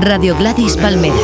Radio 0.00 0.34
Gladys 0.34 0.74
Palmera. 0.76 1.14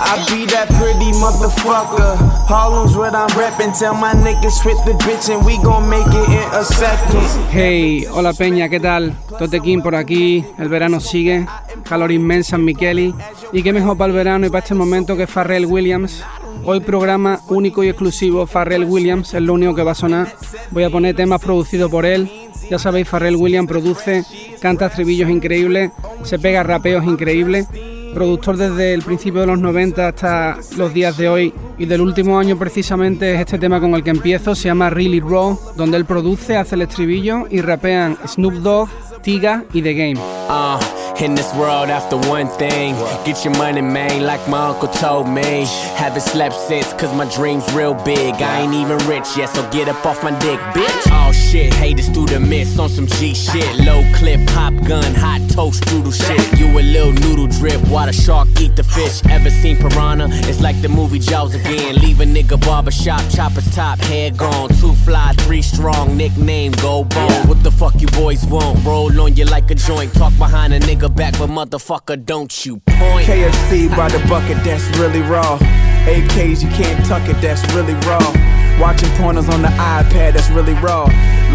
I 0.00 0.24
be 0.30 0.46
that 0.46 0.68
pretty 0.80 1.12
motherfucker. 1.20 2.16
Harlem's 2.48 2.96
what 2.96 3.14
I'm 3.14 3.28
reppin'. 3.36 3.78
Tell 3.78 3.94
my 3.94 4.14
niggas 4.14 4.62
fit 4.62 4.76
the 4.86 4.92
bitch 5.04 5.28
and 5.28 5.44
we 5.44 5.58
gon' 5.58 5.88
make 5.88 6.06
it 6.06 6.28
in 6.30 6.48
a 6.54 6.64
second. 6.64 7.50
Hey, 7.50 8.06
hola 8.10 8.32
Peña, 8.32 8.70
¿qué 8.70 8.80
tal? 8.80 9.14
Totequín 9.38 9.82
por 9.82 9.94
aquí, 9.94 10.44
el 10.56 10.68
verano 10.70 10.98
sigue, 10.98 11.46
calor 11.84 12.10
inmensa 12.10 12.56
en 12.56 12.64
Miqueli. 12.64 13.14
Y 13.52 13.62
qué 13.62 13.74
mejor 13.74 13.98
para 13.98 14.10
el 14.10 14.16
verano 14.16 14.46
y 14.46 14.48
para 14.48 14.60
este 14.60 14.74
momento 14.74 15.14
que 15.14 15.26
Farrell 15.26 15.66
Williams. 15.66 16.24
Hoy 16.70 16.80
programa 16.80 17.40
único 17.48 17.82
y 17.82 17.88
exclusivo 17.88 18.46
Farrell 18.46 18.84
Williams, 18.84 19.32
es 19.32 19.40
lo 19.40 19.54
único 19.54 19.74
que 19.74 19.82
va 19.82 19.92
a 19.92 19.94
sonar. 19.94 20.34
Voy 20.70 20.84
a 20.84 20.90
poner 20.90 21.16
temas 21.16 21.40
producidos 21.40 21.90
por 21.90 22.04
él. 22.04 22.30
Ya 22.68 22.78
sabéis, 22.78 23.08
Farrell 23.08 23.36
Williams 23.36 23.66
produce, 23.66 24.22
canta 24.60 24.84
estribillos 24.84 25.30
increíbles, 25.30 25.92
se 26.24 26.38
pega 26.38 26.62
rapeos 26.62 27.06
increíbles 27.06 27.66
productor 28.12 28.56
desde 28.56 28.94
el 28.94 29.02
principio 29.02 29.42
de 29.42 29.46
los 29.46 29.60
90 29.60 30.08
hasta 30.08 30.58
los 30.76 30.92
días 30.92 31.16
de 31.16 31.28
hoy 31.28 31.54
y 31.78 31.86
del 31.86 32.00
último 32.00 32.38
año 32.38 32.58
precisamente 32.58 33.34
es 33.34 33.40
este 33.40 33.58
tema 33.58 33.80
con 33.80 33.94
el 33.94 34.02
que 34.02 34.10
empiezo, 34.10 34.54
se 34.54 34.64
llama 34.64 34.90
Really 34.90 35.20
Raw, 35.20 35.58
donde 35.76 35.96
él 35.96 36.04
produce, 36.04 36.56
hace 36.56 36.74
el 36.74 36.82
estribillo 36.82 37.46
y 37.48 37.60
rapean 37.60 38.16
Snoop 38.26 38.54
Dogg, 38.54 38.88
Tyga 39.18 39.64
y 39.74 39.80
The 39.80 39.94
Game. 39.94 40.18
Uh, 40.48 40.80
in 41.20 41.34
this 41.34 41.52
world, 41.54 41.90
after 41.90 42.16
one 42.16 42.46
thing, 42.46 42.94
get 43.24 43.44
your 43.44 43.56
money, 43.56 43.80
man, 43.80 44.22
like 44.22 44.46
my 44.48 44.68
uncle 44.68 44.88
told 44.88 45.28
me. 45.28 45.66
Haven't 45.96 46.22
slept 46.22 46.54
since, 46.54 46.92
cause 46.94 47.12
my 47.12 47.28
dream's 47.34 47.70
real 47.74 47.94
big. 48.04 48.34
I 48.36 48.60
ain't 48.60 48.74
even 48.74 48.98
rich 49.08 49.36
yet, 49.36 49.48
so 49.48 49.68
get 49.70 49.88
up 49.88 50.04
off 50.06 50.22
my 50.22 50.30
dick, 50.38 50.60
bitch. 50.72 51.08
Oh 51.10 51.32
shit, 51.32 51.74
haters 51.74 52.08
through 52.08 52.26
the 52.26 52.40
mist 52.40 52.78
on 52.78 52.88
some 52.88 53.06
G 53.06 53.34
shit. 53.34 53.74
Low 53.80 54.02
clip, 54.14 54.40
pop 54.48 54.72
gun, 54.86 55.12
hot 55.14 55.42
toast, 55.50 55.82
strudel 55.82 56.12
shit. 56.12 56.58
You 56.58 56.66
a 56.78 56.80
little 56.80 57.12
noodle 57.12 57.48
drip, 57.48 57.80
the 57.82 58.12
shark 58.12 58.48
eat 58.60 58.76
the 58.76 58.84
fish. 58.84 59.20
Ever 59.28 59.50
seen 59.50 59.76
Piranha? 59.76 60.28
It's 60.48 60.60
like 60.60 60.80
the 60.82 60.88
movie 60.88 61.18
Jaws 61.18 61.54
again. 61.54 61.96
Leave 61.96 62.20
a 62.20 62.24
nigga 62.24 62.58
barbershop, 62.64 63.20
chopper's 63.30 63.68
top, 63.74 63.98
head 63.98 64.36
gone. 64.36 64.68
Two 64.80 64.94
fly, 64.94 65.32
three 65.38 65.62
strong, 65.62 66.16
nickname 66.16 66.72
Gold 66.72 67.08
Bone. 67.10 67.48
What 67.48 67.62
the 67.64 67.72
fuck 67.72 68.00
you 68.00 68.08
boys 68.08 68.46
want? 68.46 68.84
Roll 68.84 69.07
on 69.16 69.34
you 69.34 69.44
like 69.44 69.70
a 69.70 69.74
joint. 69.74 70.12
Talk 70.14 70.36
behind 70.38 70.72
a 70.72 70.80
nigga 70.80 71.14
back, 71.14 71.38
but 71.38 71.48
motherfucker, 71.50 72.24
don't 72.24 72.52
you 72.66 72.78
point. 72.78 73.26
KFC 73.26 73.88
by 73.96 74.08
the 74.08 74.18
bucket, 74.28 74.62
that's 74.64 74.84
really 74.98 75.22
raw. 75.22 75.58
AKs, 76.06 76.62
you 76.62 76.68
can't 76.70 77.04
tuck 77.06 77.28
it, 77.28 77.40
that's 77.40 77.62
really 77.74 77.94
raw. 78.06 78.57
Watching 78.80 79.08
pornos 79.10 79.52
on 79.52 79.62
the 79.62 79.68
iPad, 79.68 80.34
that's 80.34 80.50
really 80.50 80.74
raw. 80.74 81.06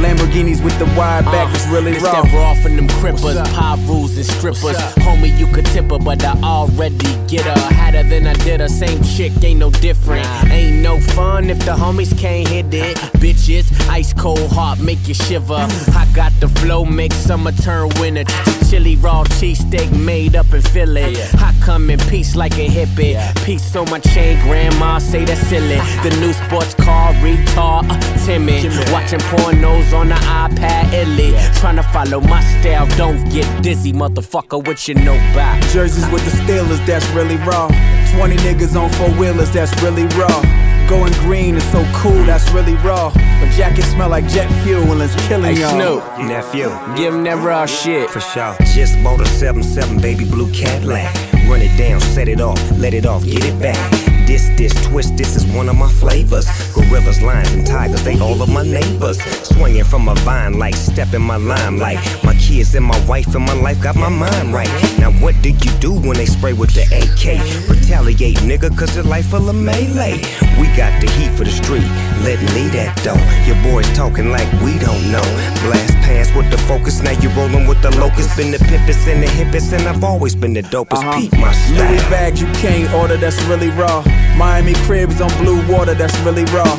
Lamborghinis 0.01 0.61
with 0.63 0.77
the 0.79 0.85
wide 0.97 1.23
back, 1.25 1.47
uh, 1.47 1.51
that's 1.51 1.67
really 1.67 1.93
It's 1.93 2.03
raw. 2.03 2.21
that 2.21 2.33
raw 2.33 2.53
from 2.61 2.75
them 2.75 2.87
crippers, 2.87 3.41
pop 3.53 3.79
rules 3.87 4.17
and 4.17 4.25
strippers. 4.25 4.75
Homie, 5.05 5.37
you 5.37 5.47
could 5.47 5.65
tip 5.67 5.89
her, 5.91 5.99
but 5.99 6.23
I 6.23 6.33
already 6.43 7.15
get 7.27 7.45
her. 7.45 7.73
Had 7.73 7.93
her 7.93 8.03
than 8.03 8.27
I 8.27 8.33
did 8.33 8.59
her, 8.59 8.67
same 8.67 9.01
chick, 9.03 9.31
ain't 9.43 9.59
no 9.59 9.69
different. 9.71 10.25
Ain't 10.51 10.81
no 10.81 10.99
fun 10.99 11.49
if 11.49 11.59
the 11.59 11.71
homies 11.71 12.17
can't 12.17 12.47
hit 12.47 12.73
it. 12.73 12.97
Uh-uh. 12.97 13.09
Bitches, 13.19 13.71
ice 13.87 14.11
cold 14.13 14.51
heart, 14.51 14.79
make 14.79 15.07
you 15.07 15.13
shiver. 15.13 15.53
Mm. 15.55 15.95
I 15.95 16.05
got 16.13 16.33
the 16.41 16.49
flow, 16.49 16.83
make 16.83 17.13
summer 17.13 17.51
turn 17.53 17.89
winter. 17.99 18.25
Chili 18.69 18.95
raw 18.97 19.23
cheesesteak 19.25 19.91
made 19.97 20.35
up 20.35 20.51
in 20.53 20.61
Philly. 20.61 21.15
I 21.37 21.53
come 21.61 21.89
in 21.89 21.99
peace 22.09 22.35
like 22.35 22.53
a 22.57 22.67
hippie. 22.67 23.15
Peace 23.45 23.75
on 23.75 23.89
my 23.91 23.99
chain, 23.99 24.39
grandma 24.41 24.97
say 24.97 25.23
that's 25.23 25.39
silly. 25.47 25.75
Uh-huh. 25.77 26.09
The 26.09 26.19
new 26.19 26.33
sports 26.33 26.73
car, 26.73 27.12
retard, 27.21 27.85
uh, 27.89 28.25
timid. 28.25 28.63
Watching 28.91 29.19
pornos 29.31 29.93
on 29.93 30.09
the 30.09 30.15
iPad, 30.15 30.93
illy. 30.93 31.33
Trying 31.59 31.75
to 31.77 31.83
follow 31.83 32.19
my 32.21 32.41
style, 32.59 32.87
don't 32.97 33.23
get 33.31 33.45
dizzy, 33.63 33.93
motherfucker, 33.93 34.65
what 34.65 34.87
you 34.87 34.95
know 34.95 35.15
about. 35.31 35.61
Jerseys 35.71 36.09
with 36.11 36.23
the 36.25 36.31
Steelers, 36.31 36.85
that's 36.85 37.07
really 37.11 37.37
raw. 37.37 37.67
20 38.15 38.35
niggas 38.37 38.79
on 38.79 38.89
four 38.91 39.09
wheelers, 39.19 39.51
that's 39.51 39.73
really 39.81 40.05
raw. 40.17 40.41
Going 40.89 41.13
green 41.25 41.55
is 41.55 41.63
so 41.71 41.83
cool, 41.95 42.23
that's 42.25 42.49
really 42.51 42.75
raw. 42.75 43.09
But 43.13 43.49
jackets 43.51 43.87
smell 43.87 44.09
like 44.09 44.27
jet 44.27 44.47
fuel 44.63 44.91
and 44.91 45.01
it's 45.01 45.15
killing 45.27 45.55
Hey, 45.55 45.61
y'all. 45.61 45.71
Snoop, 45.71 46.27
Nephew, 46.27 46.69
give 46.95 47.13
him 47.13 47.23
that 47.23 47.41
raw 47.43 47.65
shit. 47.65 48.09
for 48.09 48.19
sure. 48.19 48.55
Just 48.75 49.01
bought 49.03 49.21
a 49.21 49.23
7-7 49.23 50.01
baby 50.01 50.25
blue 50.25 50.51
Cadillac. 50.51 51.13
Run 51.49 51.61
it 51.61 51.75
down, 51.77 51.99
set 52.01 52.27
it 52.27 52.41
off, 52.41 52.59
let 52.77 52.93
it 52.93 53.05
off, 53.05 53.23
get 53.25 53.43
it 53.45 53.57
back. 53.59 54.02
This, 54.25 54.49
this, 54.57 54.73
twist, 54.87 55.17
this 55.17 55.35
is 55.35 55.45
one 55.45 55.69
of 55.69 55.75
my 55.75 55.89
flavors. 55.89 56.47
Gorillas, 56.73 57.21
lions, 57.21 57.51
and 57.51 57.65
tigers, 57.67 58.03
they 58.03 58.19
all 58.19 58.41
of 58.41 58.49
my 58.49 58.63
neighbors. 58.63 59.21
Swinging 59.43 59.83
from 59.83 60.07
a 60.07 60.15
vine 60.15 60.57
like 60.57 60.75
step 60.75 61.13
in 61.13 61.21
my 61.21 61.37
limelight. 61.37 61.99
My 62.23 62.33
kids 62.35 62.73
and 62.75 62.85
my 62.85 62.99
wife 63.05 63.35
and 63.35 63.45
my 63.45 63.53
life 63.53 63.81
got 63.81 63.95
my 63.95 64.09
mind 64.09 64.53
right. 64.53 64.69
Now 64.99 65.11
what 65.23 65.35
do 65.41 65.49
you 65.49 65.71
do 65.79 65.91
when 65.93 66.15
they 66.15 66.25
spray 66.25 66.53
with 66.53 66.73
the 66.73 66.83
AK? 66.83 67.69
Retaliate, 67.69 68.37
nigga, 68.37 68.75
cause 68.77 68.95
your 68.95 69.05
life 69.05 69.27
full 69.27 69.49
of 69.49 69.55
melee. 69.55 70.17
We 70.59 70.67
got 70.75 70.99
the 71.01 71.09
heat 71.17 71.31
for 71.37 71.43
the 71.43 71.51
street, 71.51 71.87
let 72.23 72.39
me 72.55 72.69
that 72.77 72.95
though. 73.03 73.19
Your 73.45 73.61
boys 73.63 73.89
talking 73.95 74.29
like 74.29 74.49
we 74.61 74.79
don't 74.79 75.11
know. 75.11 75.25
Blast 75.63 75.93
past 76.05 76.35
with 76.35 76.49
the 76.51 76.57
focus, 76.59 77.01
now 77.01 77.11
you 77.11 77.29
rolling 77.29 77.67
with 77.67 77.81
the 77.81 77.91
locust. 77.97 78.35
Been 78.37 78.51
the 78.51 78.57
pimpest 78.57 79.07
and 79.07 79.23
the 79.23 79.27
hippest, 79.27 79.73
and 79.73 79.87
I've 79.87 80.03
always 80.03 80.35
been 80.35 80.53
the 80.53 80.63
dopest. 80.63 81.03
Uh-huh. 81.03 81.19
Peep 81.19 81.33
my 81.33 81.53
Louis 81.71 81.99
style. 81.99 82.09
bags 82.09 82.41
you 82.41 82.47
can't 82.53 82.91
order, 82.93 83.17
that's 83.17 83.41
really 83.43 83.69
raw. 83.69 84.03
Miami 84.37 84.73
cribs 84.85 85.21
on 85.21 85.29
blue 85.37 85.59
water, 85.71 85.93
that's 85.93 86.17
really 86.19 86.45
raw. 86.45 86.75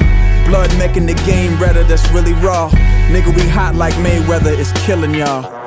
Blood 0.47 0.77
making 0.79 1.07
the 1.07 1.15
game 1.27 1.59
redder, 1.61 1.85
that's 1.85 2.09
really 2.11 2.35
raw. 2.35 2.71
Nigga, 3.09 3.35
we 3.35 3.49
hot 3.49 3.75
like 3.75 3.95
Mayweather, 3.95 4.57
it's 4.59 4.73
killing 4.85 5.15
y'all. 5.15 5.64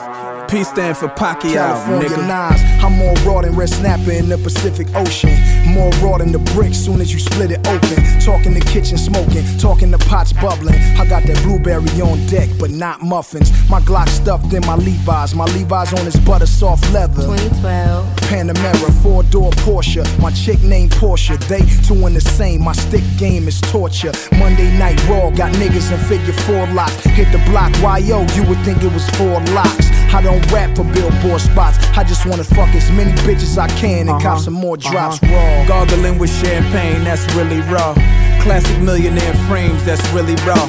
P 0.47 0.63
stand 0.63 0.95
for 0.95 1.09
Pacquiao, 1.09 1.53
California 1.53 2.09
nigga. 2.09 2.27
Nas. 2.27 2.83
I'm 2.83 2.93
more 2.93 3.13
raw 3.25 3.41
than 3.41 3.55
red 3.55 3.69
snapper 3.69 4.11
in 4.11 4.29
the 4.29 4.37
Pacific 4.37 4.87
Ocean. 4.95 5.31
More 5.65 5.89
raw 6.01 6.17
than 6.17 6.31
the 6.31 6.39
brick 6.53 6.73
soon 6.73 7.01
as 7.01 7.11
you 7.11 7.19
split 7.19 7.51
it 7.51 7.67
open. 7.67 7.97
Talking 8.21 8.53
the 8.53 8.61
kitchen 8.61 8.97
smoking, 8.97 9.43
talking 9.57 9.91
the 9.91 9.97
pots 9.97 10.31
bubbling. 10.31 10.75
I 10.97 11.05
got 11.05 11.23
that 11.23 11.43
blueberry 11.43 11.89
on 12.01 12.25
deck, 12.27 12.49
but 12.59 12.71
not 12.71 13.01
muffins. 13.01 13.51
My 13.69 13.81
Glock 13.81 14.07
stuffed 14.07 14.53
in 14.53 14.65
my 14.65 14.75
Levi's. 14.75 15.35
My 15.35 15.45
Levi's 15.45 15.93
on 15.93 16.05
his 16.05 16.15
butter 16.15 16.45
soft 16.45 16.89
leather. 16.93 17.23
2012. 17.23 18.15
Panamera, 18.27 19.03
four 19.03 19.23
door 19.23 19.51
Porsche. 19.51 20.03
My 20.21 20.31
chick 20.31 20.61
named 20.63 20.91
Porsche. 20.91 21.37
They 21.47 21.61
two 21.85 22.07
in 22.07 22.13
the 22.13 22.21
same. 22.21 22.63
My 22.63 22.73
stick 22.73 23.03
game 23.17 23.47
is 23.49 23.59
torture. 23.59 24.13
Monday 24.39 24.71
night 24.77 25.01
raw, 25.09 25.29
got 25.31 25.51
niggas 25.55 25.91
in 25.91 25.99
figure 26.07 26.33
four 26.33 26.67
locks. 26.67 27.03
Hit 27.03 27.31
the 27.33 27.39
block, 27.49 27.75
yo, 28.03 28.25
you 28.35 28.47
would 28.47 28.59
think 28.63 28.81
it 28.81 28.93
was 28.93 29.09
four 29.11 29.41
locks. 29.53 29.87
I 30.13 30.21
don't 30.21 30.43
rap 30.51 30.75
for 30.75 30.83
billboard 30.83 31.41
spots. 31.41 31.77
I 31.97 32.03
just 32.03 32.25
wanna 32.25 32.43
fuck 32.43 32.69
as 32.75 32.89
many 32.91 33.11
bitches 33.21 33.57
I 33.57 33.67
can 33.79 34.09
and 34.09 34.21
cop 34.21 34.25
uh-huh. 34.25 34.37
some 34.39 34.53
more 34.53 34.77
uh-huh. 34.77 34.91
drops 34.91 35.21
raw. 35.23 35.67
Gargling 35.67 36.17
with 36.17 36.31
champagne, 36.31 37.03
that's 37.03 37.23
really 37.35 37.61
raw. 37.71 37.93
Classic 38.41 38.79
millionaire 38.79 39.33
frames, 39.47 39.83
that's 39.85 40.05
really 40.09 40.35
raw. 40.45 40.67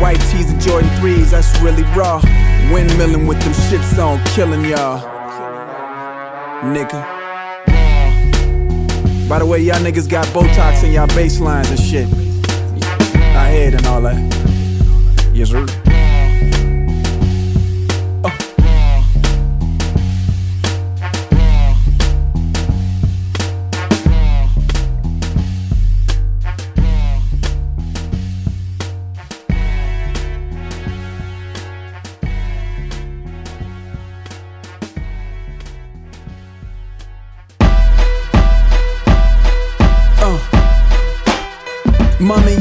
White 0.00 0.20
tees 0.30 0.50
and 0.50 0.60
Jordan 0.60 0.88
3s, 1.00 1.30
that's 1.30 1.60
really 1.60 1.82
raw. 1.94 2.20
Windmilling 2.70 3.26
with 3.26 3.40
them 3.40 3.52
shits 3.52 3.98
on, 3.98 4.24
killing 4.34 4.64
y'all. 4.64 5.00
Nigga. 6.62 7.18
By 9.28 9.38
the 9.38 9.46
way, 9.46 9.60
y'all 9.60 9.76
niggas 9.76 10.08
got 10.08 10.26
Botox 10.28 10.82
in 10.84 10.92
y'all 10.92 11.06
baselines 11.08 11.68
and 11.70 11.78
shit. 11.78 12.08
I 13.36 13.48
head 13.48 13.74
and 13.74 13.86
all 13.86 14.00
that. 14.00 14.16
Yes, 15.34 15.50
sir. 15.50 15.66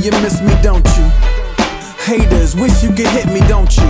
You 0.07 0.21
miss 0.21 0.41
me, 0.41 0.53
don't 0.61 0.87
you? 0.95 1.03
Haters, 2.07 2.55
wish 2.55 2.81
you 2.81 2.89
could 2.89 3.07
hit 3.07 3.27
me, 3.27 3.41
don't 3.41 3.75
you? 3.75 3.89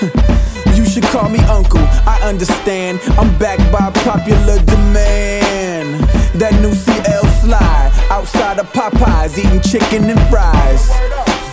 you 0.76 0.86
should 0.88 1.04
call 1.04 1.28
me 1.28 1.38
uncle, 1.52 1.84
I 2.08 2.18
understand. 2.24 2.98
I'm 3.20 3.36
backed 3.38 3.70
by 3.70 3.90
popular 4.08 4.56
demand. 4.64 6.00
That 6.40 6.54
new 6.62 6.72
CL 6.72 7.26
slide, 7.44 7.92
outside 8.10 8.58
of 8.58 8.72
Popeyes, 8.72 9.36
eating 9.36 9.60
chicken 9.60 10.08
and 10.08 10.20
fries. 10.30 10.88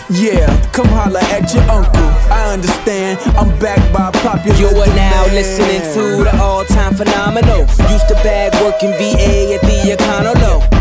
Yeah, 0.08 0.48
come 0.72 0.88
holla 0.88 1.20
at 1.28 1.52
your 1.52 1.64
uncle. 1.64 2.08
I 2.32 2.52
understand. 2.54 3.20
I'm 3.36 3.50
backed 3.58 3.92
by 3.92 4.10
popular 4.22 4.56
You 4.56 4.68
are 4.68 4.86
now 4.96 5.24
demand. 5.28 5.34
listening 5.34 5.82
to 5.94 6.24
the 6.24 6.34
all 6.40 6.64
time 6.64 6.94
phenomenal. 6.94 7.60
Used 7.92 8.08
to 8.08 8.14
bag 8.24 8.54
working 8.64 8.92
VA 8.96 9.54
at 9.54 9.60
the 9.60 9.94
Econo 9.94 10.34
Low. 10.40 10.79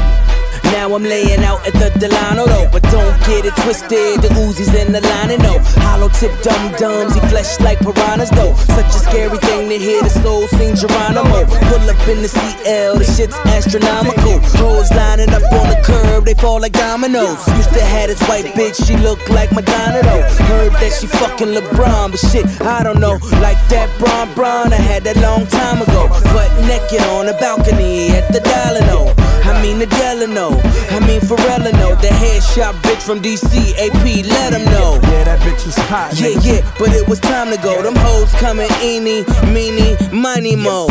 Now 0.89 0.95
I'm 0.95 1.03
laying 1.03 1.43
out 1.45 1.61
at 1.67 1.73
the 1.77 1.93
Delano 1.99 2.47
though. 2.47 2.67
But 2.71 2.81
don't 2.89 3.13
get 3.29 3.45
it 3.45 3.53
twisted, 3.61 4.25
the 4.25 4.29
Uzis 4.41 4.73
in 4.73 4.91
the 4.91 5.01
line 5.01 5.29
and 5.29 5.43
no. 5.43 5.59
Hollow 5.85 6.09
tip 6.09 6.33
dum 6.41 6.73
dums, 6.81 7.13
he 7.13 7.21
flesh 7.29 7.59
like 7.59 7.77
piranhas 7.77 8.31
though. 8.31 8.55
Such 8.73 8.89
a 8.97 8.99
scary 9.05 9.37
thing 9.37 9.69
to 9.69 9.77
hear 9.77 10.01
the 10.01 10.09
soul 10.09 10.47
sing 10.47 10.73
Geronimo. 10.73 11.45
Pull 11.45 11.85
up 11.85 12.07
in 12.09 12.23
the 12.25 12.27
CL, 12.27 12.97
the 12.97 13.05
shit's 13.05 13.37
astronomical. 13.53 14.41
Hoes 14.57 14.89
lining 14.89 15.29
up 15.29 15.45
on 15.53 15.69
the 15.69 15.77
curb, 15.85 16.25
they 16.25 16.33
fall 16.33 16.59
like 16.59 16.73
dominoes. 16.73 17.37
Used 17.53 17.69
to 17.77 17.85
have 17.85 18.09
this 18.09 18.21
white 18.27 18.49
bitch, 18.57 18.81
she 18.81 18.97
looked 18.97 19.29
like 19.29 19.51
Madonna 19.51 20.01
though. 20.01 20.25
Heard 20.49 20.73
that 20.81 20.91
she 20.99 21.05
fucking 21.05 21.53
LeBron, 21.53 22.09
but 22.09 22.19
shit, 22.19 22.49
I 22.61 22.81
don't 22.81 22.99
know. 22.99 23.21
Like 23.45 23.61
that 23.69 23.93
Bron 23.99 24.33
Bron, 24.33 24.73
I 24.73 24.81
had 24.81 25.03
that 25.03 25.17
long 25.17 25.45
time 25.45 25.83
ago. 25.83 26.09
But 26.33 26.49
naked 26.65 27.05
on 27.13 27.27
the 27.27 27.37
balcony 27.37 28.09
at 28.09 28.33
the 28.33 28.39
Delano. 28.39 29.28
I 29.49 29.61
mean 29.63 29.79
the 29.79 29.87
Delano, 29.87 30.49
I 30.93 30.99
mean 31.07 31.21
Pharrellino, 31.21 31.99
the 32.01 32.07
headshot 32.07 32.73
bitch 32.85 33.01
from 33.01 33.19
DC, 33.19 33.73
AP, 33.81 34.25
let 34.27 34.51
them 34.51 34.63
know. 34.65 34.99
Yeah, 35.09 35.23
that 35.23 35.39
bitch 35.41 35.65
was 35.65 35.75
hot. 35.89 36.13
Yeah, 36.13 36.37
yeah, 36.45 36.61
but 36.77 36.93
it 36.93 37.07
was 37.07 37.19
time 37.19 37.49
to 37.49 37.57
go. 37.57 37.81
Them 37.81 37.95
hoes 37.97 38.31
coming 38.35 38.69
eeny, 38.83 39.25
meeny, 39.51 39.97
money 40.13 40.55
mo. 40.55 40.85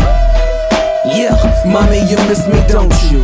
Yeah, 1.06 1.38
mommy, 1.70 2.02
you 2.10 2.16
miss 2.26 2.48
me, 2.48 2.58
don't 2.66 2.92
you? 3.10 3.22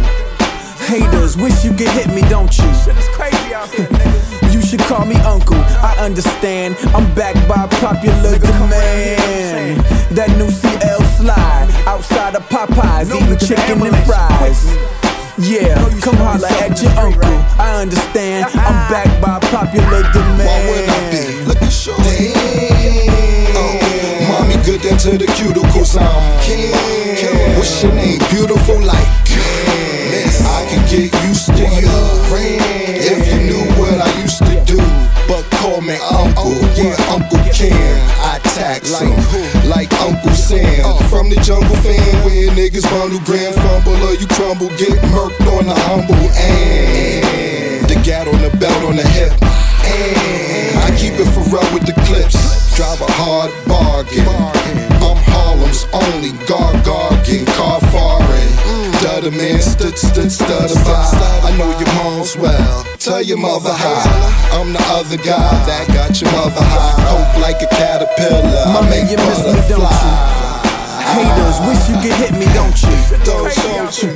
Haters, 0.86 1.36
wish 1.36 1.64
you 1.64 1.72
could 1.74 1.90
hit 1.90 2.08
me, 2.14 2.22
don't 2.30 2.56
you? 2.56 2.70
Shit 2.86 2.96
is 2.96 3.08
crazy 3.08 3.54
out 3.54 3.68
here. 3.70 3.88
You 4.54 4.62
should 4.62 4.78
call 4.82 5.04
me 5.04 5.16
uncle, 5.26 5.58
I 5.82 5.96
understand. 5.98 6.76
I'm 6.94 7.12
backed 7.16 7.42
by 7.48 7.66
popular 7.82 8.38
demand. 8.38 9.80
That 10.14 10.30
new 10.38 10.48
CL 10.48 11.02
slide, 11.18 11.74
outside 11.88 12.36
of 12.36 12.48
Popeyes, 12.48 13.10
eating 13.10 13.38
chicken 13.48 13.82
and 13.84 13.96
fries. 14.06 15.03
Yeah, 15.36 15.74
come 16.00 16.14
holla 16.14 16.46
at 16.62 16.80
your 16.80 16.92
uncle. 16.92 17.26
I 17.58 17.82
understand. 17.82 18.46
I'm 18.54 18.76
backed 18.86 19.20
by 19.20 19.40
popular 19.50 20.02
demand. 20.14 20.46
Why 20.46 20.62
would 20.70 20.88
I 20.88 21.10
be? 21.10 21.44
Look 21.44 21.60
at 21.60 21.72
short. 21.72 21.98
Damn. 21.98 22.30
Oh, 23.58 23.74
mommy 24.30 24.62
good 24.62 24.82
down 24.82 24.96
to 24.98 25.18
the 25.18 25.26
cuticles. 25.34 25.98
I'm 25.98 26.40
Ken. 26.40 27.58
What's 27.58 27.82
your 27.82 27.92
name? 27.94 28.20
Beautiful 28.30 28.80
like 28.80 29.10
Ken. 29.26 30.30
I 30.46 30.66
can 30.70 30.86
get 30.86 31.10
used 31.26 31.50
to 31.50 31.66
you. 31.66 31.90
If 32.94 33.03
But 35.26 35.48
call 35.58 35.80
me 35.80 35.96
uncle, 36.10 36.52
yeah, 36.76 36.96
Uncle 37.08 37.40
Ken. 37.52 37.72
I 38.20 38.38
tax 38.54 39.00
him 39.00 39.16
like 39.68 39.92
Uncle 40.00 40.32
Sam. 40.32 40.82
Oh. 40.84 40.98
From 41.08 41.30
the 41.30 41.36
jungle 41.40 41.76
fan, 41.80 42.24
where 42.24 42.50
niggas 42.52 42.84
bundle 42.90 43.20
grand 43.24 43.54
fumble 43.54 43.96
or 44.04 44.14
you 44.14 44.26
crumble, 44.26 44.68
get 44.76 44.98
murked 45.14 45.40
on 45.56 45.66
the 45.66 45.74
humble. 45.88 46.14
And 46.36 47.88
the 47.88 47.96
gat 48.04 48.28
on 48.28 48.40
the 48.42 48.54
belt 48.58 48.84
on 48.84 48.96
the 48.96 49.06
hip. 49.08 49.32
And 49.84 50.78
I 50.78 50.96
keep 50.98 51.14
it 51.14 51.28
for 51.32 51.44
real 51.48 51.66
with 51.72 51.86
the 51.86 51.94
clips. 52.04 52.76
Drive 52.76 53.00
a 53.00 53.10
hard 53.12 53.52
bargain. 53.66 54.26
I'm 55.00 55.16
Harlem's 55.30 55.86
only 55.92 56.30
gargargan 56.44 57.46
car 57.56 57.80
foreign. 57.92 58.73
Stutter 59.04 59.32
man, 59.32 59.60
stood, 59.60 59.98
stood, 59.98 60.32
stutter 60.32 60.80
by. 60.80 61.04
I 61.44 61.54
know 61.58 61.68
your 61.76 61.92
mom's 62.00 62.38
well. 62.38 62.84
Tell 62.96 63.20
your 63.20 63.36
mother 63.36 63.68
hi. 63.68 64.00
I'm 64.56 64.72
the 64.72 64.80
other 64.96 65.18
guy 65.18 65.44
that 65.68 65.84
got 65.92 66.16
your 66.24 66.32
mother 66.32 66.64
high. 66.64 66.96
Coke 67.04 67.36
like 67.36 67.60
a 67.60 67.68
caterpillar. 67.68 68.64
Mommy, 68.72 69.04
make 69.04 69.12
you 69.12 69.20
miss 69.28 69.44
me, 69.44 69.60
don't 69.68 69.84
you? 69.84 70.08
Haters, 71.04 71.60
wish 71.68 71.84
you 71.84 72.00
could 72.00 72.16
hit 72.16 72.32
me, 72.32 72.48
don't 72.56 72.72
you? 72.80 72.96
Don't, 73.28 73.52
don't 73.52 73.92
you? 74.00 74.08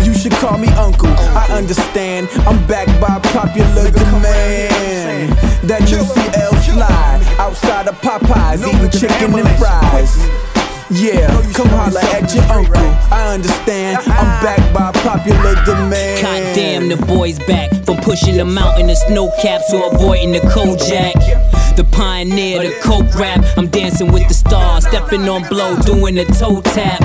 You 0.00 0.16
should 0.16 0.32
call 0.40 0.56
me 0.56 0.68
uncle. 0.80 1.12
I 1.36 1.52
understand. 1.52 2.30
I'm 2.48 2.56
backed 2.66 2.96
by 3.04 3.20
popular 3.36 3.92
demand. 3.92 5.36
That 5.68 5.84
new 5.92 6.00
CL 6.00 6.56
slide 6.64 7.20
outside 7.36 7.86
of 7.86 8.00
Popeyes, 8.00 8.64
eating 8.64 8.88
chicken 8.96 9.36
and 9.36 9.58
fries. 9.60 10.41
Yeah, 10.90 11.28
come 11.54 11.68
holla 11.68 12.00
at 12.00 12.34
your 12.34 12.44
uncle. 12.44 12.76
I 13.10 13.34
understand. 13.34 13.98
I'm 14.06 14.42
backed 14.44 14.74
by 14.74 14.92
popular 15.00 15.54
demand. 15.64 16.22
God 16.22 16.54
damn, 16.54 16.88
the 16.88 16.96
boy's 17.06 17.38
back 17.40 17.70
from 17.84 17.96
pushing 17.98 18.36
the 18.36 18.44
mountain 18.44 18.90
of 18.90 18.96
snow 18.98 19.30
caps 19.40 19.70
to 19.70 19.84
avoiding 19.86 20.32
the 20.32 20.40
Kojak. 20.40 21.14
The 21.76 21.84
pioneer, 21.84 22.62
the 22.62 22.78
coke 22.82 23.14
rap. 23.14 23.42
I'm 23.56 23.66
dancing 23.68 24.12
with 24.12 24.28
the 24.28 24.34
stars, 24.34 24.86
stepping 24.86 25.26
on 25.28 25.48
blow, 25.48 25.74
doing 25.80 26.16
the 26.16 26.24
toe 26.26 26.60
tap. 26.60 27.00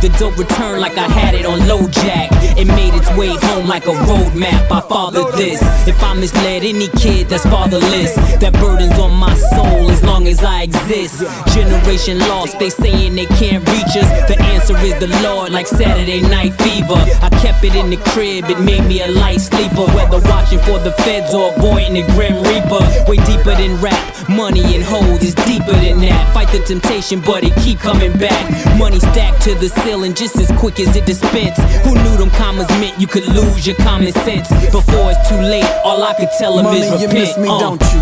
The 0.00 0.08
dope 0.18 0.38
returned 0.38 0.80
like 0.80 0.96
I 0.96 1.08
had 1.08 1.34
it 1.34 1.44
on 1.44 1.68
low 1.68 1.86
jack. 1.88 2.30
It 2.56 2.66
made 2.66 2.94
its 2.94 3.08
way 3.16 3.36
home 3.36 3.68
like 3.68 3.86
a 3.86 3.92
road 3.92 4.34
map. 4.34 4.72
I 4.72 4.80
fathered 4.80 5.34
this. 5.34 5.60
If 5.86 6.02
I 6.02 6.14
misled 6.14 6.64
any 6.64 6.88
kid 6.96 7.28
that's 7.28 7.44
fatherless, 7.44 8.14
that 8.40 8.54
burden's 8.54 8.98
on 8.98 9.14
my 9.14 9.34
soul 9.52 9.90
as 9.90 10.02
long 10.02 10.26
as 10.26 10.42
I 10.42 10.62
exist. 10.62 11.20
Generation 11.54 12.18
lost, 12.18 12.58
they 12.58 12.70
saying 12.70 13.14
they 13.14 13.26
can't 13.26 13.60
reach 13.68 13.92
us. 14.00 14.08
The 14.24 14.40
answer 14.56 14.76
is 14.78 14.98
the 14.98 15.08
Lord, 15.22 15.52
like 15.52 15.66
Saturday 15.66 16.22
night 16.22 16.54
fever. 16.64 16.96
I 17.20 17.28
kept 17.44 17.62
it 17.62 17.74
in 17.76 17.90
the 17.90 17.98
crib, 18.10 18.48
it 18.48 18.58
made 18.58 18.84
me 18.88 19.02
a 19.02 19.08
light 19.08 19.40
sleeper. 19.40 19.84
Whether 19.92 20.20
watching 20.30 20.60
for 20.60 20.78
the 20.78 20.92
feds 21.04 21.34
or 21.34 21.52
avoiding 21.52 21.94
the 21.94 22.04
grim 22.16 22.40
reaper. 22.48 22.80
Way 23.04 23.20
deeper 23.28 23.52
than 23.52 23.76
rap, 23.84 23.99
money 24.28 24.62
and 24.74 24.82
hoes 24.82 25.22
is 25.22 25.34
deeper 25.34 25.72
than 25.72 26.00
that. 26.00 26.32
Fight 26.34 26.48
the 26.48 26.60
temptation, 26.60 27.20
but 27.20 27.44
it 27.44 27.54
keep 27.62 27.78
coming 27.78 28.12
back. 28.18 28.44
Money 28.78 29.00
stacked 29.00 29.42
to 29.42 29.54
the 29.54 29.68
ceiling 29.68 30.14
just 30.14 30.36
as 30.36 30.50
quick 30.58 30.80
as 30.80 30.94
it 30.96 31.06
dispense. 31.06 31.58
Who 31.84 31.94
knew 31.94 32.16
them 32.16 32.30
commas 32.30 32.68
meant 32.80 33.00
you 33.00 33.06
could 33.06 33.26
lose 33.28 33.66
your 33.66 33.76
common 33.76 34.12
sense? 34.12 34.48
Before 34.70 35.10
it's 35.12 35.28
too 35.28 35.40
late, 35.40 35.68
all 35.84 36.02
I 36.02 36.14
could 36.14 36.30
tell 36.38 36.56
them 36.56 36.66
Mommy, 36.66 36.80
is 36.80 37.02
you 37.02 37.08
miss 37.08 37.36
me, 37.38 37.48
uh. 37.48 37.58
don't 37.58 37.82
you? 37.92 38.00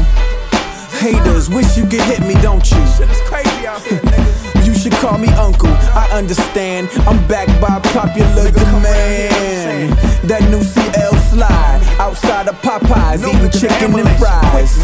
Haters, 0.98 1.48
wish 1.48 1.76
you 1.76 1.84
could 1.84 2.02
hit 2.02 2.20
me, 2.20 2.34
don't 2.42 2.68
you? 2.70 2.78
You 4.68 4.74
should 4.74 4.92
call 4.92 5.16
me 5.16 5.28
uncle. 5.28 5.70
I 5.96 6.10
understand. 6.12 6.90
I'm 7.08 7.26
backed 7.26 7.58
by 7.58 7.80
popular 7.94 8.50
demand. 8.50 9.92
That 10.28 10.42
new 10.50 10.62
CL 10.62 11.14
slide 11.32 11.80
outside 11.98 12.48
of 12.48 12.56
Popeyes, 12.56 13.24
eating 13.24 13.50
chicken 13.50 13.98
and 13.98 14.18
fries. 14.18 14.76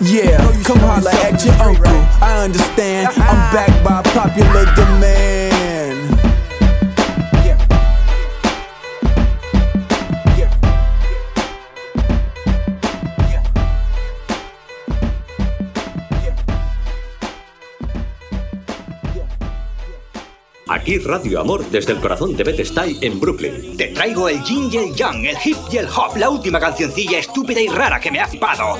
Yeah, 0.00 0.38
come 0.62 0.78
holla 0.78 1.10
at 1.10 1.44
your 1.44 1.54
uncle. 1.54 1.90
I 2.22 2.44
understand. 2.44 3.08
I'm 3.16 3.52
backed 3.52 3.82
by 3.82 4.00
popular 4.14 4.64
demand. 4.76 6.14
Aquí 20.68 20.98
Radio 20.98 21.40
Amor 21.40 21.68
desde 21.70 21.92
el 21.92 22.00
corazón 22.00 22.36
de 22.36 22.44
Bed-Stuy 22.44 22.98
en 23.00 23.18
Brooklyn. 23.18 23.76
Te 23.76 23.88
traigo 23.88 24.28
el 24.28 24.44
yin 24.44 24.70
y 24.72 24.76
el 24.76 24.94
yang, 24.94 25.24
el 25.24 25.36
hip 25.44 25.56
y 25.72 25.78
el 25.78 25.88
hop, 25.88 26.16
la 26.16 26.30
última 26.30 26.60
cancioncilla 26.60 27.18
estúpida 27.18 27.60
y 27.60 27.66
rara 27.66 27.98
que 27.98 28.12
me 28.12 28.20
ha 28.20 28.28
flipado. 28.28 28.76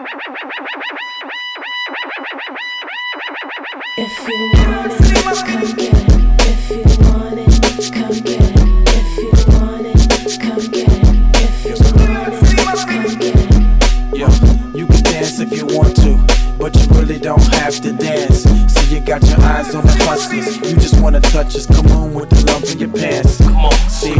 If 0.00 0.04
you 4.28 4.44
want 4.54 4.92
it, 4.92 5.02
come 5.44 5.74
get 5.74 5.92
it. 5.92 6.06
If 6.46 6.70
you 6.70 6.84
want 7.02 7.38
it, 7.40 7.50
come 7.92 8.12
get 8.22 8.38
it. 8.38 8.62
If 8.94 9.18
you 9.18 9.30
want 9.50 9.86
it, 9.86 9.98
come 10.40 10.62
get 10.70 10.86
it. 10.86 11.02
If 11.34 11.64
you 11.64 11.74
want 11.98 12.30
it, 12.30 12.46
come 12.86 13.10
get 13.18 13.34
it. 13.34 13.50
Yeah, 14.16 14.32
you 14.72 14.86
can 14.86 15.02
dance 15.02 15.40
if 15.40 15.50
you 15.50 15.66
want 15.66 15.96
to, 15.96 16.16
but 16.58 16.76
you 16.76 16.86
really 16.96 17.18
don't 17.18 17.42
have 17.54 17.80
to 17.80 17.92
dance. 17.92 18.44
See, 18.44 18.94
you 18.94 19.00
got 19.00 19.24
your 19.24 19.40
eyes 19.40 19.74
on 19.74 19.84
the 19.84 19.92
hustlers. 20.04 20.58
You 20.58 20.76
just 20.76 21.00
wanna 21.00 21.20
touch 21.20 21.56
us. 21.56 21.66
Come 21.66 21.88
on 21.88 22.14
with 22.14 22.30
the 22.30 22.44
lump 22.52 22.66
in 22.66 22.78
your 22.78 22.90
pants. 22.90 23.38
Come 23.38 23.56
on, 23.56 23.72
see, 23.88 24.14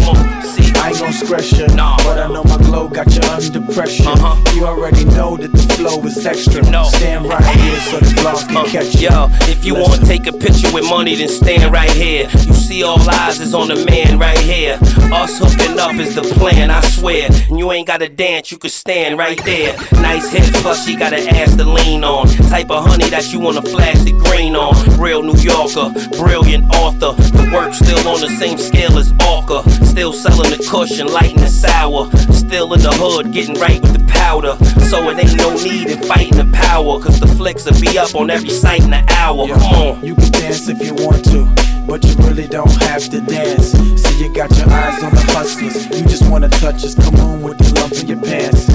see. 0.57 0.68
I 0.79 0.91
ain't 0.91 0.99
gon' 1.01 1.13
stress 1.13 1.53
you, 1.53 1.67
but 1.67 2.19
I 2.19 2.29
know 2.29 2.45
my 2.45 2.57
glow 2.59 2.89
got 2.89 3.13
you 3.15 3.21
under 3.31 3.73
pressure. 3.73 4.09
Uh-huh. 4.09 4.55
You 4.55 4.65
already 4.65 5.05
know 5.05 5.37
that 5.37 5.53
the 5.53 5.75
flow 5.75 6.03
is 6.05 6.25
extra. 6.25 6.63
No. 6.71 6.85
Stand 6.85 7.27
right 7.27 7.45
here 7.45 7.81
so 7.81 7.99
the 7.99 8.07
vlogs 8.21 8.47
can 8.47 8.57
uh, 8.57 8.65
catch 8.65 8.95
you. 8.95 9.09
Yo, 9.11 9.29
if 9.53 9.65
you 9.65 9.75
wanna 9.75 10.05
take 10.07 10.27
a 10.27 10.33
picture 10.33 10.73
with 10.73 10.89
money, 10.89 11.17
then 11.17 11.29
stand 11.29 11.73
right 11.73 11.91
here. 11.91 12.29
You 12.47 12.55
see 12.69 12.83
all 12.83 13.01
eyes 13.09 13.41
is 13.41 13.55
on 13.55 13.69
the 13.69 13.83
man 13.87 14.19
right 14.19 14.39
here. 14.39 14.79
Us 15.11 15.39
hooking 15.39 15.79
up 15.79 15.95
is 15.95 16.15
the 16.15 16.23
plan, 16.37 16.71
I 16.71 16.83
swear. 16.83 17.27
And 17.49 17.59
you 17.59 17.73
ain't 17.73 17.87
gotta 17.87 18.11
dance, 18.11 18.53
you 18.53 18.59
can 18.59 18.69
stand 18.69 19.17
right 19.17 19.43
there. 19.43 19.75
Nice 19.93 20.31
hips, 20.31 20.51
plus 20.61 20.85
she 20.85 20.95
got 20.95 21.15
an 21.15 21.27
ass 21.35 21.57
to 21.57 21.65
lean 21.65 22.05
on. 22.05 22.27
Type 22.53 22.71
of 22.71 22.85
honey 22.85 23.09
that 23.09 23.33
you 23.33 23.41
wanna 23.41 23.63
flash 23.63 23.99
the 24.01 24.13
green 24.13 24.55
on. 24.55 24.75
Real 25.01 25.23
New 25.23 25.39
Yorker, 25.41 25.89
brilliant 26.19 26.65
author. 26.75 27.13
The 27.39 27.51
work 27.55 27.73
still 27.73 28.07
on 28.07 28.21
the 28.21 28.29
same 28.39 28.59
scale 28.59 28.99
as 28.99 29.11
Orca. 29.27 29.59
Still 29.87 30.13
selling 30.13 30.51
the 30.51 30.63
cushion, 30.71 31.07
lighting 31.07 31.41
the 31.41 31.49
sour. 31.49 32.11
Still 32.33 32.75
in 32.75 32.81
the 32.81 32.93
hood, 32.93 33.33
getting 33.33 33.59
right 33.59 33.81
with 33.81 33.95
the 33.97 33.98
powder. 34.19 34.55
So 34.91 35.09
it 35.11 35.19
ain't 35.19 35.37
no 35.37 35.55
need 35.55 35.89
in 35.89 36.03
fighting 36.03 36.39
the 36.39 36.49
power. 36.53 37.01
Cause 37.01 37.21
the 37.21 37.27
flicks 37.27 37.65
will 37.65 37.81
be 37.81 37.99
up 37.99 38.15
on 38.15 38.31
every 38.31 38.51
site 38.51 38.83
in 38.83 38.91
the 38.91 39.05
hour. 39.21 39.47
Come 39.49 39.63
on. 39.63 40.05
You 40.05 40.15
can 40.15 40.31
dance 40.33 40.69
if 40.69 40.83
you 40.83 40.95
want 40.95 41.25
to, 41.33 41.41
but 41.87 42.05
you 42.05 42.15
really 42.27 42.47
don't 42.47 42.75
have 42.83 43.09
to 43.11 43.21
dance. 43.21 43.73
See, 44.03 44.25
you 44.25 44.33
got 44.33 44.51
your 44.59 44.71
eyes 44.71 45.03
on 45.03 45.13
the 45.15 45.25
hustlers. 45.37 45.87
You 45.87 46.05
just 46.07 46.29
wanna 46.31 46.49
touch 46.49 46.85
us. 46.85 46.95
Come 46.95 47.17
on 47.17 47.43
with 47.43 47.59
the 47.59 47.69
lump 47.81 47.93
in 48.01 48.07
your 48.09 48.23
pants. 48.23 48.67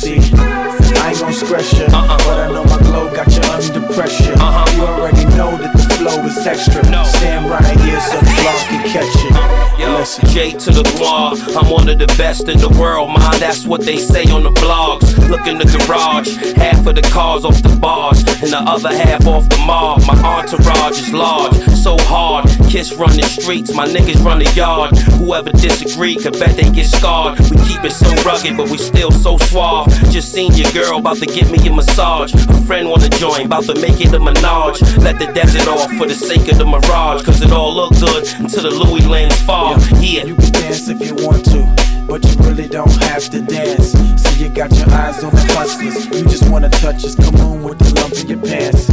See, 0.00 0.16
I 0.16 1.10
ain't 1.10 1.20
gon' 1.20 1.32
stress 1.32 1.72
you, 1.74 1.84
Uh-uh. 1.84 2.16
but 2.24 2.38
I 2.40 2.48
know 2.52 2.64
my 2.64 2.78
glow 2.78 3.12
got 3.14 3.28
you 3.36 3.42
under 3.52 3.92
pressure. 3.94 4.32
Uh-huh. 4.32 4.64
You 4.76 4.82
already 4.82 5.24
know 5.36 5.56
that 5.58 5.72
the 5.76 5.89
flow 6.00 6.24
is 6.24 6.46
extra. 6.46 6.82
Stand 7.04 7.50
right 7.50 7.78
here 7.80 8.00
so 8.00 8.16
the 8.18 8.32
blog 8.40 8.60
can 8.72 8.82
catch 8.88 9.14
you. 9.22 9.84
Yo, 9.84 9.98
Listen. 9.98 10.28
J 10.28 10.52
to 10.52 10.70
the 10.70 10.82
Guar, 10.96 11.36
I'm 11.56 11.70
one 11.70 11.88
of 11.88 11.98
the 11.98 12.06
best 12.18 12.48
in 12.48 12.58
the 12.58 12.68
world, 12.80 13.08
man. 13.08 13.38
That's 13.38 13.66
what 13.66 13.82
they 13.82 13.98
say 13.98 14.24
on 14.30 14.42
the 14.42 14.50
blogs. 14.50 15.06
Look 15.28 15.46
in 15.46 15.58
the 15.58 15.68
garage, 15.76 16.36
half 16.56 16.86
of 16.86 16.94
the 16.94 17.02
cars 17.02 17.44
off 17.44 17.62
the 17.62 17.76
bars, 17.76 18.18
and 18.42 18.50
the 18.52 18.58
other 18.58 18.94
half 18.94 19.26
off 19.26 19.48
the 19.48 19.58
mob. 19.58 20.00
My 20.06 20.16
entourage 20.20 20.98
is 21.00 21.12
large, 21.12 21.54
so 21.76 21.96
hard. 22.08 22.46
Kiss 22.70 22.92
run 22.94 23.16
the 23.16 23.22
streets, 23.22 23.74
my 23.74 23.86
niggas 23.86 24.24
run 24.24 24.38
the 24.38 24.50
yard. 24.52 24.96
Whoever 25.20 25.50
disagree 25.52 26.16
could 26.16 26.38
bet 26.38 26.56
they 26.56 26.70
get 26.70 26.86
scarred. 26.86 27.38
We 27.40 27.56
keep 27.68 27.84
it 27.84 27.92
so 27.92 28.08
rugged, 28.22 28.56
but 28.56 28.70
we 28.70 28.78
still 28.78 29.10
so 29.10 29.36
suave. 29.38 29.88
Just 30.10 30.32
seen 30.32 30.52
your 30.54 30.70
girl 30.72 30.98
about 30.98 31.18
to 31.18 31.26
get 31.26 31.50
me 31.50 31.58
a 31.68 31.72
massage. 31.72 32.32
A 32.34 32.60
friend 32.66 32.88
wanna 32.88 33.08
join, 33.10 33.46
about 33.46 33.64
to 33.64 33.74
make 33.80 34.00
it 34.00 34.14
a 34.14 34.20
menage. 34.20 34.80
Let 34.98 35.18
the 35.18 35.26
desert 35.32 35.68
off 35.68 35.89
for 35.98 36.06
the 36.06 36.14
sake 36.14 36.50
of 36.50 36.58
the 36.58 36.64
mirage, 36.64 37.22
cause 37.24 37.42
it 37.42 37.52
all 37.52 37.74
look 37.74 37.92
good 37.98 38.26
until 38.38 38.62
the 38.62 38.70
Louis 38.70 39.06
lands 39.06 39.40
fall. 39.42 39.78
Yeah. 40.00 40.24
You 40.24 40.34
can 40.34 40.52
dance 40.52 40.88
if 40.88 41.00
you 41.00 41.14
want 41.26 41.44
to, 41.46 41.66
but 42.06 42.24
you 42.24 42.34
really 42.44 42.68
don't 42.68 42.90
have 43.04 43.28
to 43.30 43.40
dance. 43.40 43.92
See, 44.22 44.44
you 44.44 44.48
got 44.50 44.72
your 44.76 44.90
eyes 44.90 45.22
on 45.24 45.30
the 45.30 45.40
hustlers. 45.56 46.06
You 46.06 46.24
just 46.24 46.48
wanna 46.50 46.68
touch 46.68 47.04
us. 47.04 47.14
Come 47.14 47.36
on 47.36 47.62
with 47.62 47.78
the 47.78 47.90
lump 48.00 48.14
in 48.18 48.28
your 48.28 48.40
pants. 48.40 48.86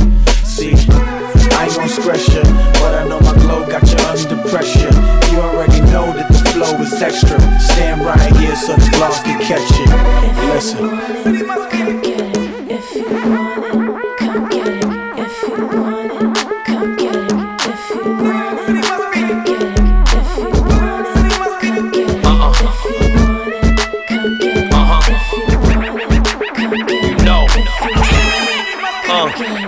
See, 0.47 0.73
I 1.57 1.65
ain't 1.65 1.75
gon' 1.75 1.89
stress 1.89 2.27
you, 2.33 2.41
but 2.79 2.95
I 2.95 3.07
know 3.07 3.19
my 3.21 3.33
glow 3.33 3.65
got 3.67 3.83
you 3.91 3.99
under 4.07 4.49
pressure. 4.49 4.91
You 5.31 5.37
already 5.41 5.81
know 5.91 6.11
that 6.13 6.27
the 6.29 6.39
flow 6.51 6.73
is 6.81 6.93
extra. 7.01 7.39
Stand 7.59 8.05
right 8.05 8.35
here 8.37 8.55
so 8.55 8.75
the 8.75 8.89
blog 8.97 9.13
can 9.23 9.39
catch 9.41 9.69
you. 9.77 9.87
Listen. 10.53 10.89
Come 11.69 12.01
get 12.01 12.35
it 12.35 12.71
if 12.71 12.95
you 12.95 13.03
want 13.05 13.46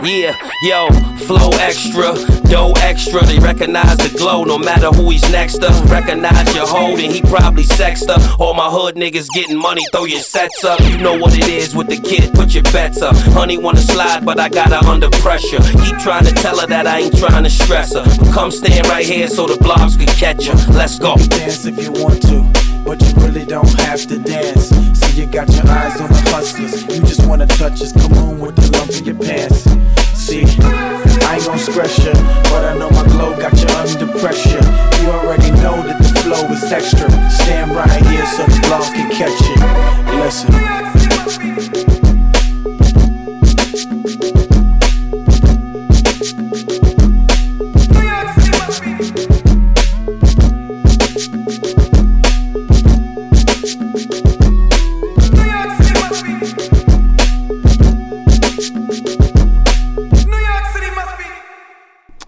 yeah, 0.10 0.36
yo, 0.64 0.90
flow 1.20 1.50
extra, 1.60 2.16
dough 2.50 2.74
extra. 2.78 3.24
They 3.26 3.38
recognize 3.38 3.98
the 3.98 4.16
glow 4.18 4.44
no 4.44 4.58
matter 4.58 4.88
who 4.88 5.10
he's 5.12 5.30
next 5.32 5.60
to. 5.60 5.70
Recognize 5.86 6.54
your 6.56 6.68
holding, 6.68 7.12
he 7.12 7.22
probably 7.22 7.64
sexed 7.64 8.10
up. 8.10 8.40
All 8.40 8.54
my 8.54 8.70
hood 8.70 8.96
niggas 8.96 9.28
getting 9.34 9.58
money, 9.58 9.84
throw 9.92 10.06
your 10.06 10.22
sets 10.22 10.64
up. 10.64 10.80
You 10.82 10.98
know 10.98 11.18
what 11.18 11.38
it 11.38 11.48
is 11.48 11.76
with 11.76 11.88
the 11.88 11.98
kid, 11.98 12.34
put 12.34 12.54
your 12.54 12.64
bets 12.64 13.02
up. 13.02 13.16
Honey 13.38 13.58
wanna 13.58 13.82
slide, 13.82 14.26
but 14.26 14.40
I 14.40 14.50
got 14.50 14.70
her 14.70 14.90
under 14.90 15.10
pressure. 15.22 15.60
Keep 15.84 16.00
trying 16.00 16.26
to 16.26 16.34
tell 16.34 16.60
her 16.60 16.68
that 16.68 16.88
I 16.88 17.00
ain't 17.00 17.18
trying 17.18 17.44
to 17.44 17.50
stress 17.50 17.94
her. 17.94 18.04
Come 18.34 18.52
stand 18.52 18.88
right 18.88 19.06
here 19.06 19.28
so 19.28 19.46
the 19.46 19.56
blogs 19.56 19.98
can 19.98 20.08
catch 20.08 20.48
her. 20.48 20.74
Let's 20.74 20.98
go. 20.98 21.16
dance 21.18 21.66
if 21.66 21.78
you 21.82 21.92
want 21.92 22.22
to, 22.24 22.42
but 22.84 23.00
you 23.02 23.14
really 23.24 23.46
don't 23.46 23.80
have 23.82 24.08
to 24.08 24.18
dance. 24.18 24.70
See, 25.00 25.22
you 25.22 25.28
got 25.28 25.50
your 25.50 25.68
eyes 25.68 26.02
on 26.02 26.10
the 26.10 26.30
hustlers. 26.32 26.82
You 26.84 27.02
just 27.02 27.28
wanna 27.28 27.46
touch 27.46 27.82
us. 27.82 27.92
Come 27.94 28.14
on 28.14 28.40
with 28.40 28.56
the 28.56 28.78
lump 28.78 28.92
in 28.92 29.06
your 29.06 29.16
pants. 29.16 29.99
See, 30.30 30.46
I 30.46 31.38
ain't 31.38 31.46
gon' 31.48 31.58
stress 31.58 31.98
you, 32.06 32.14
but 32.52 32.64
I 32.64 32.78
know 32.78 32.92
my 32.92 33.04
glow 33.08 33.36
got 33.36 33.60
you 33.60 33.68
under 33.70 34.06
pressure. 34.20 34.62
You 35.02 35.10
already 35.10 35.50
know 35.50 35.82
that 35.82 35.98
the 35.98 36.20
flow 36.22 36.46
is 36.54 36.72
extra. 36.72 37.10
Stand 37.32 37.72
right 37.72 37.90
here 38.06 38.28
so 38.28 38.46
the 38.46 38.60
blog 38.68 38.94
can 38.94 39.10
catch 39.10 39.42
you. 39.50 40.20
Listen. 40.20 41.89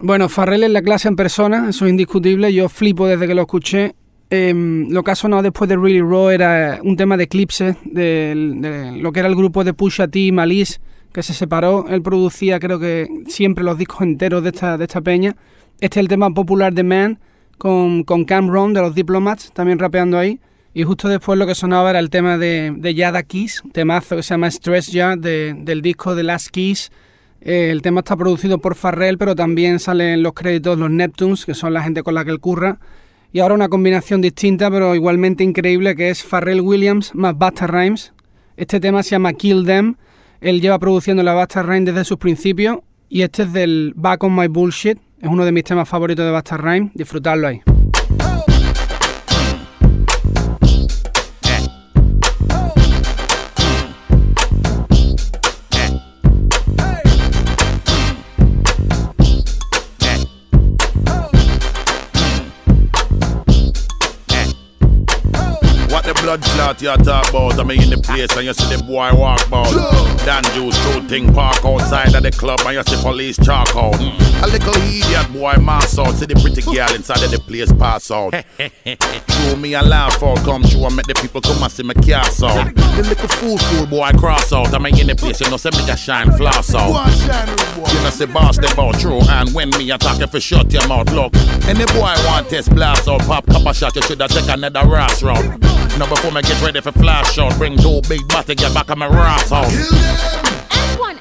Bueno, 0.02 0.28
Farrell 0.28 0.64
es 0.64 0.70
la 0.70 0.82
clase 0.82 1.08
en 1.08 1.16
persona, 1.16 1.68
eso 1.70 1.84
es 1.86 1.90
indiscutible. 1.90 2.52
Yo 2.52 2.68
flipo 2.68 3.06
desde 3.06 3.26
que 3.26 3.34
lo 3.34 3.42
escuché. 3.42 3.94
Em, 4.30 4.88
lo 4.90 5.04
que 5.04 5.10
ha 5.10 5.14
sonado 5.14 5.42
después 5.42 5.68
de 5.68 5.76
Really 5.76 6.00
Raw 6.00 6.30
era 6.30 6.80
un 6.82 6.96
tema 6.96 7.16
de 7.16 7.24
Eclipse, 7.24 7.76
del- 7.84 8.60
de, 8.60 8.92
lo 9.00 9.12
que 9.12 9.20
era 9.20 9.28
el 9.28 9.36
grupo 9.36 9.62
de 9.62 9.74
Pusha 9.74 10.08
T 10.08 10.18
y 10.18 10.32
Malice, 10.32 10.80
que 11.12 11.22
se 11.22 11.34
separó. 11.34 11.86
Él 11.88 12.02
producía, 12.02 12.58
creo 12.58 12.80
que 12.80 13.06
siempre 13.28 13.62
los 13.62 13.78
discos 13.78 14.00
enteros 14.02 14.42
de 14.42 14.48
esta, 14.48 14.76
de 14.78 14.84
esta 14.84 15.00
peña. 15.02 15.36
Este 15.80 16.00
es 16.00 16.02
el 16.02 16.08
tema 16.08 16.30
popular 16.30 16.72
de 16.72 16.82
Man, 16.82 17.18
con, 17.58 18.02
con 18.04 18.24
Cam 18.24 18.48
Ron 18.48 18.72
de 18.72 18.80
los 18.80 18.94
Diplomats, 18.94 19.52
también 19.52 19.78
rapeando 19.78 20.18
ahí. 20.18 20.40
Y 20.74 20.84
justo 20.84 21.08
después 21.08 21.38
lo 21.38 21.46
que 21.46 21.54
sonaba 21.54 21.90
era 21.90 21.98
el 21.98 22.08
tema 22.10 22.38
de, 22.38 22.72
de 22.76 22.94
Yada 22.94 23.22
Keys, 23.22 23.62
temazo 23.72 24.16
que 24.16 24.22
se 24.22 24.30
llama 24.34 24.50
Stress 24.50 24.86
Ya, 24.90 25.14
de- 25.16 25.54
del 25.58 25.82
disco 25.82 26.14
de 26.16 26.22
Last 26.24 26.48
Keys. 26.48 26.90
El 27.44 27.82
tema 27.82 28.00
está 28.00 28.16
producido 28.16 28.58
por 28.58 28.76
Farrell, 28.76 29.18
pero 29.18 29.34
también 29.34 29.80
salen 29.80 30.22
los 30.22 30.32
créditos 30.32 30.78
los 30.78 30.90
Neptunes, 30.90 31.44
que 31.44 31.54
son 31.54 31.74
la 31.74 31.82
gente 31.82 32.04
con 32.04 32.14
la 32.14 32.24
que 32.24 32.30
él 32.30 32.38
curra. 32.38 32.78
Y 33.32 33.40
ahora 33.40 33.54
una 33.54 33.68
combinación 33.68 34.20
distinta, 34.20 34.70
pero 34.70 34.94
igualmente 34.94 35.42
increíble, 35.42 35.96
que 35.96 36.10
es 36.10 36.22
Farrell 36.22 36.60
Williams 36.60 37.12
más 37.16 37.36
Basta 37.36 37.66
Rhymes. 37.66 38.12
Este 38.56 38.78
tema 38.78 39.02
se 39.02 39.10
llama 39.10 39.32
Kill 39.32 39.66
Them. 39.66 39.96
Él 40.40 40.60
lleva 40.60 40.78
produciendo 40.78 41.24
la 41.24 41.34
Basta 41.34 41.64
Rhymes 41.64 41.86
desde 41.86 42.04
sus 42.04 42.18
principios. 42.18 42.78
Y 43.08 43.22
este 43.22 43.42
es 43.42 43.52
del 43.52 43.92
Back 43.96 44.22
on 44.22 44.36
My 44.36 44.46
Bullshit. 44.46 44.98
Es 45.20 45.28
uno 45.28 45.44
de 45.44 45.50
mis 45.50 45.64
temas 45.64 45.88
favoritos 45.88 46.24
de 46.24 46.30
Basta 46.30 46.56
Rhymes. 46.56 46.92
Disfrutarlo 46.94 47.48
ahí. 47.48 47.60
Blood 66.38 66.78
clot 66.78 66.82
you 66.82 67.04
talk 67.04 67.28
about? 67.30 67.58
I 67.58 67.64
mean 67.64 67.82
in 67.82 67.90
the 67.90 67.98
place 67.98 68.34
and 68.36 68.44
you 68.46 68.54
see 68.54 68.74
the 68.74 68.82
boy 68.82 69.10
walk 69.14 69.46
about. 69.46 69.72
Dan 70.24 70.42
Juice, 70.54 70.78
thing, 71.08 71.32
park 71.32 71.64
outside 71.64 72.14
of 72.14 72.22
the 72.22 72.30
club 72.30 72.60
and 72.64 72.76
you 72.76 72.82
see 72.82 73.02
police 73.02 73.36
chalk 73.36 73.74
out. 73.76 74.00
A 74.00 74.46
little 74.46 74.74
idiot 74.88 75.32
boy 75.32 75.54
mass 75.60 75.98
out, 75.98 76.14
see 76.14 76.26
the 76.26 76.34
pretty 76.34 76.62
girl 76.62 76.94
inside 76.94 77.22
of 77.22 77.30
the 77.30 77.38
place 77.38 77.72
pass 77.72 78.10
out. 78.10 78.32
True 79.28 79.56
me 79.56 79.74
and 79.74 79.88
laugh 79.88 80.22
out, 80.22 80.38
come 80.38 80.62
true 80.62 80.84
and 80.86 80.96
make 80.96 81.06
the 81.06 81.14
people 81.14 81.40
come 81.40 81.62
and 81.62 81.72
see 81.72 81.82
me 81.82 81.94
cast 81.94 82.42
out. 82.42 82.74
The 82.74 83.02
little 83.02 83.28
fool 83.28 83.58
fool 83.58 83.86
boy 83.86 84.10
cross 84.18 84.52
out, 84.52 84.72
I 84.74 84.78
mean 84.78 84.98
in 84.98 85.08
the 85.08 85.16
place 85.16 85.40
you 85.40 85.50
know 85.50 85.56
say 85.56 85.70
me 85.70 85.84
just 85.86 86.04
shine 86.04 86.30
floss 86.32 86.74
out. 86.74 86.88
You 87.92 88.00
know 88.00 88.10
say 88.10 88.26
boss 88.26 88.56
them 88.56 88.78
out 88.78 88.98
true 88.98 89.20
and 89.20 89.52
when 89.52 89.70
me 89.70 89.90
attack 89.90 90.20
if 90.20 90.32
you 90.32 90.40
shut 90.40 90.72
your 90.72 90.86
mouth 90.88 91.10
look. 91.12 91.34
Any 91.68 91.84
boy 91.92 92.14
want 92.24 92.48
test 92.48 92.70
blast 92.74 93.08
out, 93.08 93.20
pop 93.22 93.46
a 93.48 93.74
shot, 93.74 93.96
you 93.96 94.02
shoulda 94.02 94.28
take 94.28 94.48
another 94.48 94.86
ras 94.86 95.22
route. 95.22 95.81
Now 95.98 96.08
before 96.08 96.32
me 96.32 96.42
get 96.42 96.60
ready 96.62 96.80
for 96.80 96.92
flash 96.92 97.38
out, 97.38 97.56
bring 97.58 97.76
two 97.76 98.00
big 98.08 98.26
bats 98.26 98.46
to 98.46 98.54
get 98.54 98.72
back 98.72 98.90
on 98.90 98.98
my 98.98 99.06
wrath 99.06 99.52
out. 99.52 99.66
N1, 99.66 101.18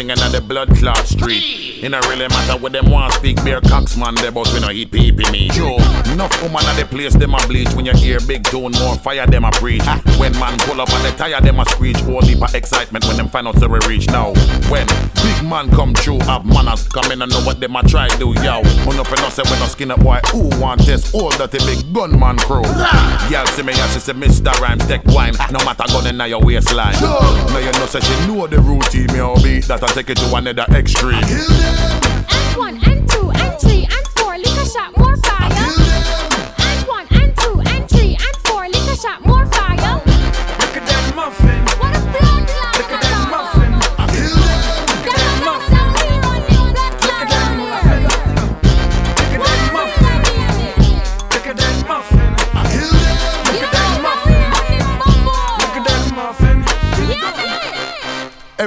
everything 0.00 0.26
in 0.26 0.32
the 0.32 0.40
blood 0.40 0.68
clot 0.76 1.06
street. 1.06 1.69
It 1.82 1.88
don't 1.88 2.06
really 2.08 2.28
matter 2.28 2.60
what 2.60 2.72
them 2.72 2.90
want 2.90 3.14
speak, 3.14 3.42
beer 3.42 3.60
cocks 3.62 3.96
man, 3.96 4.14
they 4.16 4.28
but 4.28 4.52
we 4.52 4.60
no 4.60 4.70
eat 4.70 4.92
pee 4.92 5.12
me. 5.12 5.48
Yo, 5.54 5.76
enough 6.12 6.42
woman 6.42 6.62
at 6.66 6.76
the 6.76 6.84
place, 6.84 7.14
them 7.14 7.32
a 7.32 7.46
bleach. 7.46 7.72
When 7.72 7.86
you 7.86 7.94
hear 7.94 8.20
big 8.20 8.44
tune, 8.44 8.72
more 8.72 8.96
fire, 8.96 9.26
them 9.26 9.46
a 9.46 9.50
preach. 9.52 9.82
When 10.18 10.32
man 10.38 10.58
pull 10.58 10.78
up 10.78 10.92
and 10.92 11.04
they 11.06 11.16
tire, 11.16 11.40
them 11.40 11.58
a 11.58 11.64
screech. 11.64 11.96
Whole 12.00 12.20
heap 12.20 12.42
of 12.42 12.54
excitement 12.54 13.06
when 13.06 13.16
them 13.16 13.28
find 13.28 13.48
out 13.48 13.56
where 13.56 13.70
we 13.70 13.78
reach 13.88 14.06
now. 14.08 14.34
When 14.68 14.86
big 15.24 15.42
man 15.48 15.70
come 15.70 15.94
true, 15.94 16.18
have 16.20 16.44
manners, 16.44 16.86
come 16.88 17.10
in 17.12 17.22
and 17.22 17.32
know 17.32 17.40
what 17.40 17.60
them 17.60 17.74
a 17.74 17.82
try 17.82 18.08
do, 18.18 18.34
yo. 18.44 18.60
No 18.90 19.04
finna 19.04 19.30
say 19.30 19.42
when 19.48 19.58
no 19.60 19.66
skin 19.66 19.90
up 19.90 20.00
boy, 20.00 20.20
who 20.32 20.50
want 20.60 20.84
test 20.84 21.14
all 21.14 21.30
that 21.38 21.50
the 21.50 21.58
big 21.64 21.94
gunman 21.94 22.36
crew. 22.44 22.60
Girl 23.30 23.46
see 23.46 23.62
me 23.62 23.72
and 23.72 23.90
she 23.92 24.00
say 24.00 24.12
Mr. 24.12 24.52
Rhymes 24.60 24.86
take 24.86 25.04
wine, 25.06 25.32
no 25.50 25.64
matter 25.64 25.84
gun 25.88 26.06
in 26.06 26.28
your 26.28 26.42
waistline. 26.42 26.92
Now 27.00 27.58
you 27.58 27.72
know 27.72 27.86
say 27.86 28.00
she 28.00 28.26
know 28.26 28.46
the 28.46 28.60
routine, 28.60 29.06
me 29.14 29.20
or 29.20 29.36
beat 29.36 29.64
that 29.64 29.82
I 29.82 29.86
take 29.94 30.10
it 30.10 30.18
to 30.18 30.34
another 30.36 30.66
extreme. 30.76 31.24
And 31.70 32.56
one, 32.56 32.76
and 32.84 33.08
two, 33.08 33.30
and 33.30 33.60
three, 33.60 33.84
and 33.84 34.06
four, 34.16 34.36
liquor 34.36 34.64
shot, 34.64 34.96
more 34.98 35.16
fire. 35.16 36.29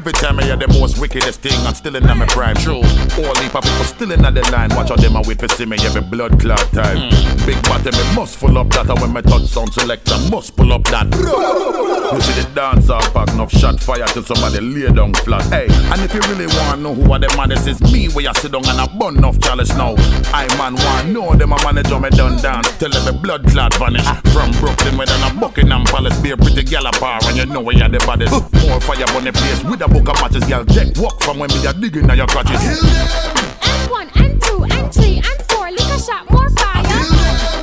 Every 0.04 0.20
time 0.20 0.38
I 0.38 0.44
hear 0.44 0.58
the 0.58 0.68
most 0.68 1.00
wickedest 1.00 1.40
thing, 1.40 1.58
I'm 1.66 1.74
still 1.74 1.96
in 1.96 2.04
my 2.04 2.26
prime. 2.26 2.58
True. 2.58 2.84
All 3.24 3.36
heap 3.40 3.56
of 3.56 3.64
people 3.64 3.86
still 3.86 4.12
in 4.12 4.22
the 4.22 4.50
line. 4.52 4.68
Watch 4.76 4.90
how 4.90 4.98
them 4.98 5.16
a 5.16 5.22
wait 5.22 5.40
for 5.40 5.48
see 5.48 5.66
me 5.66 5.78
every 5.80 6.02
blood 6.02 6.42
clot 6.42 6.60
time. 6.74 7.08
Hmm. 7.10 7.46
Big 7.46 7.56
body 7.64 7.90
me 7.96 8.04
must 8.14 8.36
full 8.36 8.58
up 8.58 8.68
that, 8.72 8.90
and 8.90 9.00
when 9.00 9.14
my 9.14 9.22
touch 9.22 9.48
sound 9.48 9.72
selector, 9.72 10.18
must 10.30 10.58
pull 10.58 10.74
up 10.74 10.84
that. 10.92 11.08
You 11.08 12.20
see 12.20 12.36
the 12.36 12.48
dance 12.54 12.90
all 12.90 13.02
pack 13.16 13.30
enough 13.30 13.52
shot 13.52 13.80
fire 13.80 14.06
till 14.08 14.24
somebody 14.24 14.60
lay 14.60 14.92
down 14.92 15.14
flat. 15.24 15.48
Hey, 15.48 15.68
and 15.72 16.02
if 16.02 16.14
you 16.14 16.20
really 16.28 16.48
want 16.60 16.76
to 16.76 16.82
know 16.84 16.94
who 16.94 17.10
are 17.14 17.18
the 17.18 17.32
maddest, 17.38 17.68
it's 17.68 17.80
me 17.92 18.10
where 18.10 18.26
you 18.26 18.34
sit 18.36 18.52
down 18.52 18.68
and 18.68 18.84
a 18.84 18.88
bun 19.00 19.18
enough 19.18 19.40
chalice 19.40 19.72
now. 19.74 19.96
I 20.36 20.52
man 20.60 20.76
want 20.76 21.16
know 21.16 21.34
them 21.34 21.54
a 21.54 21.58
manage 21.64 21.88
how 21.88 22.00
me 22.00 22.10
done 22.10 22.42
dance 22.42 22.70
till 22.78 22.94
every 22.94 23.18
blood 23.24 23.48
clot 23.48 23.74
vanish. 23.76 24.06
From 24.36 24.52
Brooklyn 24.60 24.98
where 24.98 25.08
than 25.08 25.24
a 25.24 25.40
Buckingham 25.40 25.86
Palace, 25.86 26.20
be 26.20 26.32
a 26.32 26.38
pretty 26.38 26.64
gal 26.64 26.86
and 26.86 27.38
you 27.38 27.46
know 27.46 27.62
where 27.62 27.76
you 27.76 27.88
the 27.88 28.00
baddest. 28.06 28.36
More 28.68 28.82
fire 28.82 29.08
on 29.16 29.24
the 29.24 29.32
place 29.32 29.64
with 29.64 29.82
a 29.82 29.93
book 29.94 30.10
of 30.10 30.22
matches, 30.22 30.44
girl. 30.46 30.66
Take 30.66 30.98
walk 30.98 31.22
from 31.22 31.40
when 31.40 31.50
me 31.50 31.66
a 31.66 31.74
digging 31.74 32.10
at 32.10 32.18
your 32.18 32.28
crotches. 32.28 32.60
And 32.62 33.92
one, 33.92 34.10
and 34.16 34.42
two, 34.42 34.64
and 34.64 34.94
three, 34.94 35.18
and 35.18 35.42
four, 35.48 35.70
liquor 35.70 36.00
shot, 36.00 36.30
more 36.32 36.50
fire. 36.50 37.63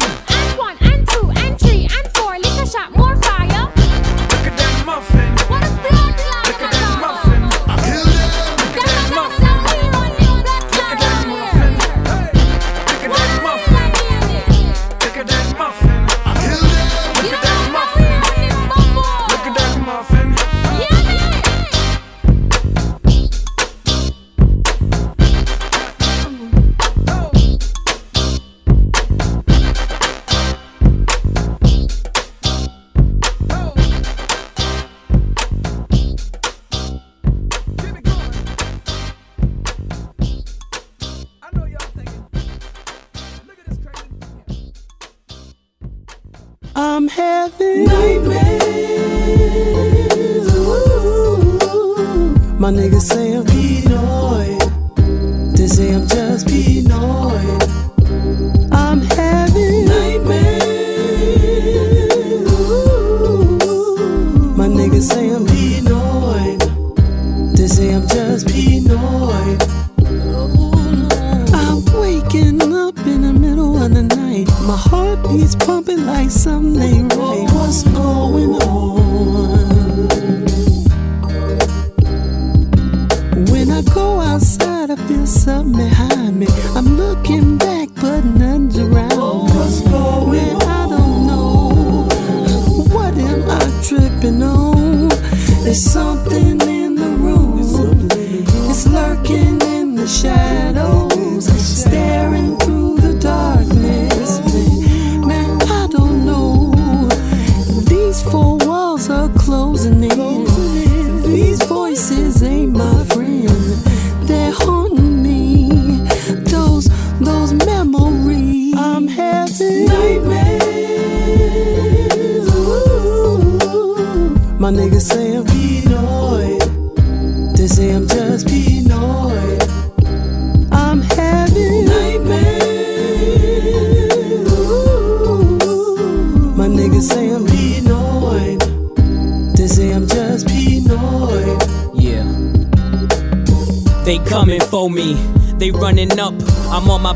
Niggas 52.71 53.03
say 53.03 53.30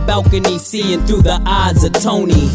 balcony 0.06 0.58
seeing 0.58 1.04
through 1.06 1.22
the 1.22 1.40
eyes 1.46 1.84
of 1.84 1.92
Tony. 1.94 2.48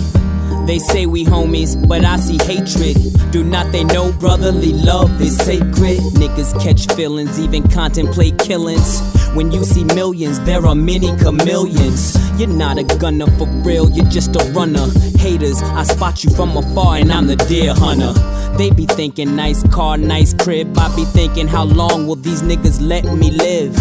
They 0.65 0.79
say 0.79 1.05
we 1.05 1.25
homies, 1.25 1.75
but 1.87 2.05
I 2.05 2.17
see 2.17 2.37
hatred. 2.43 2.97
Do 3.31 3.43
not 3.43 3.71
they 3.71 3.83
know 3.83 4.11
brotherly 4.11 4.73
love 4.73 5.21
is 5.21 5.37
sacred? 5.37 5.99
Niggas 6.17 6.59
catch 6.61 6.87
feelings, 6.95 7.39
even 7.39 7.67
contemplate 7.67 8.37
killings. 8.39 9.01
When 9.33 9.51
you 9.51 9.63
see 9.63 9.83
millions, 9.83 10.39
there 10.41 10.65
are 10.65 10.75
many 10.75 11.15
chameleons. 11.17 12.17
You're 12.39 12.49
not 12.49 12.77
a 12.77 12.83
gunner 12.83 13.27
for 13.37 13.47
real, 13.65 13.89
you're 13.89 14.09
just 14.09 14.35
a 14.35 14.51
runner. 14.53 14.87
Haters, 15.17 15.61
I 15.61 15.83
spot 15.83 16.23
you 16.23 16.29
from 16.31 16.55
afar 16.55 16.97
and 16.97 17.11
I'm 17.11 17.27
the 17.27 17.35
deer 17.35 17.73
hunter. 17.75 18.13
They 18.57 18.71
be 18.71 18.85
thinking 18.85 19.35
nice 19.35 19.63
car, 19.69 19.97
nice 19.97 20.33
crib. 20.33 20.77
I 20.77 20.95
be 20.95 21.05
thinking 21.05 21.47
how 21.47 21.65
long 21.65 22.07
will 22.07 22.15
these 22.15 22.41
niggas 22.41 22.79
let 22.81 23.05
me 23.05 23.31
live? 23.31 23.75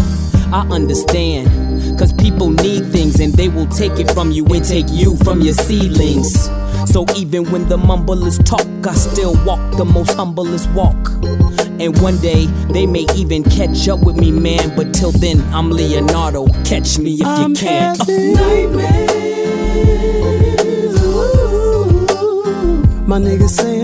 I 0.53 0.67
understand, 0.71 1.49
cause 1.99 2.13
people 2.13 2.51
need 2.51 2.87
things 2.87 3.19
and 3.21 3.33
they 3.35 3.49
will 3.49 3.67
take 3.67 3.99
it 3.99 4.11
from 4.13 4.31
you 4.31 4.47
and 4.47 4.65
take 4.65 4.87
you 4.89 5.17
from 5.17 5.41
your 5.41 5.55
seedlings. 5.55 6.49
So 6.91 7.05
even 7.17 7.51
when 7.51 7.69
the 7.69 7.77
mumblest 7.77 8.47
talk, 8.47 8.67
I 8.87 8.95
still 8.95 9.35
walk 9.45 9.77
the 9.77 9.85
most 9.85 10.15
humblest 10.15 10.71
walk. 10.71 10.97
And 11.81 12.01
one 12.01 12.19
day 12.19 12.47
they 12.73 12.87
may 12.87 13.07
even 13.17 13.43
catch 13.43 13.89
up 13.89 14.01
with 14.01 14.17
me, 14.17 14.31
man. 14.31 14.75
But 14.77 14.95
till 14.95 15.11
then, 15.13 15.41
I'm 15.53 15.71
Leonardo. 15.71 16.47
Catch 16.65 16.99
me 16.99 17.15
if 17.15 17.27
I'm 17.27 17.51
you 17.51 17.57
can. 17.57 17.97
having 17.97 18.37
oh. 18.37 18.69
nightmares. 18.69 19.19
Ooh. 21.05 21.59
My 23.07 23.19
niggas 23.19 23.51
say 23.51 23.78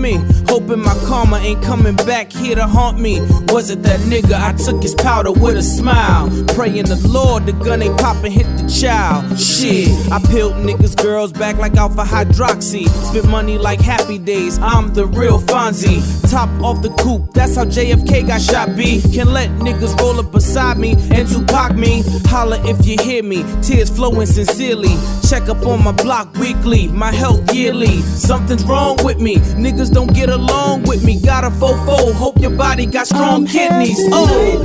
me. 0.00 0.18
Hoping 0.46 0.80
my 0.80 0.94
karma 1.06 1.38
ain't 1.38 1.62
coming 1.62 1.96
back 1.96 2.32
here 2.32 2.54
to 2.54 2.66
haunt 2.66 2.98
me. 2.98 3.20
Was 3.48 3.70
it 3.70 3.82
that 3.82 4.00
nigga? 4.00 4.34
I 4.34 4.52
took 4.52 4.82
his 4.82 4.94
powder 4.94 5.32
with 5.32 5.56
a 5.56 5.62
smile. 5.62 6.28
Praying 6.48 6.86
the 6.86 7.00
Lord, 7.08 7.46
the 7.46 7.52
gun 7.52 7.82
ain't 7.82 7.98
poppin', 7.98 8.32
hit 8.32 8.46
the 8.56 8.68
child. 8.68 9.38
Shit, 9.38 9.88
I 10.10 10.18
peeled 10.30 10.54
niggas' 10.54 10.96
girls 10.96 11.32
back 11.32 11.56
like 11.56 11.74
alpha 11.76 12.02
hydroxy. 12.02 12.88
Spent 12.88 13.28
money 13.28 13.58
like 13.58 13.80
happy 13.80 14.18
days, 14.18 14.58
I'm 14.58 14.94
the 14.94 15.06
real 15.06 15.38
Fonzie. 15.38 16.17
Top 16.30 16.50
off 16.62 16.82
the 16.82 16.90
coupe, 16.90 17.32
that's 17.32 17.56
how 17.56 17.64
JFK 17.64 18.26
got 18.26 18.42
shot 18.42 18.76
B. 18.76 19.00
Can 19.14 19.32
let 19.32 19.48
niggas 19.60 19.98
roll 19.98 20.20
up 20.20 20.30
beside 20.30 20.76
me 20.76 20.92
and 21.10 21.26
Tupac 21.26 21.74
me. 21.74 22.02
Holla 22.26 22.60
if 22.68 22.86
you 22.86 22.98
hear 23.02 23.22
me, 23.22 23.44
tears 23.62 23.88
flowing 23.88 24.26
sincerely. 24.26 24.94
Check 25.26 25.48
up 25.48 25.66
on 25.66 25.82
my 25.82 25.92
block 25.92 26.34
weekly, 26.34 26.88
my 26.88 27.12
health 27.12 27.54
yearly. 27.54 28.02
Something's 28.02 28.64
wrong 28.64 28.98
with 29.04 29.20
me, 29.20 29.36
niggas 29.56 29.90
don't 29.90 30.12
get 30.12 30.28
along 30.28 30.82
with 30.82 31.02
me. 31.02 31.18
Got 31.18 31.44
a 31.44 31.50
fofo, 31.50 32.12
hope 32.12 32.38
your 32.40 32.50
body 32.50 32.84
got 32.84 33.06
strong 33.06 33.46
kidneys. 33.46 33.98
Oh. 34.12 34.64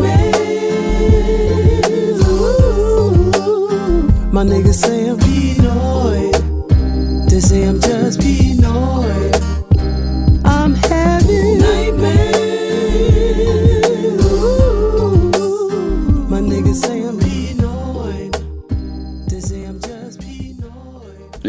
My 4.34 4.44
niggas 4.44 4.74
say 4.74 5.08
I'm 5.08 5.18
paranoid. 5.18 7.30
They 7.30 7.40
say 7.40 7.64
I'm 7.64 7.80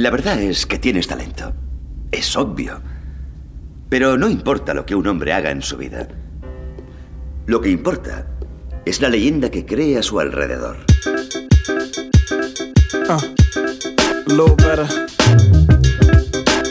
La 0.04 0.10
verdad 0.10 0.38
es 0.38 0.66
que 0.66 0.78
tienes 0.78 1.06
talento. 1.06 1.54
Es 2.12 2.36
obvio. 2.36 2.82
Pero 3.88 4.18
no 4.18 4.28
importa 4.28 4.74
lo 4.74 4.84
que 4.84 4.94
un 4.94 5.06
hombre 5.06 5.32
haga 5.32 5.50
en 5.50 5.62
su 5.62 5.78
vida. 5.78 6.06
Lo 7.46 7.62
que 7.62 7.70
importa 7.70 8.26
es 8.84 9.00
la 9.00 9.08
leyenda 9.08 9.50
que 9.50 9.64
cree 9.64 9.96
a 9.96 10.02
su 10.02 10.20
alrededor. 10.20 10.76
Uh, 13.08 13.12
a 13.12 13.22
little 14.26 14.54
better. 14.56 14.86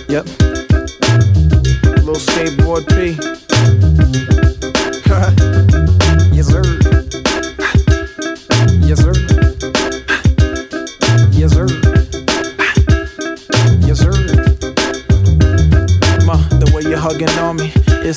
Yep. 0.10 0.26
Little 2.06 2.20
skateboard. 2.20 2.86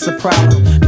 A 0.09 0.13
problem. 0.13 0.86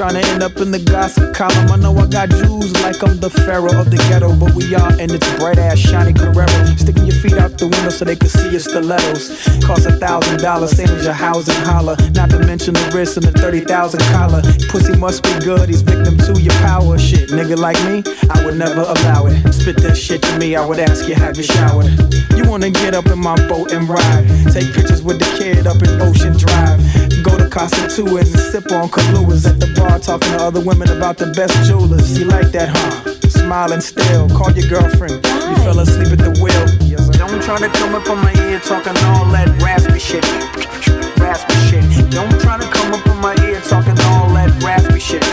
Trying 0.00 0.14
to 0.14 0.26
end 0.30 0.42
up 0.42 0.56
in 0.56 0.70
the 0.70 0.78
gossip 0.78 1.34
column? 1.34 1.70
I 1.70 1.76
know 1.76 1.94
I 1.94 2.06
got 2.06 2.30
Jews 2.30 2.72
like 2.80 3.02
I'm 3.04 3.20
the 3.20 3.28
pharaoh 3.28 3.78
of 3.78 3.90
the 3.90 3.98
ghetto, 4.08 4.34
but 4.34 4.54
we 4.54 4.74
are, 4.74 4.88
and 4.96 5.12
it's 5.12 5.28
bright 5.36 5.58
ass 5.58 5.76
shiny 5.76 6.14
Carrero. 6.14 6.48
Sticking 6.80 7.04
your 7.04 7.16
feet 7.20 7.34
out 7.34 7.58
the 7.58 7.68
window 7.68 7.90
so 7.90 8.06
they 8.06 8.16
can 8.16 8.30
see 8.30 8.48
your 8.48 8.60
stilettos. 8.60 9.28
Cost 9.60 9.84
a 9.84 9.92
thousand 9.92 10.40
dollars, 10.40 10.70
same 10.70 10.88
as 10.88 11.04
your 11.04 11.12
housing 11.12 11.54
holler. 11.68 11.96
Not 12.16 12.30
to 12.30 12.38
mention 12.38 12.72
the 12.72 12.92
wrist 12.94 13.18
and 13.18 13.26
the 13.26 13.32
thirty 13.32 13.60
thousand 13.60 14.00
collar. 14.16 14.40
Pussy 14.72 14.96
must 14.96 15.22
be 15.22 15.36
good, 15.44 15.68
he's 15.68 15.82
victim 15.82 16.16
to 16.16 16.40
your 16.40 16.56
power. 16.64 16.96
Shit, 16.98 17.28
nigga 17.28 17.58
like 17.58 17.76
me, 17.84 18.00
I 18.30 18.42
would 18.42 18.56
never 18.56 18.80
allow 18.80 19.26
it. 19.26 19.52
Spit 19.52 19.84
that 19.84 19.98
shit 19.98 20.22
to 20.22 20.38
me, 20.38 20.56
I 20.56 20.64
would 20.64 20.78
ask 20.78 21.08
you, 21.08 21.14
have 21.14 21.36
you 21.36 21.44
showered? 21.44 21.92
You 22.40 22.48
wanna 22.48 22.70
get 22.70 22.94
up 22.94 23.04
in 23.12 23.18
my 23.18 23.36
boat 23.48 23.70
and 23.72 23.86
ride? 23.86 24.24
Take 24.48 24.72
pictures 24.72 25.02
with 25.02 25.18
the 25.18 25.28
kid 25.36 25.66
up 25.66 25.82
in 25.82 26.00
Ocean 26.00 26.32
Drive. 26.32 26.80
Go 27.22 27.36
to 27.36 27.50
Casa 27.50 27.84
and 27.84 28.26
sip 28.26 28.72
on 28.72 28.88
Kahlúas 28.88 29.46
at 29.46 29.60
the 29.60 29.66
bar, 29.76 29.89
talking 29.98 30.30
to 30.30 30.42
other 30.42 30.60
women 30.60 30.88
about 30.90 31.16
the 31.18 31.26
best 31.32 31.54
jewelers. 31.66 32.18
You 32.18 32.26
like 32.26 32.52
that, 32.52 32.68
huh? 32.70 33.28
Smiling 33.28 33.80
still, 33.80 34.28
call 34.28 34.52
your 34.52 34.68
girlfriend. 34.68 35.14
You 35.24 35.56
fell 35.64 35.78
asleep 35.80 36.12
at 36.12 36.18
the 36.18 36.30
wheel. 36.40 36.64
Don't 37.18 37.42
try 37.42 37.58
to 37.58 37.68
come 37.78 37.94
up 37.94 38.08
on 38.08 38.18
my 38.22 38.32
ear 38.48 38.60
talking 38.60 38.96
all 39.04 39.24
that 39.32 39.48
raspy 39.62 39.98
shit. 39.98 40.24
Raspy 41.18 41.54
shit. 41.68 42.10
Don't 42.10 42.40
try 42.40 42.58
to 42.58 42.66
come 42.70 42.92
up 42.92 43.06
on 43.06 43.20
my 43.20 43.34
ear 43.46 43.60
talking 43.60 43.98
all 44.10 44.28
that 44.34 44.50
raspy 44.62 45.00
shit. 45.00 45.24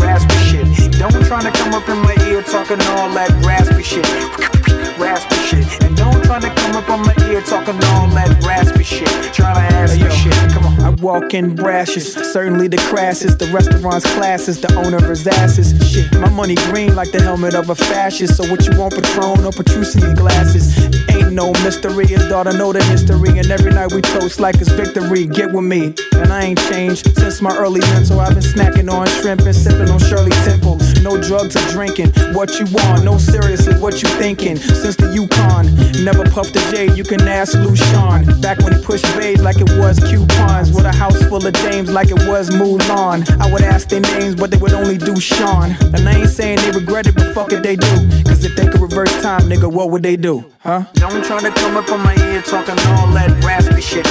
Raspy 0.00 0.36
shit. 0.48 0.98
Don't 0.98 1.24
try 1.26 1.42
to 1.42 1.50
come 1.50 1.74
up 1.74 1.88
in 1.88 1.98
my 1.98 2.16
ear 2.28 2.42
talking 2.42 2.80
all 2.96 3.10
that 3.14 3.30
raspy 3.44 3.82
shit. 3.82 4.71
Raspy 5.02 5.34
shit. 5.48 5.82
And 5.82 5.96
don't 5.96 6.22
try 6.24 6.38
to 6.38 6.48
come 6.48 6.76
up 6.76 6.88
on 6.88 7.00
my 7.00 7.14
ear 7.28 7.42
talking 7.42 7.74
all 7.74 8.06
that 8.14 8.42
raspy 8.46 8.84
shit. 8.84 9.08
Try 9.34 9.52
to 9.52 9.74
ask 9.74 10.00
me 10.00 10.08
shit. 10.10 10.32
Come 10.52 10.66
on. 10.66 10.80
I 10.80 10.90
walk 11.02 11.34
in 11.34 11.56
brashes, 11.56 12.14
certainly 12.32 12.68
the 12.68 12.76
crassest. 12.76 13.40
The 13.40 13.46
restaurant's 13.46 14.06
classes, 14.14 14.60
the 14.60 14.72
owner 14.76 15.10
is 15.10 15.26
asses. 15.26 15.74
Shit, 15.90 16.12
my 16.20 16.28
money 16.28 16.54
green 16.70 16.94
like 16.94 17.10
the 17.10 17.20
helmet 17.20 17.54
of 17.54 17.70
a 17.70 17.74
fascist. 17.74 18.36
So 18.36 18.48
what 18.48 18.66
you 18.66 18.78
want, 18.78 18.94
Patron 18.94 19.44
or 19.44 19.52
Petrucci 19.52 20.00
in 20.04 20.14
glasses? 20.14 20.78
Ain't 21.10 21.32
no 21.32 21.52
mystery, 21.64 22.06
his 22.06 22.28
daughter 22.28 22.52
know 22.52 22.72
the 22.72 22.82
history. 22.84 23.38
And 23.38 23.50
every 23.50 23.72
night 23.72 23.92
we 23.92 24.02
toast 24.02 24.38
like 24.38 24.56
it's 24.56 24.70
victory. 24.70 25.26
Get 25.26 25.52
with 25.52 25.64
me, 25.64 25.94
and 26.14 26.32
I 26.32 26.44
ain't 26.44 26.60
changed 26.70 27.16
since 27.18 27.42
my 27.42 27.56
early 27.56 27.80
mental. 27.80 28.16
So 28.16 28.20
I've 28.20 28.34
been 28.34 28.42
snacking 28.42 28.90
on 28.90 29.06
shrimp 29.20 29.42
and 29.42 29.54
sipping 29.54 29.90
on 29.90 29.98
Shirley 29.98 30.30
Temple. 30.46 30.78
No 31.02 31.20
drugs 31.20 31.56
or 31.56 31.66
drinking. 31.72 32.10
What 32.34 32.58
you 32.60 32.66
want? 32.66 33.04
No, 33.04 33.18
seriously, 33.18 33.74
what 33.80 34.02
you 34.02 34.08
thinking? 34.20 34.56
Since 34.56 34.91
the 34.96 35.12
Yukon, 35.14 35.74
never 36.04 36.24
puffed 36.24 36.56
a 36.56 36.60
J. 36.70 36.94
You 36.94 37.04
can 37.04 37.20
ask 37.28 37.54
Lucian. 37.54 38.40
Back 38.40 38.58
when 38.58 38.74
he 38.74 38.82
pushed 38.82 39.04
babes 39.16 39.42
like 39.42 39.60
it 39.60 39.70
was 39.78 39.98
coupons. 39.98 40.72
With 40.72 40.84
a 40.84 40.92
house 40.92 41.22
full 41.24 41.44
of 41.46 41.52
dames 41.52 41.90
like 41.90 42.10
it 42.10 42.26
was 42.26 42.50
Mulan. 42.50 43.28
I 43.40 43.52
would 43.52 43.62
ask 43.62 43.88
their 43.88 44.00
names, 44.00 44.34
but 44.34 44.50
they 44.50 44.58
would 44.58 44.72
only 44.72 44.98
do 44.98 45.18
Sean. 45.20 45.76
And 45.94 46.08
I 46.08 46.14
ain't 46.14 46.30
saying 46.30 46.58
they 46.58 46.70
regret 46.70 47.06
it, 47.06 47.14
but 47.14 47.32
fuck 47.34 47.52
it, 47.52 47.62
they 47.62 47.76
do. 47.76 47.92
Cause 48.24 48.44
if 48.44 48.56
they 48.56 48.66
could 48.66 48.80
reverse 48.80 49.12
time, 49.22 49.42
nigga, 49.42 49.70
what 49.70 49.90
would 49.90 50.02
they 50.02 50.16
do? 50.16 50.44
Huh? 50.60 50.84
Don't 50.94 51.24
try 51.24 51.40
to 51.40 51.50
come 51.50 51.76
up 51.76 51.90
on 51.90 52.00
my 52.02 52.14
ear 52.16 52.42
talking 52.42 52.78
all 52.90 53.08
that 53.12 53.30
raspy 53.44 53.80
shit. 53.80 54.06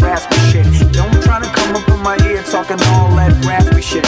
Raspy 0.00 0.36
shit. 0.50 0.92
Don't 0.92 1.22
try 1.22 1.40
to 1.40 1.48
come 1.54 1.76
up 1.76 1.88
on 1.88 2.02
my 2.02 2.16
ear 2.26 2.42
talking 2.42 2.80
all 2.92 3.10
that 3.16 3.32
raspy 3.44 3.82
shit. 3.82 4.04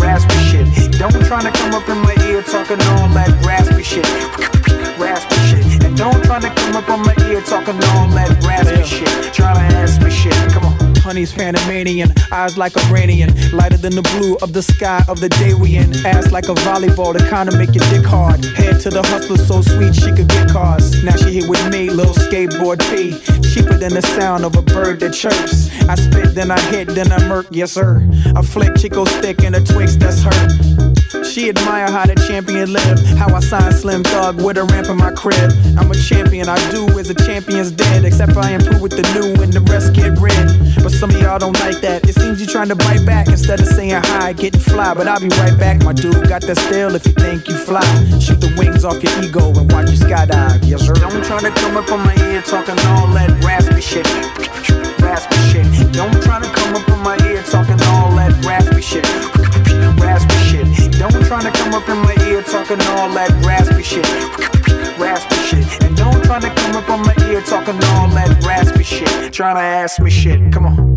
Raspy 0.00 0.36
shit. 0.50 0.98
Don't 0.98 1.24
try 1.26 1.42
to 1.42 1.50
come 1.50 1.74
up 1.74 1.88
in 1.88 1.98
my 1.98 2.14
ear 2.26 2.42
talking 2.42 2.80
all 2.80 3.08
that 3.14 3.30
raspy 3.44 3.82
shit. 3.82 4.81
Raspy 5.02 5.34
shit. 5.48 5.84
And 5.84 5.96
don't 5.96 6.22
try 6.24 6.38
to 6.40 6.50
come 6.50 6.76
up 6.76 6.88
on 6.88 7.00
my 7.02 7.14
ear 7.28 7.42
talking 7.42 7.74
all 7.74 8.08
that 8.14 8.30
raspy 8.46 8.84
shit. 8.84 9.34
Try 9.34 9.52
to 9.52 9.76
ask 9.76 10.00
me 10.00 10.10
shit. 10.10 10.34
Come 10.52 10.64
on. 10.66 10.94
Honey's 11.02 11.32
Panamanian, 11.32 12.12
eyes 12.30 12.56
like 12.56 12.76
Iranian, 12.86 13.34
lighter 13.50 13.76
than 13.76 13.96
the 13.96 14.02
blue 14.02 14.36
of 14.40 14.52
the 14.52 14.62
sky 14.62 15.04
of 15.08 15.20
the 15.20 15.28
day 15.30 15.52
we 15.52 15.76
in. 15.76 15.92
Ass 16.06 16.30
like 16.30 16.48
a 16.48 16.54
volleyball 16.54 17.12
to 17.12 17.18
kinda 17.28 17.56
make 17.58 17.74
your 17.74 17.84
dick 17.90 18.06
hard. 18.06 18.44
Head 18.44 18.80
to 18.82 18.90
the 18.90 19.02
hustler 19.02 19.36
so 19.36 19.60
sweet 19.62 19.94
she 19.96 20.12
could 20.12 20.28
get 20.28 20.48
cars. 20.48 21.02
Now 21.02 21.16
she 21.16 21.32
here 21.40 21.48
with 21.48 21.64
me, 21.72 21.90
little 21.90 22.14
skateboard 22.14 22.78
P. 22.90 23.18
Cheaper 23.52 23.76
than 23.76 23.94
the 23.94 24.02
sound 24.16 24.44
of 24.44 24.54
a 24.54 24.62
bird 24.62 25.00
that 25.00 25.12
chirps. 25.12 25.68
I 25.88 25.96
spit, 25.96 26.36
then 26.36 26.52
I 26.52 26.60
hit, 26.70 26.88
then 26.88 27.10
I 27.10 27.18
murk, 27.26 27.46
yes 27.50 27.72
sir. 27.72 28.08
I 28.36 28.42
flick 28.42 28.76
Chico 28.76 29.04
stick 29.04 29.42
and 29.42 29.56
a 29.56 29.60
Twix, 29.60 29.96
that's 29.96 30.22
her. 30.22 31.21
She 31.32 31.48
admire 31.48 31.90
how 31.90 32.04
the 32.04 32.14
champion 32.28 32.74
live. 32.74 33.00
How 33.16 33.34
I 33.34 33.40
sign 33.40 33.72
Slim 33.72 34.04
Thug 34.04 34.44
with 34.44 34.58
a 34.58 34.64
ramp 34.64 34.88
in 34.88 34.98
my 34.98 35.12
crib. 35.12 35.50
I'm 35.80 35.90
a 35.90 35.94
champion, 35.94 36.46
I 36.46 36.60
do 36.70 36.84
as 36.98 37.08
a 37.08 37.14
champion's 37.14 37.72
dead. 37.72 38.04
Except 38.04 38.36
I 38.36 38.52
improve 38.52 38.82
with 38.82 38.92
the 38.92 39.00
new 39.16 39.42
and 39.42 39.50
the 39.50 39.62
rest 39.72 39.94
get 39.94 40.12
red. 40.20 40.44
But 40.84 40.92
some 40.92 41.08
of 41.08 41.16
y'all 41.22 41.38
don't 41.38 41.58
like 41.60 41.80
that. 41.80 42.06
It 42.06 42.16
seems 42.16 42.38
you 42.38 42.46
trying 42.46 42.68
to 42.68 42.76
bite 42.76 43.06
back 43.06 43.28
instead 43.28 43.60
of 43.60 43.66
saying 43.66 44.02
hi, 44.12 44.34
getting 44.34 44.60
fly. 44.60 44.92
But 44.92 45.08
I'll 45.08 45.20
be 45.20 45.30
right 45.40 45.58
back, 45.58 45.82
my 45.82 45.94
dude. 45.94 46.28
Got 46.28 46.42
that 46.42 46.58
style 46.58 46.94
if 46.94 47.06
you 47.06 47.14
think 47.14 47.48
you 47.48 47.56
fly. 47.56 47.80
Shoot 48.20 48.42
the 48.42 48.52
wings 48.58 48.84
off 48.84 49.02
your 49.02 49.16
ego 49.24 49.56
and 49.56 49.72
watch 49.72 49.88
you 49.88 49.96
skydive. 49.96 50.68
Yes, 50.68 50.84
sir. 50.84 50.92
Don't 50.92 51.24
try 51.24 51.40
to 51.40 51.50
come 51.62 51.78
up 51.78 51.90
on 51.90 52.04
my 52.04 52.12
ear 52.28 52.42
talking 52.42 52.76
all 52.92 53.08
that 53.16 53.32
raspy 53.40 53.80
shit. 53.80 54.04
Raspy 55.00 55.40
shit. 55.48 55.64
Don't 55.96 56.12
try 56.20 56.44
to 56.44 56.50
come 56.52 56.76
up 56.76 56.86
on 56.90 57.00
my 57.00 57.16
ear 57.24 57.40
talking 57.48 57.80
all 57.88 58.12
that 58.20 58.36
raspy 58.44 58.82
shit. 58.82 59.08
Raspy 59.96 60.36
shit. 60.44 60.81
Don't 61.02 61.24
try 61.26 61.42
to 61.42 61.50
come 61.50 61.74
up 61.74 61.88
in 61.88 61.98
my 61.98 62.14
ear 62.28 62.42
talking 62.42 62.80
all 62.92 63.10
that 63.10 63.30
raspy 63.44 63.82
shit. 63.82 64.06
Raspy 65.00 65.34
shit. 65.48 65.82
And 65.82 65.96
don't 65.96 66.22
try 66.22 66.38
to 66.38 66.48
come 66.48 66.76
up 66.76 66.88
on 66.88 67.00
my 67.00 67.14
ear 67.28 67.42
talking 67.42 67.74
all 67.74 68.06
that 68.14 68.30
raspy 68.46 68.84
shit. 68.84 69.32
Trying 69.32 69.56
to 69.56 69.62
ask 69.62 69.98
me 69.98 70.10
shit. 70.10 70.52
Come 70.52 70.66
on. 70.66 70.94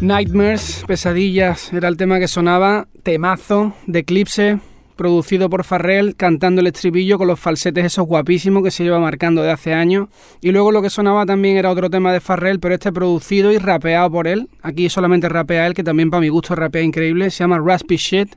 Nightmares, 0.00 0.82
pesadillas, 0.88 1.72
era 1.72 1.86
el 1.86 1.96
tema 1.96 2.18
que 2.18 2.26
sonaba, 2.26 2.88
temazo 3.04 3.72
de 3.86 4.00
Eclipse, 4.00 4.58
producido 5.00 5.48
por 5.48 5.64
Farrell, 5.64 6.14
cantando 6.14 6.60
el 6.60 6.66
estribillo 6.66 7.16
con 7.16 7.26
los 7.26 7.40
falsetes 7.40 7.86
esos 7.86 8.06
guapísimos 8.06 8.62
que 8.62 8.70
se 8.70 8.84
lleva 8.84 9.00
marcando 9.00 9.42
de 9.42 9.50
hace 9.50 9.72
años. 9.72 10.08
Y 10.42 10.52
luego 10.52 10.72
lo 10.72 10.82
que 10.82 10.90
sonaba 10.90 11.24
también 11.24 11.56
era 11.56 11.70
otro 11.70 11.88
tema 11.88 12.12
de 12.12 12.20
Farrell, 12.20 12.60
pero 12.60 12.74
este 12.74 12.92
producido 12.92 13.50
y 13.50 13.56
rapeado 13.56 14.10
por 14.10 14.28
él. 14.28 14.50
Aquí 14.60 14.90
solamente 14.90 15.30
rapea 15.30 15.66
él, 15.66 15.72
que 15.72 15.82
también 15.82 16.10
para 16.10 16.20
mi 16.20 16.28
gusto 16.28 16.54
rapea 16.54 16.82
increíble. 16.82 17.30
Se 17.30 17.38
llama 17.38 17.58
Raspy 17.64 17.96
Shit. 17.96 18.34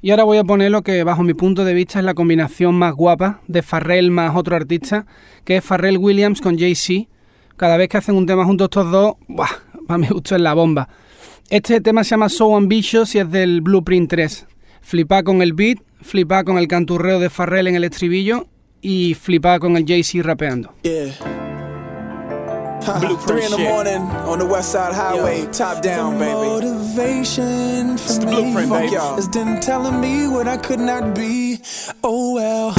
Y 0.00 0.10
ahora 0.10 0.24
voy 0.24 0.38
a 0.38 0.44
poner 0.44 0.70
lo 0.70 0.80
que 0.80 1.04
bajo 1.04 1.22
mi 1.22 1.34
punto 1.34 1.66
de 1.66 1.74
vista 1.74 1.98
es 1.98 2.06
la 2.06 2.14
combinación 2.14 2.76
más 2.76 2.94
guapa 2.94 3.42
de 3.46 3.60
Farrell 3.60 4.10
más 4.10 4.34
otro 4.34 4.56
artista, 4.56 5.04
que 5.44 5.58
es 5.58 5.64
Farrell 5.66 5.98
Williams 5.98 6.40
con 6.40 6.58
Jay-Z. 6.58 7.10
Cada 7.58 7.76
vez 7.76 7.90
que 7.90 7.98
hacen 7.98 8.14
un 8.14 8.24
tema 8.24 8.46
juntos 8.46 8.68
estos 8.68 8.90
dos, 8.90 9.16
¡buah! 9.28 9.50
para 9.86 9.98
mi 9.98 10.06
gusto 10.06 10.34
es 10.34 10.40
la 10.40 10.54
bomba. 10.54 10.88
Este 11.50 11.82
tema 11.82 12.04
se 12.04 12.12
llama 12.12 12.30
So 12.30 12.56
Ambitious 12.56 13.14
y 13.16 13.18
es 13.18 13.30
del 13.30 13.60
Blueprint 13.60 14.08
3. 14.08 14.46
Flipa 14.80 15.22
con 15.22 15.42
el 15.42 15.52
beat, 15.52 15.78
flipa 16.02 16.44
con 16.44 16.58
el 16.58 16.68
canturreo 16.68 17.18
de 17.18 17.30
Farrell 17.30 17.68
en 17.68 17.76
el 17.76 17.84
estribillo 17.84 18.46
y 18.80 19.14
flipa 19.14 19.58
con 19.58 19.76
el 19.76 19.84
Jay-Z 19.86 20.22
rapeando. 20.22 20.72
Yeah. 20.82 21.12
Three 23.26 23.44
in 23.44 23.50
the 23.50 23.58
morning 23.58 24.00
on 24.26 24.38
the 24.38 24.46
West 24.46 24.72
Side 24.72 24.94
Highway, 24.94 25.46
top 25.52 25.82
down, 25.82 26.18
baby. 26.18 26.32
Motivation 26.32 27.98
for 27.98 28.14
the 28.14 28.26
me, 28.26 28.32
blueprint, 28.32 28.68
fuck 28.70 28.80
baby. 28.80 28.92
y'all. 28.94 29.18
Is 29.18 29.28
them 29.28 29.60
telling 29.60 30.00
me 30.00 30.26
what 30.26 30.48
I 30.48 30.56
could 30.56 30.80
not 30.80 31.14
be. 31.14 31.60
Oh 32.02 32.34
well. 32.34 32.74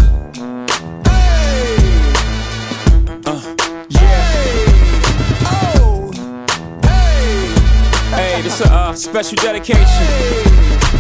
Hey, 8.14 8.42
this 8.42 8.60
a 8.62 8.66
uh, 8.72 8.94
special 8.94 9.38
dedication. 9.38 9.86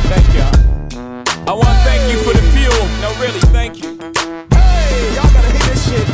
Thank 0.07 0.37
y'all. 0.37 0.80
I 1.51 1.53
want 1.53 1.67
to 1.67 1.75
thank 1.83 2.09
you 2.09 2.17
for 2.23 2.31
the 2.31 2.41
fuel. 2.53 2.87
No, 3.01 3.11
really, 3.19 3.41
thank 3.51 3.83
you. 3.83 3.97
Hey, 4.55 5.15
y'all 5.15 5.33
gotta 5.33 5.51
hear 5.51 5.67
this 5.67 5.83
shit. 5.89 6.07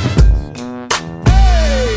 Hey. 1.29 1.93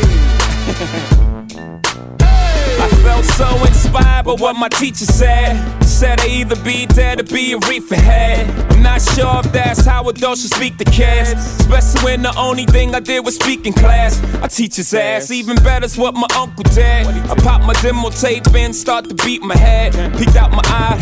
I 2.83 2.87
felt 3.01 3.25
so 3.25 3.47
inspired 3.65 4.25
by 4.25 4.33
what 4.33 4.55
my 4.57 4.69
teacher 4.69 5.05
said. 5.05 5.57
Said 5.83 6.19
I 6.19 6.27
either 6.27 6.55
be 6.63 6.85
dead 6.85 7.19
or 7.19 7.23
be 7.23 7.53
a 7.53 7.57
reefer 7.67 7.95
head. 7.95 8.47
I'm 8.71 8.83
not 8.83 9.01
sure 9.01 9.39
if 9.43 9.51
that's 9.51 9.87
how 9.87 10.07
adults 10.09 10.43
should 10.43 10.53
speak 10.53 10.77
to 10.77 10.85
kids. 10.85 11.31
Especially 11.61 12.03
when 12.03 12.21
the 12.21 12.37
only 12.37 12.65
thing 12.65 12.93
I 12.93 12.99
did 12.99 13.25
was 13.25 13.37
speak 13.37 13.65
in 13.65 13.73
class. 13.73 14.23
I 14.35 14.49
teach 14.49 14.75
his 14.75 14.93
ass, 14.93 15.31
even 15.31 15.55
better's 15.63 15.97
what 15.97 16.13
my 16.13 16.27
uncle 16.37 16.63
did. 16.65 17.07
I 17.07 17.33
pop 17.41 17.63
my 17.63 17.73
demo 17.81 18.11
tape 18.11 18.53
in, 18.53 18.71
start 18.71 19.09
to 19.09 19.15
beat 19.15 19.41
my 19.41 19.57
head. 19.57 19.93
Peeked 20.19 20.35
out 20.35 20.51
my 20.51 20.61
eye, 20.65 20.99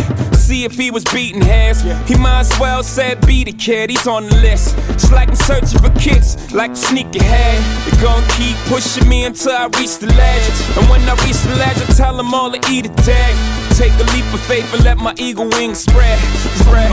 see 0.50 0.64
if 0.66 0.74
he 0.74 0.90
was 0.90 1.04
beating 1.14 1.44
heads. 1.44 1.84
He 2.10 2.16
might 2.18 2.40
as 2.40 2.60
well 2.60 2.82
said 2.82 3.24
be 3.28 3.44
the 3.44 3.52
kid, 3.52 3.92
he's 3.92 4.08
on 4.08 4.26
the 4.26 4.36
list. 4.38 4.76
It's 4.90 5.12
like 5.12 5.30
I'm 5.30 5.36
searching 5.36 5.80
for 5.80 5.92
kids, 6.00 6.52
like 6.56 6.72
a 6.72 6.76
sneaker 6.76 7.24
head. 7.24 7.60
They 7.86 8.02
gon' 8.02 8.24
keep 8.30 8.58
pushing 8.66 9.08
me 9.08 9.26
until 9.26 9.52
I 9.52 9.66
reach 9.78 10.00
the 10.00 10.08
ledge. 10.08 10.48
And 10.76 10.90
when 10.90 11.02
I 11.08 11.14
reach 11.24 11.40
the 11.46 11.56
ledge, 11.56 11.78
I 11.78 11.86
tell 11.94 12.18
them 12.18 12.34
all 12.34 12.52
to 12.52 12.60
eat 12.72 12.88
a 12.88 12.94
tag. 13.06 13.34
Take 13.78 13.94
a 13.94 14.06
leap 14.14 14.26
of 14.34 14.42
faith 14.42 14.74
and 14.74 14.84
let 14.84 14.98
my 14.98 15.14
eagle 15.18 15.48
wings 15.50 15.82
spread. 15.82 16.18
Spread. 16.64 16.90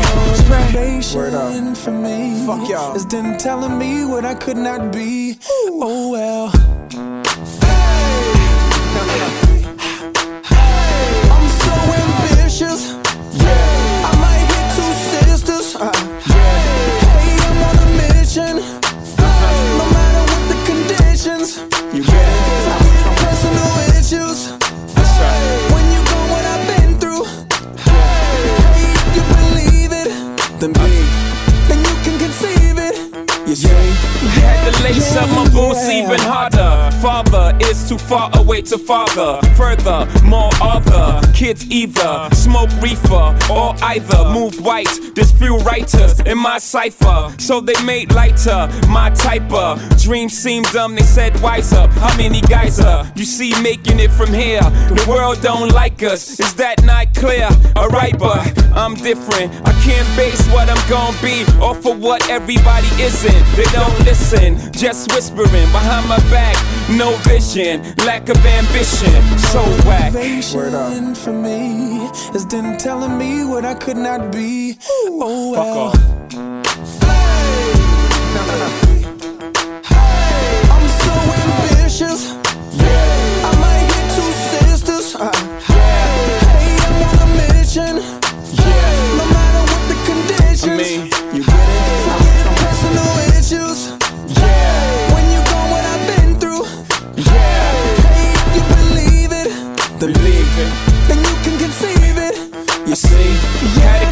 Motivation 0.51 1.75
for 1.75 1.93
me. 1.93 2.45
Fuck 2.45 2.69
y'all. 2.69 2.95
Is 2.95 3.07
them 3.07 3.39
telling 3.39 3.79
me 3.79 4.05
what 4.05 4.27
I 4.27 4.35
could 4.35 4.59
not 4.59 4.93
be. 4.93 5.39
Oh 5.49 6.11
well. 6.13 6.53
I'm 9.19 9.46
then 30.67 30.73
be. 30.73 30.97
Then 31.69 31.79
you 31.79 31.95
can 32.03 32.19
conceive 32.19 32.79
it. 32.79 33.49
You 33.49 33.55
see? 33.55 33.69
Had 33.69 34.75
to 34.75 34.83
lace 34.83 35.06
up 35.17 35.31
my 35.31 35.47
even 35.91 36.19
harder. 36.21 36.91
Father 37.01 37.57
is 37.61 37.89
too 37.89 37.99
far 37.99 38.31
away 38.35 38.61
to 38.63 38.79
father. 38.79 39.41
Further, 39.55 40.07
more 40.25 40.51
other 40.61 41.21
kids 41.33 41.65
either 41.71 42.29
smoke 42.33 42.71
reefer 42.81 43.37
or 43.51 43.75
either 43.83 44.31
move 44.31 44.61
white. 44.61 44.89
There's 45.15 45.33
few 45.33 45.57
writers 45.59 46.21
in 46.21 46.39
my 46.39 46.59
cipher, 46.59 47.35
so 47.39 47.61
they 47.61 47.81
made 47.85 48.13
lighter 48.13 48.69
my 48.89 49.11
type 49.11 49.51
of 49.53 49.81
dreams 49.99 50.37
seem 50.37 50.63
dumb. 50.65 50.95
They 50.95 51.03
said 51.03 51.41
wiser. 51.41 51.87
How 51.87 52.17
many 52.17 52.41
guys 52.43 52.81
are 52.81 53.11
you 53.17 53.25
see 53.25 53.53
making 53.63 54.01
it 54.01 54.11
from 54.11 54.33
here? 54.33 54.61
The 54.61 55.07
world 55.09 55.41
don't 55.43 55.73
like 55.73 56.03
us. 56.03 56.39
Is 56.41 56.55
that 56.55 56.85
not 56.85 57.15
clear? 57.15 57.49
Alright, 57.77 58.19
but 58.19 58.41
I'm 58.73 58.95
different. 58.95 59.53
I 59.67 59.73
can't 59.83 60.09
base 60.17 60.47
what 60.53 60.69
I'm 60.69 60.89
gonna 60.89 61.17
be 61.23 61.45
off 61.61 61.87
of 61.87 62.01
what 62.01 62.29
everybody 62.29 62.89
isn't. 63.01 63.57
They 63.57 63.69
don't 63.73 63.99
listen, 64.05 64.73
just 64.73 65.06
whispering 65.09 65.71
behind 65.73 66.09
my 66.09 66.19
back. 66.31 66.57
No 66.91 67.17
vision, 67.29 67.83
lack 68.05 68.29
of 68.29 68.37
ambition. 68.45 69.23
So 69.39 69.63
whack. 69.87 70.13
Motivation 70.13 71.15
for 71.15 71.33
me 71.33 72.07
is 72.35 72.47
them 72.47 72.77
telling 72.79 73.17
me 73.19 73.45
what 73.45 73.65
I 73.65 73.75
could 73.75 73.97
not 73.97 74.33
be. 74.33 74.79
Oh 74.89 75.55
Fuck 75.55 75.65
well. 75.65 75.89
off. 75.89 75.97
I'm 80.71 80.89
so 80.89 81.15
ambitious. 81.45 82.36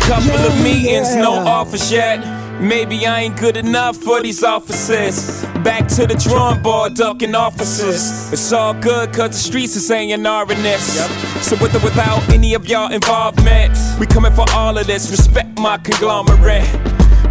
Couple 0.07 0.37
of 0.37 0.62
meetings, 0.62 1.14
no 1.17 1.33
offers 1.33 1.90
yet. 1.90 2.21
Maybe 2.61 3.07
I 3.07 3.23
ain't 3.23 3.37
good 3.38 3.57
enough 3.57 3.97
for 3.97 4.23
these 4.23 4.45
offices. 4.45 5.45
Back 5.64 5.88
to 5.88 6.07
the 6.07 6.14
drawing 6.14 6.62
board, 6.62 6.95
ducking 6.95 7.35
offices. 7.35 8.33
It's 8.33 8.53
all 8.53 8.75
good, 8.75 9.12
cause 9.12 9.31
the 9.31 9.38
streets 9.38 9.75
is 9.77 9.87
saying 9.87 10.27
R&S. 10.27 11.47
So 11.47 11.57
with 11.57 11.75
or 11.75 11.81
without 11.81 12.23
any 12.33 12.55
of 12.55 12.69
y'all 12.69 12.93
involvement, 12.93 13.77
we 13.99 14.07
coming 14.07 14.33
for 14.33 14.45
all 14.51 14.77
of 14.77 14.87
this. 14.87 15.11
Respect 15.11 15.59
my 15.59 15.79
conglomerate. 15.79 16.69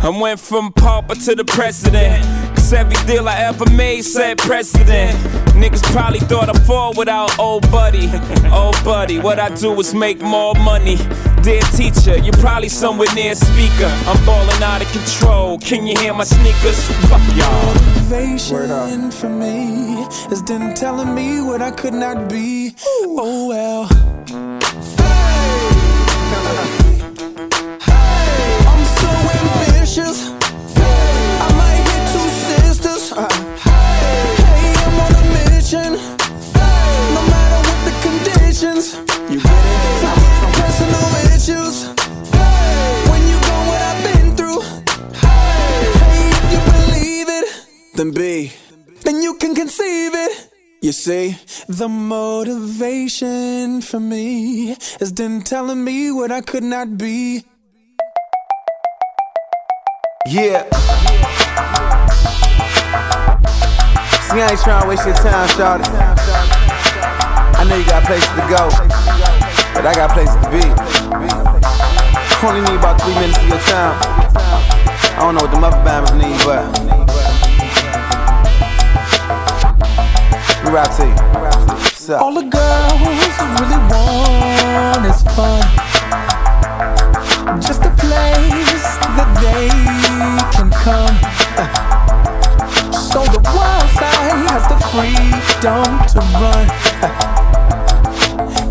I 0.03 0.09
went 0.09 0.39
from 0.39 0.73
pauper 0.73 1.15
to 1.15 1.35
the 1.35 1.45
president. 1.45 2.42
Cause 2.73 2.79
every 2.79 3.05
deal 3.05 3.29
I 3.29 3.37
ever 3.37 3.69
made 3.75 4.01
said 4.01 4.39
precedent. 4.39 5.15
Niggas 5.53 5.83
probably 5.93 6.21
thought 6.21 6.49
I 6.49 6.53
fall 6.65 6.91
without 6.97 7.37
old 7.37 7.69
buddy. 7.69 8.07
Old 8.51 8.83
buddy, 8.83 9.19
what 9.19 9.37
I 9.39 9.49
do 9.53 9.79
is 9.79 9.93
make 9.93 10.19
more 10.21 10.55
money. 10.55 10.97
Dear 11.43 11.61
teacher, 11.77 12.17
you're 12.17 12.33
probably 12.41 12.69
somewhere 12.69 13.13
near 13.13 13.35
speaker. 13.35 13.91
I'm 14.07 14.25
balling 14.25 14.63
out 14.63 14.81
of 14.81 14.91
control. 14.91 15.59
Can 15.59 15.85
you 15.85 15.95
hear 15.99 16.15
my 16.15 16.23
sneakers? 16.23 16.81
Fuck 17.09 17.21
y'all. 17.35 17.75
Motivation 17.75 19.11
for 19.11 19.29
me 19.29 20.07
is 20.31 20.41
them 20.41 20.73
telling 20.73 21.13
me 21.13 21.41
what 21.41 21.61
I 21.61 21.69
could 21.69 21.93
not 21.93 22.27
be. 22.27 22.75
Oh 22.83 23.49
well. 23.49 23.85
Hey. 24.97 25.69
Hey, 27.85 28.57
I'm 28.65 28.85
so 28.97 29.09
ambitious. 29.37 30.32
See, 50.93 51.37
the 51.67 51.89
motivation 51.89 53.81
for 53.81 53.99
me 53.99 54.77
is 54.99 55.13
them 55.13 55.41
telling 55.41 55.83
me 55.83 56.11
what 56.11 56.31
I 56.31 56.41
could 56.41 56.63
not 56.63 56.97
be. 56.97 57.43
Yeah. 60.27 60.63
See, 64.21 64.41
I 64.41 64.47
ain't 64.51 64.59
trying 64.61 64.83
to 64.83 64.87
waste 64.87 65.05
your 65.05 65.15
time, 65.15 65.49
shawty. 65.49 65.83
I 67.55 67.63
know 67.67 67.75
you 67.75 67.85
got 67.85 68.03
places 68.03 68.29
to 68.29 68.41
go, 68.47 68.69
but 69.73 69.85
I 69.85 69.93
got 69.95 70.11
places 70.11 70.35
to 70.35 70.49
be. 70.49 70.63
Only 72.45 72.61
need 72.61 72.77
about 72.77 73.01
three 73.01 73.15
minutes 73.15 73.37
of 73.37 73.47
your 73.47 73.59
time. 73.59 73.97
I 75.15 75.19
don't 75.19 75.35
know 75.35 75.41
what 75.41 75.51
the 75.51 75.57
other 75.57 75.77
bammers 75.83 76.13
need, 76.13 76.37
but 76.45 77.02
rap 80.73 80.89
to 80.97 81.05
you. 81.05 81.13
What's 81.13 82.09
up? 82.09 82.19
All 82.19 82.33
the 82.33 82.49
girls 82.49 83.35
really 83.61 83.77
want 83.93 85.05
is 85.05 85.21
fun. 85.37 85.61
Just 87.61 87.85
a 87.85 87.93
place 88.01 88.97
that 89.13 89.29
they 89.37 89.69
can 90.57 90.71
come. 90.71 91.15
So 92.91 93.21
the 93.25 93.41
wild 93.53 93.89
side 93.93 94.49
has 94.49 94.65
the 94.67 94.79
freedom 94.89 95.85
to 96.13 96.19
run. 96.41 96.65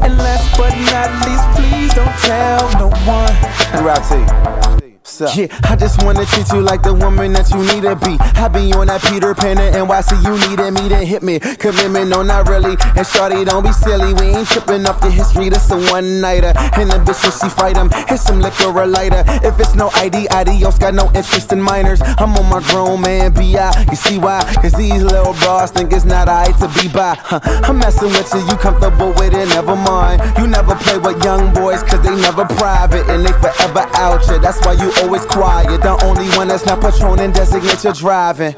And 0.03 0.19
last 0.19 0.51
but 0.59 0.75
not 0.91 1.11
least, 1.25 1.47
please 1.55 1.95
don't 1.95 2.19
tell 2.19 2.69
no 2.81 2.89
one. 3.07 3.33
Rap 3.85 4.03
to 4.09 4.19
you. 4.19 4.92
Yeah, 5.35 5.47
I 5.65 5.77
just 5.77 6.03
wanna 6.03 6.27
treat 6.27 6.49
you 6.53 6.61
like 6.61 6.83
the 6.83 6.95
woman 6.95 7.33
that 7.35 7.51
you 7.51 7.63
need 7.71 7.83
to 7.83 7.95
be. 7.97 8.17
I 8.41 8.49
be 8.49 8.73
on 8.73 8.89
that 8.89 9.03
Peter 9.03 9.35
Pan 9.35 9.59
and 9.59 9.75
NYC, 9.75 10.19
you 10.25 10.35
needed 10.51 10.73
me 10.73 10.89
to 10.89 11.05
hit 11.05 11.23
me. 11.23 11.39
Commitment, 11.39 12.11
no, 12.11 12.23
not 12.23 12.49
really. 12.49 12.77
And 12.97 13.07
Shorty, 13.07 13.45
don't 13.45 13.63
be 13.63 13.73
silly, 13.73 14.15
we 14.15 14.35
ain't 14.35 14.49
tripping 14.49 14.87
off 14.87 15.01
the 15.01 15.11
history. 15.11 15.49
This 15.49 15.71
a 15.71 15.79
one 15.93 16.21
nighter. 16.21 16.53
And 16.79 16.91
the 16.91 16.99
bitch, 17.05 17.23
she 17.41 17.49
fight 17.49 17.77
him, 17.77 17.91
hit 18.09 18.19
some 18.19 18.41
liquor 18.41 18.73
or 18.73 18.87
lighter. 18.87 19.23
If 19.47 19.59
it's 19.61 19.75
no 19.75 19.91
ID, 19.95 20.29
adios, 20.29 20.79
got 20.79 20.95
no 20.95 21.07
interest 21.15 21.53
in 21.53 21.61
minors. 21.61 22.01
I'm 22.03 22.33
on 22.35 22.49
my 22.49 22.63
grown 22.73 23.01
man, 23.01 23.33
BI. 23.33 23.85
You 23.91 23.97
see 23.97 24.19
why? 24.19 24.43
Cause 24.63 24.73
these 24.73 25.03
little 25.03 25.35
bras 25.35 25.71
think 25.71 25.93
it's 25.93 26.05
not 26.05 26.29
alright 26.29 26.57
to 26.59 26.69
be 26.81 26.89
by. 26.89 27.15
Huh, 27.21 27.41
I'm 27.69 27.79
messing 27.79 28.09
with 28.09 28.33
you, 28.33 28.41
you 28.49 28.57
comfortable 28.57 29.13
with 29.21 29.35
it, 29.35 29.49
never 29.53 29.77
mind. 29.77 30.23
You 30.39 30.47
never 30.47 30.75
play 30.77 30.97
with 30.99 31.23
young 31.23 31.53
boys, 31.53 31.83
cause 31.83 32.01
they 32.01 32.15
never 32.17 32.47
private 32.57 33.05
and 33.13 33.21
they 33.25 33.33
forever 33.45 33.85
out 34.01 34.25
ya. 34.29 34.39
That's 34.39 34.65
why 34.65 34.73
you 34.81 34.89
always 35.03 35.12
quiet. 35.21 35.83
The 35.83 35.99
only 36.05 36.29
one 36.37 36.49
that's 36.49 36.65
not 36.65 36.81
patroning 36.81 37.35
designate 37.35 37.85
you're 37.85 37.93
driving. 37.93 38.55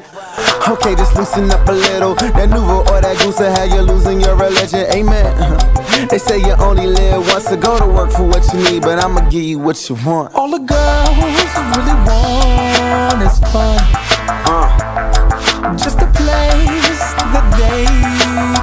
Okay, 0.68 0.94
just 0.94 1.16
loosen 1.16 1.50
up 1.50 1.68
a 1.68 1.72
little. 1.72 2.14
That 2.14 2.48
Nuvo 2.48 2.86
or 2.90 3.00
that 3.00 3.18
goose 3.18 3.38
will 3.38 3.50
have 3.50 3.68
you 3.70 3.82
losing 3.82 4.20
your 4.20 4.36
religion. 4.36 4.86
Amen. 4.92 5.30
They 6.10 6.18
say 6.18 6.38
you 6.38 6.52
only 6.58 6.86
live 6.86 7.26
once, 7.28 7.44
so 7.44 7.56
go 7.56 7.78
to 7.78 7.86
work 7.86 8.10
for 8.10 8.24
what 8.24 8.44
you 8.52 8.58
need, 8.64 8.82
but 8.82 8.98
I'ma 8.98 9.28
give 9.30 9.44
you 9.44 9.58
what 9.58 9.88
you 9.88 9.96
want. 10.04 10.34
All 10.34 10.50
the 10.50 10.58
girls 10.58 11.16
really 11.76 11.96
want 12.04 13.22
is 13.22 13.38
fun. 13.50 13.78
Uh. 14.46 14.94
Just 15.78 15.98
a 16.02 16.06
place 16.12 17.14
that 17.32 17.46
they 17.56 17.86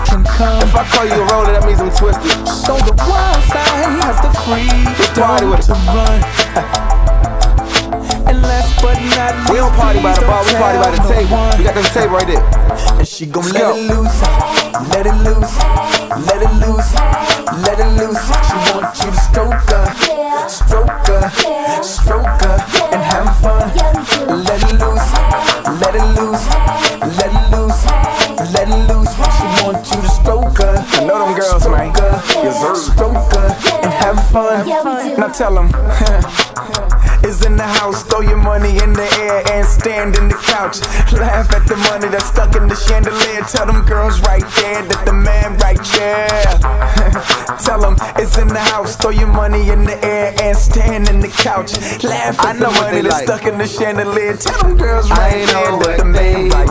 can 0.05 0.23
come. 0.23 0.61
If 0.61 0.75
I 0.75 0.83
call 0.91 1.05
you 1.05 1.13
a 1.13 1.25
roller, 1.33 1.53
that 1.53 1.65
means 1.65 1.79
I'm 1.79 1.89
twisted. 1.89 2.47
So 2.47 2.77
the 2.77 2.93
wild 3.09 3.43
side 3.49 3.99
has 4.05 4.21
the 4.21 4.31
freedom 4.45 4.91
to 5.65 5.73
run. 5.91 7.17
We 8.81 9.57
don't 9.57 9.73
party 9.75 10.01
by 10.01 10.15
the 10.15 10.25
bar, 10.25 10.43
we 10.45 10.53
party 10.53 10.79
by 10.79 10.91
the 10.95 11.03
table. 11.03 11.37
We 11.57 11.63
got 11.63 11.75
this 11.75 11.93
table 11.93 12.15
right 12.15 12.27
there. 12.27 12.43
And 12.97 13.07
she 13.07 13.25
gon' 13.25 13.43
Let's 13.43 13.57
go. 13.57 13.75
it 13.75 13.91
loose, 13.91 14.21
let 14.89 15.05
it 15.05 15.17
loose, 15.27 15.53
let 16.25 16.41
it 16.41 16.53
loose, 16.63 16.91
let 17.61 17.77
it 17.77 17.91
loose. 17.99 18.23
She 18.47 18.57
want 18.71 18.95
you 19.03 19.11
to 19.11 19.21
stroke 19.27 19.69
her, 19.69 19.85
stroke 20.47 21.07
her, 21.11 21.83
stroke 21.83 22.41
her, 22.41 22.57
and 22.95 23.03
have 23.03 23.31
fun. 23.43 23.69
Let 24.47 24.63
it 24.63 24.79
loose, 24.79 25.09
let 25.81 25.95
it 25.95 26.07
loose, 26.15 26.45
let 27.19 27.31
it 27.31 27.45
loose, 27.51 27.85
let 28.55 28.67
it 28.71 28.81
loose. 28.87 29.13
She 29.13 29.47
want 29.61 29.83
you 29.91 30.01
to 30.01 30.09
stroke 30.09 30.57
her. 30.57 30.75
I 30.79 31.05
know 31.05 31.19
them 31.19 31.37
girls, 31.37 31.67
man. 31.67 31.93
Yes, 32.41 32.61
sir. 32.61 32.75
Stroke 32.75 33.33
her 33.33 33.47
and 33.83 33.93
have 33.93 34.19
fun. 34.31 34.67
Now 35.19 35.27
tell 35.27 35.53
them. 35.55 36.47
Is 37.31 37.45
in 37.45 37.55
the 37.55 37.63
house, 37.63 38.03
throw 38.03 38.19
your 38.19 38.35
money 38.35 38.77
in 38.83 38.91
the 38.91 39.07
air 39.23 39.41
and 39.53 39.65
stand 39.65 40.17
in 40.17 40.27
the 40.27 40.35
couch. 40.35 40.81
Laugh 41.13 41.49
at 41.53 41.65
the 41.65 41.77
money 41.87 42.09
that's 42.09 42.25
stuck 42.25 42.57
in 42.57 42.67
the 42.67 42.75
chandelier. 42.75 43.39
Tell 43.47 43.65
them 43.67 43.85
girls 43.85 44.19
right 44.19 44.43
there 44.59 44.83
that 44.83 45.05
the 45.05 45.13
man 45.13 45.55
right 45.59 45.79
there. 45.95 46.27
Tell 47.63 47.79
them 47.79 47.95
it's 48.17 48.37
in 48.37 48.49
the 48.49 48.59
house, 48.59 48.97
throw 48.97 49.11
your 49.11 49.31
money 49.31 49.69
in 49.69 49.85
the 49.85 49.95
air 50.03 50.33
and 50.41 50.57
stand 50.57 51.07
in 51.07 51.21
the 51.21 51.29
couch. 51.29 51.71
Laugh 52.03 52.37
I 52.41 52.49
at 52.49 52.59
know 52.59 52.69
the 52.69 52.81
money 52.81 53.01
that's 53.01 53.15
like. 53.15 53.27
stuck 53.27 53.45
in 53.45 53.57
the 53.57 53.67
chandelier. 53.67 54.35
Tell 54.35 54.59
them 54.63 54.75
girls 54.75 55.09
right 55.09 55.45
there 55.47 55.71
that 55.79 55.99
the 55.99 56.05
man 56.05 56.49
right 56.49 56.67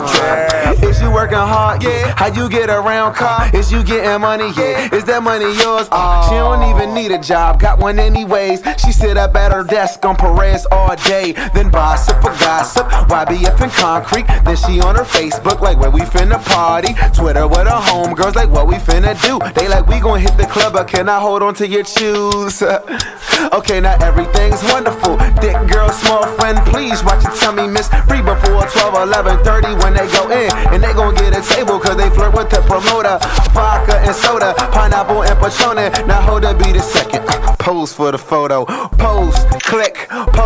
there. 0.77 0.89
Is 0.89 1.01
you 1.01 1.09
working 1.11 1.37
hard? 1.37 1.81
Yeah. 1.81 2.13
How 2.17 2.27
you 2.27 2.47
get 2.49 2.69
around 2.69 3.15
car? 3.15 3.49
Is 3.55 3.71
you 3.71 3.83
getting 3.83 4.21
money? 4.21 4.51
Yeah. 4.55 4.93
Is 4.93 5.05
that 5.05 5.23
money 5.23 5.45
yours? 5.57 5.87
Uh, 5.91 6.29
she 6.29 6.35
don't 6.35 6.69
even 6.69 6.93
need 6.93 7.11
a 7.11 7.19
job, 7.19 7.59
got 7.59 7.79
one 7.79 7.97
anyways. 7.97 8.61
She 8.77 8.91
sit 8.91 9.17
up 9.17 9.35
at 9.35 9.51
her 9.51 9.63
desk 9.63 10.05
on 10.05 10.15
Perez 10.51 10.67
all 10.71 10.95
day, 11.07 11.31
then 11.53 11.69
gossip 11.69 12.17
for 12.17 12.31
gossip. 12.43 12.85
YBF 13.07 13.61
and 13.61 13.71
concrete. 13.71 14.27
Then 14.43 14.57
she 14.57 14.81
on 14.81 14.95
her 14.95 15.03
Facebook 15.03 15.61
like 15.61 15.79
where 15.79 15.91
we 15.91 16.01
finna 16.01 16.43
party. 16.45 16.93
Twitter 17.15 17.47
with 17.47 17.67
her 17.67 17.81
homegirls 17.87 18.35
like 18.35 18.49
what 18.49 18.67
we 18.67 18.75
finna 18.75 19.15
do. 19.21 19.39
They 19.53 19.67
like 19.67 19.87
we 19.87 19.99
gon' 19.99 20.19
hit 20.19 20.35
the 20.37 20.45
club, 20.45 20.73
but 20.73 20.87
can 20.87 21.07
I 21.07 21.19
hold 21.19 21.41
on 21.41 21.53
to 21.55 21.67
your 21.67 21.85
shoes? 21.85 22.61
okay, 23.53 23.79
now 23.79 23.95
everything's 24.01 24.61
wonderful. 24.63 25.17
Thick 25.39 25.55
girl, 25.71 25.89
small 25.89 26.25
friend, 26.35 26.59
please 26.67 27.03
watch 27.03 27.23
your 27.23 27.35
tummy, 27.35 27.67
miss. 27.67 27.87
Free 28.07 28.21
before 28.21 28.67
12, 28.67 29.07
11, 29.07 29.43
30 29.45 29.75
when 29.83 29.93
they 29.93 30.07
go 30.11 30.29
in. 30.31 30.51
And 30.73 30.83
they 30.83 30.93
gon' 30.93 31.15
get 31.15 31.31
a 31.31 31.41
table 31.47 31.79
cause 31.79 31.95
they 31.95 32.09
flirt 32.09 32.33
with 32.35 32.49
the 32.49 32.61
promoter. 32.67 33.19
Vodka 33.53 33.99
and 33.99 34.15
soda, 34.15 34.53
pineapple 34.75 35.23
and 35.23 35.39
Patron. 35.39 35.75
Now 36.07 36.21
hold 36.21 36.43
up, 36.43 36.57
be 36.59 36.73
the 36.73 36.81
second. 36.81 37.23
Uh, 37.27 37.55
pose 37.57 37.93
for 37.93 38.11
the 38.11 38.17
photo. 38.17 38.65
Pose, 38.65 39.37
click, 39.63 40.07
pose, 40.09 40.40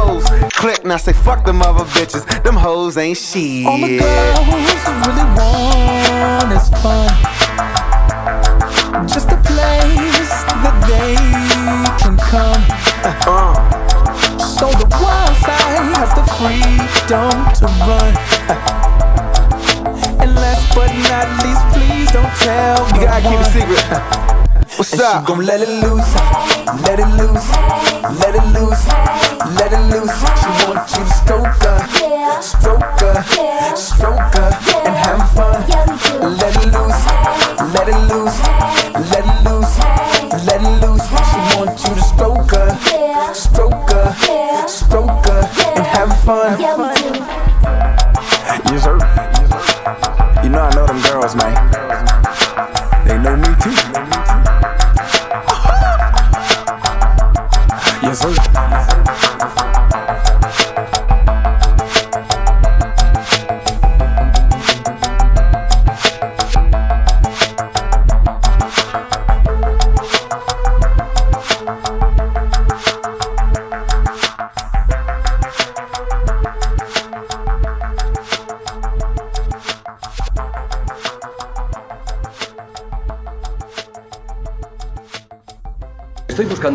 click. 0.54 0.86
Now 0.86 0.98
say 0.98 1.14
fuck 1.14 1.46
them 1.46 1.62
other 1.62 1.86
bitches. 1.86 2.26
Them 2.44 2.56
hoes 2.56 2.98
ain't 2.98 3.18
shit. 3.18 3.66
All 3.66 3.78
the 3.78 3.98
girls 3.98 4.48
really 5.06 5.28
want 5.38 6.52
is 6.54 6.70
fun. 6.82 7.10
Just 9.08 9.30
a 9.32 9.38
place 9.50 10.34
that 10.64 10.76
they 10.90 11.16
can 12.02 12.18
come. 12.18 12.62
Uh-huh. 13.06 13.54
So 14.40 14.68
the 14.72 14.88
wild 15.02 15.36
side 15.46 15.84
has 16.00 16.12
the 16.18 16.26
freedom 16.38 17.36
to 17.60 17.66
run. 17.86 18.14
And 20.22 20.32
last 20.36 20.66
but 20.76 20.92
not 21.10 21.28
least, 21.44 21.64
please 21.74 22.12
don't 22.12 22.34
tell 22.40 22.88
You 22.96 23.06
gotta 23.06 23.22
keep 23.22 23.40
it 23.40 23.44
one. 23.44 23.52
secret. 23.52 24.78
What's 24.78 24.94
and 24.94 25.02
up? 25.02 25.22
She 25.22 25.28
gon' 25.28 25.46
let 25.46 25.62
it 25.62 25.70
loose, 25.70 26.14
let 26.66 27.00
it 27.00 27.08
loose, 27.18 27.50
let 28.20 28.36
it 28.36 28.46
loose, 28.54 28.88
let 29.56 29.72
it 29.72 29.84
loose. 29.94 30.18
She 30.42 30.50
want 30.66 30.90
you 30.92 31.04
to 31.06 31.14
stroke 31.14 31.62
her, 31.62 31.80
stroke 32.42 33.00
her, 33.02 33.16
stroke 33.76 34.34
her, 34.36 34.50
and 34.86 34.96
have 34.96 35.32
fun. 35.32 35.62
Let 36.40 36.56
it 36.56 36.66
loose, 36.74 37.02
let 37.74 37.88
it 37.88 38.02
loose, 38.10 38.38
let 39.12 39.26
it 39.26 39.38
loose, 39.46 39.78
let 40.46 40.62
it 40.62 40.76
loose. 40.82 41.06
She 41.30 41.40
want 41.56 41.78
you 41.84 41.94
to 41.94 42.02
stroke 42.02 42.52
her, 42.52 42.70
stroke 43.34 43.92
her, 43.92 44.68
stroke 44.68 45.26
her, 45.28 45.42
and 45.76 45.86
have 45.86 46.14
fun. 46.24 46.60
Yes, 48.72 48.84
sir. 48.84 48.98
You 50.44 50.50
know 50.50 50.62
I 50.62 50.76
know 50.76 50.86
them 50.88 51.02
girls, 51.02 51.36
man. 51.36 51.85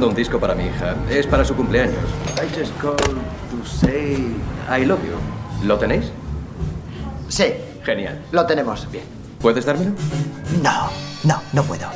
Un 0.03 0.15
disco 0.15 0.41
para 0.41 0.55
mi 0.55 0.65
hija. 0.65 0.95
Es 1.11 1.27
para 1.27 1.45
su 1.45 1.55
cumpleaños. 1.55 1.95
I 2.37 2.59
just 2.59 2.73
called 2.81 2.97
to 2.99 3.67
say 3.67 4.35
I 4.69 4.85
love 4.87 5.01
you. 5.05 5.67
¿Lo 5.67 5.79
tenéis? 5.79 6.07
Sí, 7.29 7.53
Genial. 7.85 8.21
lo 8.33 8.47
tenemos. 8.47 8.91
Bien. 8.91 9.05
¿Puedes 9.41 9.65
dármelo? 9.67 9.93
No, 10.63 10.89
no, 11.25 11.43
no 11.53 11.63
puedo. 11.65 11.87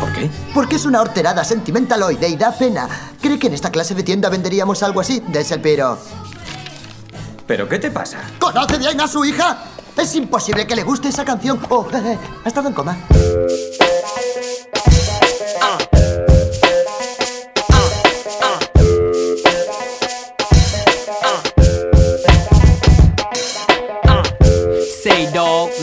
¿Por 0.00 0.12
qué? 0.14 0.30
Porque 0.54 0.76
es 0.76 0.84
una 0.86 1.00
horterada 1.02 1.44
sentimentaloide 1.44 2.28
y 2.28 2.36
da 2.36 2.52
pena. 2.52 2.88
¿Cree 3.20 3.38
que 3.38 3.46
en 3.48 3.54
esta 3.54 3.70
clase 3.70 3.94
de 3.94 4.02
tienda 4.02 4.28
venderíamos 4.30 4.82
algo 4.82 5.00
así? 5.00 5.22
Des 5.28 5.50
el 5.52 5.60
piro. 5.60 5.98
¿Pero 7.46 7.68
qué 7.68 7.78
te 7.78 7.90
pasa? 7.90 8.18
¿Conoce 8.38 8.78
bien 8.78 9.00
a 9.00 9.06
su 9.06 9.24
hija? 9.24 9.58
Es 9.96 10.14
imposible 10.14 10.66
que 10.66 10.74
le 10.74 10.82
guste 10.82 11.08
esa 11.08 11.24
canción. 11.24 11.60
Oh, 11.68 11.86
eh, 11.92 12.02
eh, 12.04 12.18
ha 12.44 12.48
estado 12.48 12.68
en 12.68 12.74
coma. 12.74 12.96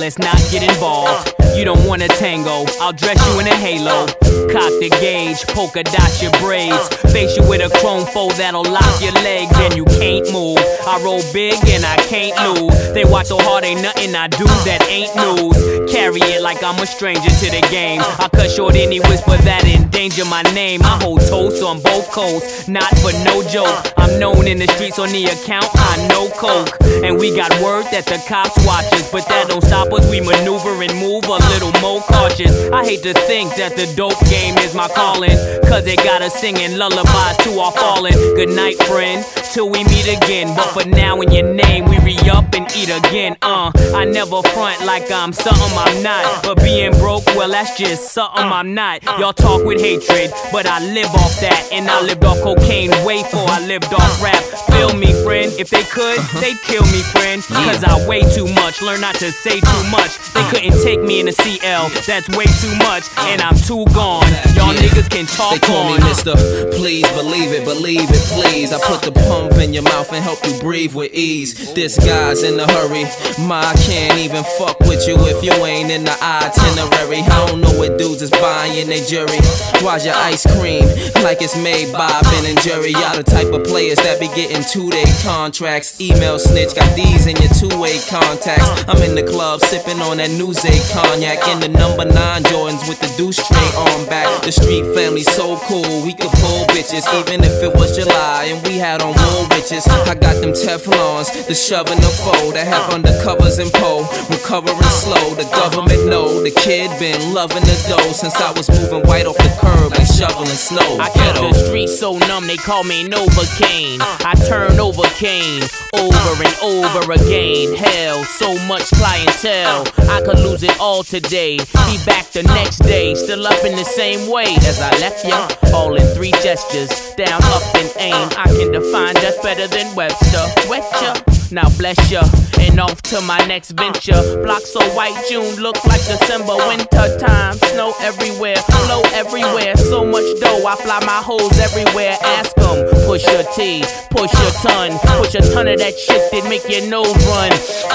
Let's 0.04 0.20
not 0.20 0.36
get 0.52 0.64
involved. 0.64 1.34
You 1.56 1.64
don't 1.64 1.88
want 1.88 2.02
a 2.02 2.10
tango, 2.10 2.66
I'll 2.82 2.92
dress 2.92 3.26
you 3.26 3.40
in 3.40 3.48
a 3.48 3.56
halo. 3.56 4.06
Cock 4.52 4.74
the 4.80 4.90
gauge, 5.00 5.46
polka 5.48 5.84
dot 5.84 6.22
your 6.22 6.32
braids. 6.40 6.88
Face 7.12 7.38
you 7.38 7.48
with 7.48 7.62
a 7.62 7.70
chrome 7.80 8.06
foe 8.08 8.30
that'll 8.32 8.64
lock 8.64 9.02
your 9.02 9.14
legs 9.24 9.54
and 9.58 9.76
you 9.76 9.86
can't 9.86 10.32
move. 10.32 10.58
I 10.88 11.02
roll 11.04 11.22
big 11.32 11.56
and 11.68 11.86
I 11.86 11.96
can't 12.08 12.36
lose. 12.58 12.94
They 12.94 13.06
watch 13.06 13.28
so 13.28 13.38
hard, 13.38 13.64
ain't 13.64 13.82
nothing 13.82 14.16
I 14.16 14.28
do 14.28 14.46
that 14.66 14.86
ain't 14.90 15.16
news. 15.16 15.92
Carry 15.92 16.22
it 16.22 16.42
like 16.42 16.64
I'm 16.64 16.82
a 16.82 16.86
stranger 16.86 17.30
to 17.30 17.48
the 17.52 17.62
game. 17.70 18.02
I 18.02 18.28
cut 18.34 18.50
short 18.50 18.76
any 18.76 19.00
whisper 19.00 19.38
that 19.38 19.66
endanger 19.66 20.26
my 20.26 20.42
name. 20.54 20.82
I 20.84 20.98
hold 21.02 21.22
toast 21.22 21.64
on 21.64 21.82
both 21.82 22.10
coasts, 22.12 22.68
not 22.68 22.90
for 23.00 23.12
no 23.24 23.44
joke. 23.48 23.94
I'm 23.98 24.20
known 24.20 24.48
in 24.48 24.58
the 24.58 24.68
streets 24.74 24.98
on 24.98 25.10
the 25.10 25.26
account, 25.26 25.70
I 25.74 26.08
know 26.10 26.30
coke. 26.36 26.78
And 27.04 27.18
we 27.18 27.36
got 27.36 27.52
word 27.62 27.86
that 27.92 28.06
the 28.06 28.18
cops 28.28 28.58
watch 28.66 28.86
us, 28.94 29.12
but 29.12 29.28
that 29.28 29.50
don't 29.50 29.64
stop 29.64 29.92
us. 29.94 30.10
We 30.10 30.22
maneuver 30.22 30.82
and 30.82 30.94
move 30.98 31.26
a 31.26 31.38
little 31.54 31.74
more 31.82 32.02
cautious. 32.02 32.70
I 32.72 32.84
hate 32.84 33.04
to 33.04 33.14
think 33.14 33.56
that 33.56 33.76
the 33.76 33.92
dope 33.96 34.23
game 34.30 34.58
is 34.60 34.74
my 34.74 34.88
calling, 34.90 35.38
cause 35.66 35.86
it 35.88 35.98
got 35.98 36.22
us 36.22 36.34
singing 36.34 36.78
lullabies 36.78 37.38
to 37.44 37.60
our 37.60 37.72
fallen. 37.72 38.14
Good 38.36 38.50
night, 38.50 38.78
friend, 38.84 39.26
till 39.54 39.70
we 39.70 39.84
meet 39.86 40.08
again. 40.08 40.56
But 40.56 40.68
for 40.74 40.88
now, 40.88 41.22
in 41.22 41.32
your 41.32 41.54
name, 41.54 41.86
we 41.86 41.98
re 42.00 42.18
up 42.30 42.54
and 42.54 42.66
eat 42.76 42.90
again. 42.90 43.38
Uh, 43.42 43.72
I 43.94 44.06
never 44.06 44.42
front 44.42 44.86
like 44.86 45.12
I'm 45.12 45.34
something 45.34 45.78
I'm 45.78 46.04
not. 46.04 46.44
But 46.44 46.58
being 46.64 46.92
broke, 46.94 47.26
well, 47.36 47.50
that's 47.50 47.78
just 47.78 48.12
something 48.12 48.44
I'm 48.44 48.74
not. 48.74 49.04
Y'all 49.20 49.34
talk 49.34 49.64
with 49.66 49.82
hatred, 49.82 50.32
but 50.52 50.66
I 50.66 50.80
live 50.94 51.10
off 51.16 51.40
that. 51.42 51.70
And 51.72 51.90
I 51.90 52.02
lived 52.02 52.24
off 52.26 52.42
cocaine 52.42 52.92
way 53.06 53.24
before 53.24 53.50
I 53.50 53.66
lived 53.66 53.94
off 53.94 54.22
rap. 54.22 54.44
Feel 54.74 54.94
me, 54.98 55.12
friend. 55.24 55.52
If 55.58 55.70
they 55.70 55.84
could, 55.84 56.20
uh-huh. 56.20 56.40
they'd 56.42 56.62
kill 56.62 56.84
me, 56.84 57.02
friend. 57.14 57.42
Cause 57.44 57.84
I 57.84 58.08
weigh 58.08 58.24
too 58.30 58.48
much, 58.54 58.82
learn 58.82 59.02
not 59.02 59.16
to 59.16 59.32
say 59.32 59.60
too 59.60 59.84
uh. 59.86 59.92
much. 59.92 60.18
They 60.34 60.42
uh. 60.42 60.50
couldn't 60.52 60.84
take 60.84 61.02
me 61.02 61.20
in 61.20 61.28
a 61.28 61.34
CL, 61.34 61.90
that's 62.06 62.30
way 62.38 62.46
too 62.62 62.74
much. 62.78 63.06
Uh. 63.18 63.34
And 63.34 63.42
I'm 63.42 63.56
too 63.56 63.86
gone. 63.94 64.13
Y'all 64.56 64.74
niggas 64.74 65.10
can 65.10 65.26
talk 65.26 65.54
They 65.54 65.60
call 65.60 65.94
me. 65.94 65.98
Mr. 66.04 66.36
Please 66.76 67.10
believe 67.12 67.52
it, 67.52 67.66
believe 67.66 68.10
it, 68.10 68.24
please. 68.34 68.72
I 68.74 68.80
put 68.80 69.02
the 69.02 69.12
pump 69.12 69.54
in 69.54 69.74
your 69.74 69.84
mouth 69.84 70.12
and 70.12 70.24
help 70.24 70.40
you 70.46 70.60
breathe 70.60 70.94
with 70.94 71.14
ease. 71.14 71.74
This 71.74 71.98
guy's 71.98 72.44
in 72.44 72.60
a 72.60 72.72
hurry. 72.72 73.06
My 73.46 73.74
can't 73.86 74.20
even 74.20 74.44
fuck 74.58 74.80
with 74.82 75.08
you 75.08 75.16
if 75.28 75.44
you 75.44 75.54
ain't 75.66 75.92
in 75.92 76.04
the 76.04 76.16
itinerary. 76.22 77.22
I 77.22 77.48
don't 77.48 77.62
know 77.62 77.74
what 77.78 77.98
dudes 77.98 78.22
is 78.22 78.32
buying 78.32 78.88
they 78.88 79.04
jury. 79.06 79.40
Why's 79.82 80.06
your 80.06 80.16
ice 80.16 80.46
cream 80.58 80.86
like 81.24 81.42
it's 81.42 81.58
made 81.58 81.92
by 81.92 82.10
Ben 82.32 82.46
and 82.46 82.60
Jerry? 82.62 82.92
Y'all 82.92 83.16
the 83.16 83.24
type 83.24 83.52
of 83.54 83.64
players 83.64 83.98
that 84.00 84.20
be 84.20 84.28
getting 84.36 84.64
two 84.64 84.90
day 84.90 85.06
contracts. 85.24 86.00
Email 86.00 86.40
snitch, 86.40 86.76
got 86.76 86.90
these 86.96 87.28
in 87.28 87.36
your 87.38 87.52
two 87.54 87.72
way 87.80 88.00
contacts. 88.10 88.70
I'm 88.88 89.02
in 89.02 89.16
the 89.16 89.24
club 89.24 89.62
sipping 89.62 90.00
on 90.02 90.18
that 90.18 90.32
Newse 90.32 90.64
cognac 90.94 91.40
in 91.50 91.60
the 91.60 91.70
number 91.70 92.06
nine 92.06 92.44
Jordans 92.44 92.88
with 92.88 93.00
the 93.00 93.12
deuce 93.18 93.40
tray 93.42 93.70
on 93.76 94.03
back. 94.06 94.28
The 94.44 94.52
street 94.52 94.86
family 94.94 95.24
so 95.24 95.58
cool, 95.68 96.04
we 96.04 96.14
could 96.14 96.32
pull 96.42 96.66
bitches 96.68 97.06
even 97.20 97.44
if 97.44 97.62
it 97.64 97.74
was 97.74 97.96
July 97.96 98.52
and 98.52 98.66
we 98.68 98.78
had 98.78 99.02
on 99.02 99.14
wool 99.14 99.48
riches. 99.52 99.88
I 99.88 100.16
got 100.16 100.42
them 100.42 100.54
Teflons, 100.54 101.30
the 101.48 101.56
shove 101.56 101.90
and 101.92 102.02
the 102.02 102.14
foe 102.24 102.52
that 102.52 102.68
have 102.68 102.92
undercovers 102.92 103.60
and 103.60 103.72
pole. 103.74 104.04
Recovering 104.30 104.90
slow, 104.90 105.36
the 105.36 105.48
government 105.56 106.08
know 106.08 106.42
the 106.44 106.52
kid 106.52 106.90
been 107.00 107.34
loving 107.34 107.64
the 107.64 107.78
dough 107.90 108.12
since 108.12 108.36
I 108.36 108.52
was 108.52 108.70
moving 108.70 109.08
white 109.08 109.26
off 109.26 109.38
the 109.38 109.52
curb 109.60 109.92
like 109.92 110.08
shoveling 110.08 110.48
snow. 110.48 111.00
I 111.00 111.10
kept 111.10 111.40
the 111.40 111.54
streets 111.54 112.00
so 112.00 112.18
numb, 112.18 112.48
they 112.48 112.58
call 112.58 112.84
me 112.84 113.08
Novocaine. 113.08 114.00
I 114.02 114.34
turn 114.48 114.80
over 114.80 115.04
Kane, 115.16 115.64
over 115.94 116.44
and 116.44 116.56
over 116.62 117.12
again. 117.14 117.76
Hell, 117.76 118.24
so 118.24 118.58
much 118.68 118.90
clientele. 118.92 119.86
I 120.10 120.22
could 120.26 120.40
lose 120.40 120.64
it 120.64 120.80
all 120.80 121.04
today. 121.04 121.58
Be 121.58 121.98
back 122.06 122.32
the 122.32 122.44
next 122.44 122.80
day, 122.80 123.14
still 123.16 123.46
up 123.48 123.64
in 123.64 123.76
the 123.76 123.86
same 123.96 124.28
way 124.28 124.56
as 124.66 124.82
I 124.82 124.90
left 124.98 125.24
ya. 125.24 125.48
All 125.72 125.96
in 125.96 126.08
three 126.16 126.32
gestures, 126.42 127.14
down, 127.16 127.42
up, 127.44 127.62
and 127.76 127.92
aim. 127.98 128.28
I 128.38 128.50
can 128.50 128.72
define 128.72 129.14
death 129.14 129.42
better 129.44 129.68
than 129.68 129.94
Webster. 129.96 130.46
Wet 130.68 130.84
ya, 131.02 131.14
now 131.54 131.70
bless 131.78 132.12
ya, 132.12 132.24
and 132.60 132.80
off 132.80 133.02
to 133.04 133.22
my 133.22 133.38
next 133.46 133.72
venture. 133.72 134.20
Block 134.44 134.62
so 134.62 134.82
white, 134.96 135.14
June 135.30 135.56
look 135.62 135.78
like 135.86 136.02
December, 136.02 136.56
winter 136.68 137.18
time. 137.20 137.54
Snow 137.70 137.94
everywhere, 138.02 138.56
flow 138.56 139.02
everywhere. 139.14 139.78
So 139.78 140.04
much 140.04 140.26
dough, 140.42 140.66
I 140.66 140.76
fly 140.78 141.00
my 141.06 141.22
hoes 141.22 141.60
everywhere. 141.60 142.18
Ask 142.24 142.58
'em, 142.58 142.90
push 143.06 143.24
your 143.28 143.44
T, 143.56 143.84
push 144.10 144.34
your 144.34 144.52
ton, 144.66 144.98
push 145.18 145.36
a 145.36 145.42
ton 145.54 145.68
of 145.68 145.78
that 145.78 145.94
shit 145.98 146.32
that 146.32 146.50
make 146.50 146.68
your 146.68 146.90
nose 146.90 147.14
run. 147.28 147.52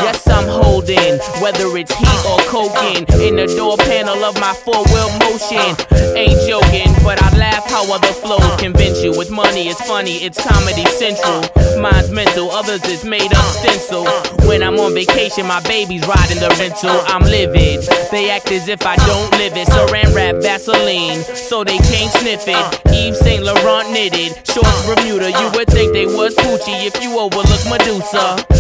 Yes, 0.07 0.27
I'm 0.29 0.47
holding, 0.47 1.19
whether 1.43 1.67
it's 1.77 1.93
heat 1.93 2.21
or 2.31 2.39
coking, 2.47 3.07
in 3.21 3.37
the 3.37 3.47
door 3.57 3.77
panel 3.77 4.25
of 4.25 4.39
my 4.39 4.55
four 4.65 4.85
wheel 4.95 5.11
motion. 5.19 5.75
Ain't 6.15 6.39
joking, 6.47 6.95
but 7.03 7.21
I 7.21 7.37
laugh 7.37 7.69
how 7.69 7.93
other 7.93 8.15
flows 8.23 8.55
convince 8.57 9.03
you. 9.03 9.11
With 9.19 9.31
money, 9.31 9.69
it's 9.69 9.81
funny, 9.83 10.23
it's 10.23 10.39
comedy 10.47 10.87
central. 10.87 11.43
Mine's 11.81 12.11
mental, 12.11 12.51
others 12.51 12.85
is 12.85 13.05
made 13.05 13.33
up 13.35 13.48
stencil. 13.49 14.07
When 14.47 14.63
I'm 14.63 14.79
on 14.79 14.95
vacation, 14.95 15.47
my 15.47 15.61
baby's 15.63 16.07
riding 16.07 16.39
the 16.39 16.49
rental. 16.59 16.91
I'm 17.07 17.23
livid. 17.23 17.87
They 18.11 18.31
act 18.31 18.51
as 18.51 18.69
if 18.69 18.87
I 18.87 18.97
don't 18.97 19.31
live 19.33 19.57
it. 19.57 19.69
Saran 19.69 20.15
wrap 20.15 20.37
Vaseline, 20.43 21.23
so 21.23 21.65
they 21.65 21.79
can't 21.79 22.13
sniff 22.13 22.45
it. 22.47 22.65
Yves 22.93 23.19
Saint 23.21 23.45
Laurent 23.45 23.91
knitted, 23.91 24.33
shorts 24.47 24.87
Bermuda. 24.87 25.31
You 25.31 25.51
would 25.55 25.69
think 25.69 25.93
they 25.93 26.07
was 26.07 26.35
Poochie 26.35 26.87
if 26.87 27.03
you 27.03 27.19
overlook 27.19 27.65
Medusa. 27.69 28.59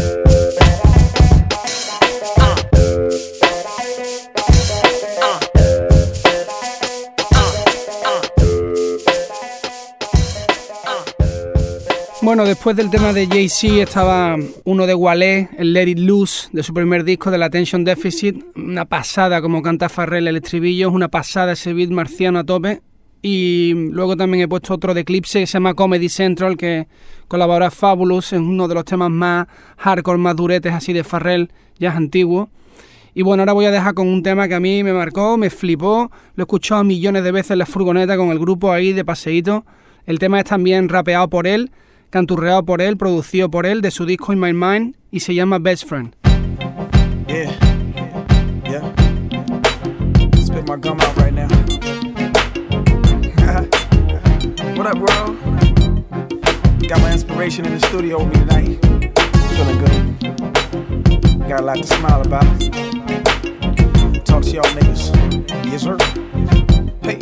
Bueno, 12.28 12.44
después 12.44 12.76
del 12.76 12.90
tema 12.90 13.14
de 13.14 13.26
Jay-Z 13.26 13.84
estaba 13.84 14.36
uno 14.64 14.86
de 14.86 14.94
Wale, 14.94 15.48
el 15.56 15.72
Let 15.72 15.88
It 15.88 15.98
Loose, 15.98 16.50
de 16.52 16.62
su 16.62 16.74
primer 16.74 17.02
disco 17.02 17.30
de 17.30 17.38
la 17.38 17.46
Attention 17.46 17.84
Deficit. 17.84 18.44
Una 18.54 18.84
pasada 18.84 19.40
como 19.40 19.62
canta 19.62 19.88
Farrell 19.88 20.28
el 20.28 20.36
estribillo, 20.36 20.88
es 20.88 20.94
una 20.94 21.08
pasada 21.08 21.52
ese 21.52 21.72
beat 21.72 21.88
marciano 21.88 22.38
a 22.38 22.44
tope. 22.44 22.82
Y 23.22 23.72
luego 23.92 24.14
también 24.14 24.44
he 24.44 24.46
puesto 24.46 24.74
otro 24.74 24.92
de 24.92 25.00
Eclipse 25.00 25.40
que 25.40 25.46
se 25.46 25.54
llama 25.54 25.72
Comedy 25.72 26.10
Central, 26.10 26.58
que 26.58 26.86
colabora 27.28 27.70
Fabulous, 27.70 28.34
es 28.34 28.40
uno 28.40 28.68
de 28.68 28.74
los 28.74 28.84
temas 28.84 29.08
más 29.08 29.46
hardcore, 29.78 30.18
más 30.18 30.36
duretes 30.36 30.74
así 30.74 30.92
de 30.92 31.04
Farrell, 31.04 31.50
ya 31.78 31.88
es 31.88 31.96
antiguo. 31.96 32.50
Y 33.14 33.22
bueno, 33.22 33.40
ahora 33.40 33.54
voy 33.54 33.64
a 33.64 33.70
dejar 33.70 33.94
con 33.94 34.06
un 34.06 34.22
tema 34.22 34.48
que 34.48 34.54
a 34.54 34.60
mí 34.60 34.84
me 34.84 34.92
marcó, 34.92 35.38
me 35.38 35.48
flipó, 35.48 36.10
lo 36.34 36.42
he 36.42 36.44
escuchado 36.44 36.84
millones 36.84 37.24
de 37.24 37.32
veces 37.32 37.52
en 37.52 37.60
la 37.60 37.66
furgoneta 37.66 38.18
con 38.18 38.28
el 38.28 38.38
grupo 38.38 38.70
ahí 38.70 38.92
de 38.92 39.02
paseíto. 39.02 39.64
El 40.04 40.18
tema 40.18 40.40
es 40.40 40.44
también 40.44 40.90
rapeado 40.90 41.28
por 41.28 41.46
él, 41.46 41.70
canturreado 42.10 42.64
por 42.64 42.80
él, 42.80 42.96
producido 42.96 43.50
por 43.50 43.66
él, 43.66 43.80
de 43.80 43.90
su 43.90 44.06
disco 44.06 44.32
In 44.32 44.38
My 44.40 44.52
Mind, 44.52 44.94
y 45.10 45.18
se 45.20 45.34
llama 45.34 45.58
Best 45.58 45.86
Friend. 45.86 46.14
Yeah. 47.28 47.50
Yeah. 48.64 48.92
Spit 50.36 50.68
my 50.68 50.76
gum 50.76 51.00
out 51.00 51.16
right 51.16 51.32
now. 51.32 51.48
what 54.76 54.86
up, 54.86 54.98
bro? 54.98 55.34
Got 56.88 57.00
my 57.02 57.12
inspiration 57.12 57.66
in 57.66 57.72
the 57.78 57.86
studio 57.86 58.18
with 58.24 58.28
me 58.28 58.34
tonight. 58.46 58.78
Feeling 59.56 59.78
good. 59.78 60.04
Got 61.48 61.60
a 61.60 61.64
lot 61.64 61.76
to 61.76 61.86
smile 61.86 62.20
about. 62.22 62.44
Talk 64.24 64.42
to 64.44 64.50
y'all 64.50 64.64
niggas. 64.74 65.10
Yes, 65.70 65.82
sir. 65.82 65.96
Hey. 67.02 67.18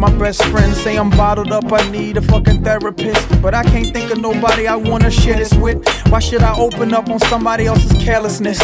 My 0.00 0.10
best 0.16 0.42
friends 0.44 0.80
say 0.80 0.96
I'm 0.96 1.10
bottled 1.10 1.52
up, 1.52 1.70
I 1.70 1.86
need 1.90 2.16
a 2.16 2.22
fucking 2.22 2.64
therapist. 2.64 3.42
But 3.42 3.52
I 3.52 3.62
can't 3.64 3.92
think 3.92 4.10
of 4.10 4.18
nobody 4.18 4.66
I 4.66 4.74
wanna 4.74 5.10
share 5.10 5.36
this 5.36 5.52
with. 5.52 5.86
Why 6.08 6.20
should 6.20 6.42
I 6.42 6.56
open 6.56 6.94
up 6.94 7.10
on 7.10 7.18
somebody 7.20 7.66
else's 7.66 7.92
carelessness? 8.02 8.58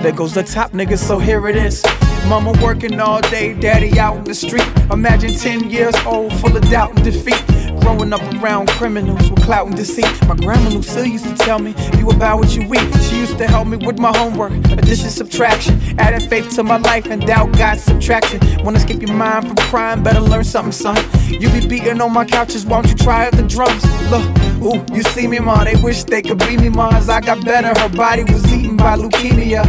There 0.00 0.12
goes 0.12 0.32
the 0.32 0.44
top 0.44 0.70
nigga, 0.70 0.96
so 0.96 1.18
here 1.18 1.48
it 1.48 1.56
is. 1.56 1.82
Mama 2.28 2.52
working 2.62 3.00
all 3.00 3.20
day, 3.20 3.54
daddy 3.54 3.98
out 3.98 4.18
in 4.18 4.22
the 4.22 4.34
street. 4.34 4.68
Imagine 4.92 5.34
10 5.34 5.70
years 5.70 5.96
old, 6.06 6.32
full 6.34 6.56
of 6.56 6.62
doubt 6.70 6.94
and 6.94 7.02
defeat. 7.02 7.42
Growing 7.84 8.14
up 8.14 8.22
around 8.42 8.70
criminals 8.70 9.30
with 9.30 9.42
clout 9.42 9.66
and 9.66 9.76
deceit. 9.76 10.08
My 10.26 10.34
grandma 10.34 10.70
Lucille 10.70 11.04
used 11.04 11.26
to 11.26 11.34
tell 11.34 11.58
me, 11.58 11.74
You 11.98 12.08
about 12.08 12.38
what 12.38 12.56
you 12.56 12.62
eat. 12.62 13.02
She 13.02 13.18
used 13.18 13.36
to 13.36 13.46
help 13.46 13.68
me 13.68 13.76
with 13.76 13.98
my 13.98 14.10
homework, 14.16 14.52
addition, 14.72 15.10
subtraction. 15.10 15.78
Adding 15.98 16.26
faith 16.30 16.48
to 16.56 16.62
my 16.62 16.78
life 16.78 17.04
and 17.04 17.20
doubt 17.26 17.52
got 17.58 17.76
subtraction. 17.76 18.40
Wanna 18.64 18.80
skip 18.80 19.02
your 19.02 19.12
mind 19.12 19.48
from 19.48 19.56
crime, 19.68 20.02
better 20.02 20.20
learn 20.20 20.44
something, 20.44 20.72
son. 20.72 20.96
You 21.28 21.50
be 21.50 21.66
beating 21.68 22.00
on 22.00 22.10
my 22.10 22.24
couches, 22.24 22.64
won't 22.64 22.88
you 22.88 22.94
try 22.94 23.26
out 23.26 23.32
the 23.32 23.42
drums? 23.42 23.84
Look, 24.10 24.24
ooh, 24.64 24.94
you 24.94 25.02
see 25.02 25.26
me, 25.26 25.38
ma, 25.38 25.62
they 25.64 25.76
wish 25.82 26.04
they 26.04 26.22
could 26.22 26.38
be 26.38 26.56
me, 26.56 26.70
ma. 26.70 26.88
As 26.96 27.10
I 27.10 27.20
got 27.20 27.44
better, 27.44 27.78
her 27.78 27.88
body 27.90 28.24
was 28.24 28.50
eaten 28.50 28.78
by 28.78 28.96
leukemia. 28.96 29.62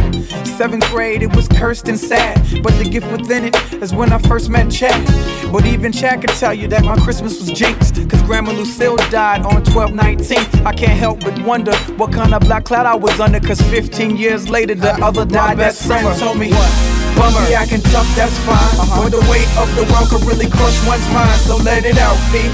Seventh 0.56 0.88
grade, 0.90 1.22
it 1.22 1.36
was 1.36 1.48
cursed 1.48 1.86
and 1.86 2.00
sad, 2.00 2.62
but 2.62 2.72
the 2.78 2.88
gift 2.88 3.12
within 3.12 3.44
it 3.44 3.54
is 3.74 3.92
when 3.92 4.10
I 4.10 4.16
first 4.16 4.48
met 4.48 4.70
Chad. 4.70 5.04
But 5.52 5.66
even 5.66 5.92
Chad 5.92 6.22
could 6.22 6.30
tell 6.30 6.54
you 6.54 6.66
that 6.68 6.82
my 6.82 6.96
Christmas 6.96 7.38
was 7.38 7.50
jinxed, 7.50 8.05
cause 8.08 8.22
Grandma 8.22 8.52
Lucille 8.52 8.96
died 9.10 9.44
on 9.44 9.62
12 9.64 9.94
19. 9.94 10.38
I 10.66 10.72
can't 10.72 10.98
help 10.98 11.20
but 11.20 11.38
wonder 11.42 11.74
what 11.96 12.12
kind 12.12 12.34
of 12.34 12.40
black 12.42 12.64
cloud 12.64 12.86
I 12.86 12.94
was 12.94 13.18
under, 13.20 13.40
cause 13.40 13.60
15 13.60 14.16
years 14.16 14.48
later, 14.48 14.74
the 14.74 14.92
other 15.04 15.24
died 15.24 15.58
that 15.58 15.74
summer. 15.74 16.14
told 16.14 16.38
me, 16.38 16.50
what? 16.50 16.96
Bummer, 17.16 17.48
yeah, 17.48 17.62
I 17.62 17.66
can 17.66 17.80
tough, 17.80 18.06
that's 18.14 18.36
fine. 18.44 18.76
But 18.92 19.08
the 19.08 19.24
weight 19.30 19.48
of 19.56 19.72
the 19.74 19.88
world 19.90 20.08
could 20.10 20.22
really 20.28 20.50
crush 20.50 20.76
one's 20.86 21.08
mind. 21.08 21.40
So 21.40 21.56
let 21.56 21.84
it 21.84 21.96
out, 21.98 22.18
P. 22.30 22.44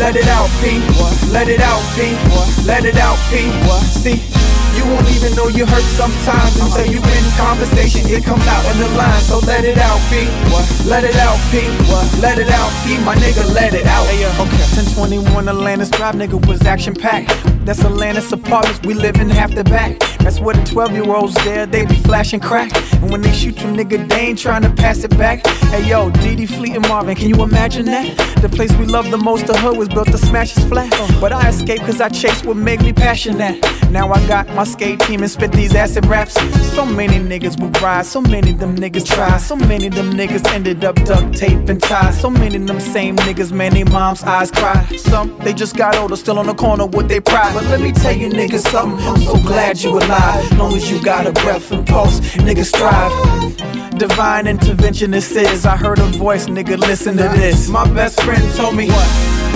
Let 0.00 0.16
it 0.16 0.26
out, 0.28 0.48
P. 0.64 0.80
Let 1.30 1.48
it 1.48 1.60
out, 1.60 1.82
P. 1.94 2.16
Let 2.64 2.86
it 2.86 2.96
out, 2.96 3.18
P. 3.28 3.52
See, 3.92 4.37
you 4.78 4.86
won't 4.94 5.10
even 5.10 5.34
know 5.34 5.48
you 5.48 5.66
hurt 5.66 5.88
sometimes 5.98 6.54
until 6.62 6.86
you 6.86 7.02
in 7.02 7.24
conversation. 7.34 8.06
It 8.06 8.24
comes 8.24 8.46
out 8.46 8.62
in 8.70 8.78
the 8.78 8.88
line. 8.94 9.20
So 9.20 9.38
let 9.40 9.64
it 9.64 9.78
out, 9.78 9.98
P. 10.08 10.30
Let 10.88 11.02
it 11.02 11.16
out, 11.16 11.38
P. 11.50 11.66
Let 12.22 12.38
it 12.38 12.50
out, 12.50 12.70
P. 12.86 12.98
My 13.02 13.14
nigga, 13.16 13.42
let 13.54 13.74
it 13.74 13.86
out. 13.86 14.06
Okay. 14.06 14.64
1021 14.78 15.48
Atlantis 15.48 15.90
Drive, 15.90 16.14
nigga, 16.14 16.38
was 16.46 16.62
action 16.62 16.94
packed. 16.94 17.34
That's 17.66 17.84
Atlantis 17.84 18.32
apartments, 18.32 18.80
we 18.86 18.94
live 18.94 19.16
in 19.16 19.28
half 19.28 19.54
the 19.54 19.64
back. 19.64 20.17
That's 20.20 20.40
where 20.40 20.54
the 20.54 20.64
12 20.64 20.92
year 20.92 21.14
olds 21.14 21.34
there, 21.44 21.66
they 21.66 21.86
be 21.86 21.94
flashing 21.96 22.40
crack. 22.40 22.70
And 22.94 23.10
when 23.10 23.22
they 23.22 23.32
shoot 23.32 23.58
you, 23.60 23.68
nigga, 23.68 24.08
they 24.08 24.20
ain't 24.20 24.38
trying 24.38 24.62
to 24.62 24.70
pass 24.70 25.04
it 25.04 25.16
back. 25.16 25.46
Hey 25.46 25.88
yo, 25.88 26.10
Didi 26.10 26.46
Fleet 26.46 26.76
and 26.76 26.86
Marvin, 26.88 27.14
can 27.14 27.28
you 27.28 27.42
imagine 27.42 27.86
that? 27.86 28.16
The 28.42 28.48
place 28.48 28.72
we 28.76 28.86
love 28.86 29.10
the 29.10 29.16
most, 29.18 29.46
the 29.46 29.56
hood 29.56 29.78
was 29.78 29.88
built 29.88 30.08
to 30.08 30.18
smash 30.18 30.54
his 30.54 30.64
flat. 30.64 30.90
But 31.20 31.32
I 31.32 31.48
escaped 31.48 31.84
cause 31.84 32.00
I 32.00 32.08
chased 32.08 32.44
what 32.44 32.56
made 32.56 32.82
me 32.82 32.92
passionate. 32.92 33.64
Now 33.90 34.12
I 34.12 34.26
got 34.26 34.48
my 34.50 34.64
skate 34.64 35.00
team 35.00 35.22
and 35.22 35.30
spit 35.30 35.52
these 35.52 35.74
acid 35.74 36.04
raps. 36.06 36.34
So 36.74 36.84
many 36.84 37.18
niggas 37.18 37.60
would 37.60 37.80
rise, 37.80 38.10
so 38.10 38.20
many 38.20 38.52
them 38.52 38.76
niggas 38.76 39.06
try. 39.06 39.38
So 39.38 39.56
many 39.56 39.88
them 39.88 40.12
niggas 40.12 40.46
ended 40.52 40.84
up 40.84 40.96
duct 41.04 41.36
tape 41.36 41.68
and 41.68 41.82
tie. 41.82 42.10
So 42.10 42.28
many 42.28 42.58
them 42.58 42.80
same 42.80 43.16
niggas, 43.16 43.50
man, 43.52 43.72
they 43.72 43.84
mom's 43.84 44.22
eyes 44.24 44.50
cry. 44.50 44.84
Some, 44.96 45.38
they 45.38 45.52
just 45.54 45.76
got 45.76 45.96
older, 45.96 46.16
still 46.16 46.38
on 46.38 46.46
the 46.46 46.54
corner 46.54 46.86
with 46.86 47.08
their 47.08 47.20
pride. 47.22 47.54
But 47.54 47.64
let 47.64 47.80
me 47.80 47.92
tell 47.92 48.16
you 48.16 48.28
niggas 48.28 48.68
something, 48.70 48.98
I'm 49.06 49.20
so 49.22 49.34
glad 49.42 49.80
you 49.80 49.92
alive. 49.92 50.07
Long 50.08 50.74
as 50.74 50.90
you 50.90 51.02
got 51.02 51.26
a 51.26 51.32
breath 51.32 51.70
and 51.70 51.86
pulse, 51.86 52.20
niggas 52.40 52.72
strive. 52.72 53.12
Divine 53.98 54.46
intervention 54.46 55.10
this 55.10 55.32
is. 55.32 55.66
I 55.66 55.76
heard 55.76 55.98
a 55.98 56.06
voice, 56.06 56.46
nigga, 56.46 56.78
listen 56.78 57.18
to 57.18 57.28
this. 57.36 57.68
My 57.68 57.86
best 57.92 58.22
friend 58.22 58.42
told 58.54 58.74
me, 58.74 58.88
what? 58.88 59.08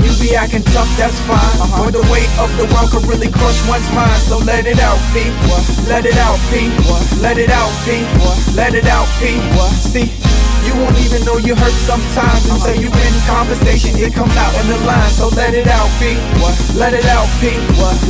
You 0.05 0.13
be 0.21 0.37
acting 0.37 0.63
tough, 0.65 0.91
that's 0.99 1.19
fine. 1.21 1.57
But 1.79 1.93
the 1.93 2.03
weight 2.13 2.29
of 2.39 2.55
the 2.59 2.69
world 2.75 2.91
could 2.91 3.05
really 3.09 3.31
crush 3.33 3.67
one's 3.67 3.89
mind. 3.95 4.21
So 4.23 4.39
let 4.39 4.67
it 4.67 4.79
out, 4.79 5.01
P. 5.15 5.25
Let 5.89 6.05
it 6.05 6.19
out, 6.19 6.39
P. 6.51 6.69
Let 7.23 7.39
it 7.39 7.49
out, 7.49 7.73
P. 7.87 8.05
Let 8.55 8.75
it 8.75 8.87
out, 8.87 9.09
P. 9.21 9.41
See, 9.81 10.13
you 10.75 10.81
won't 10.81 10.99
even 10.99 11.25
know 11.25 11.37
you 11.37 11.55
hurt 11.55 11.73
sometimes 11.73 12.49
until 12.49 12.77
you 12.81 12.89
in 12.89 13.15
conversation. 13.27 13.97
It 13.97 14.15
comes 14.15 14.37
out 14.37 14.55
in 14.61 14.69
the 14.69 14.79
line. 14.87 15.11
So 15.11 15.29
let 15.29 15.55
it 15.55 15.67
out, 15.67 15.91
P. 15.99 16.17
Let 16.79 16.95
it 16.95 17.07
out, 17.07 17.29
P. 17.41 17.57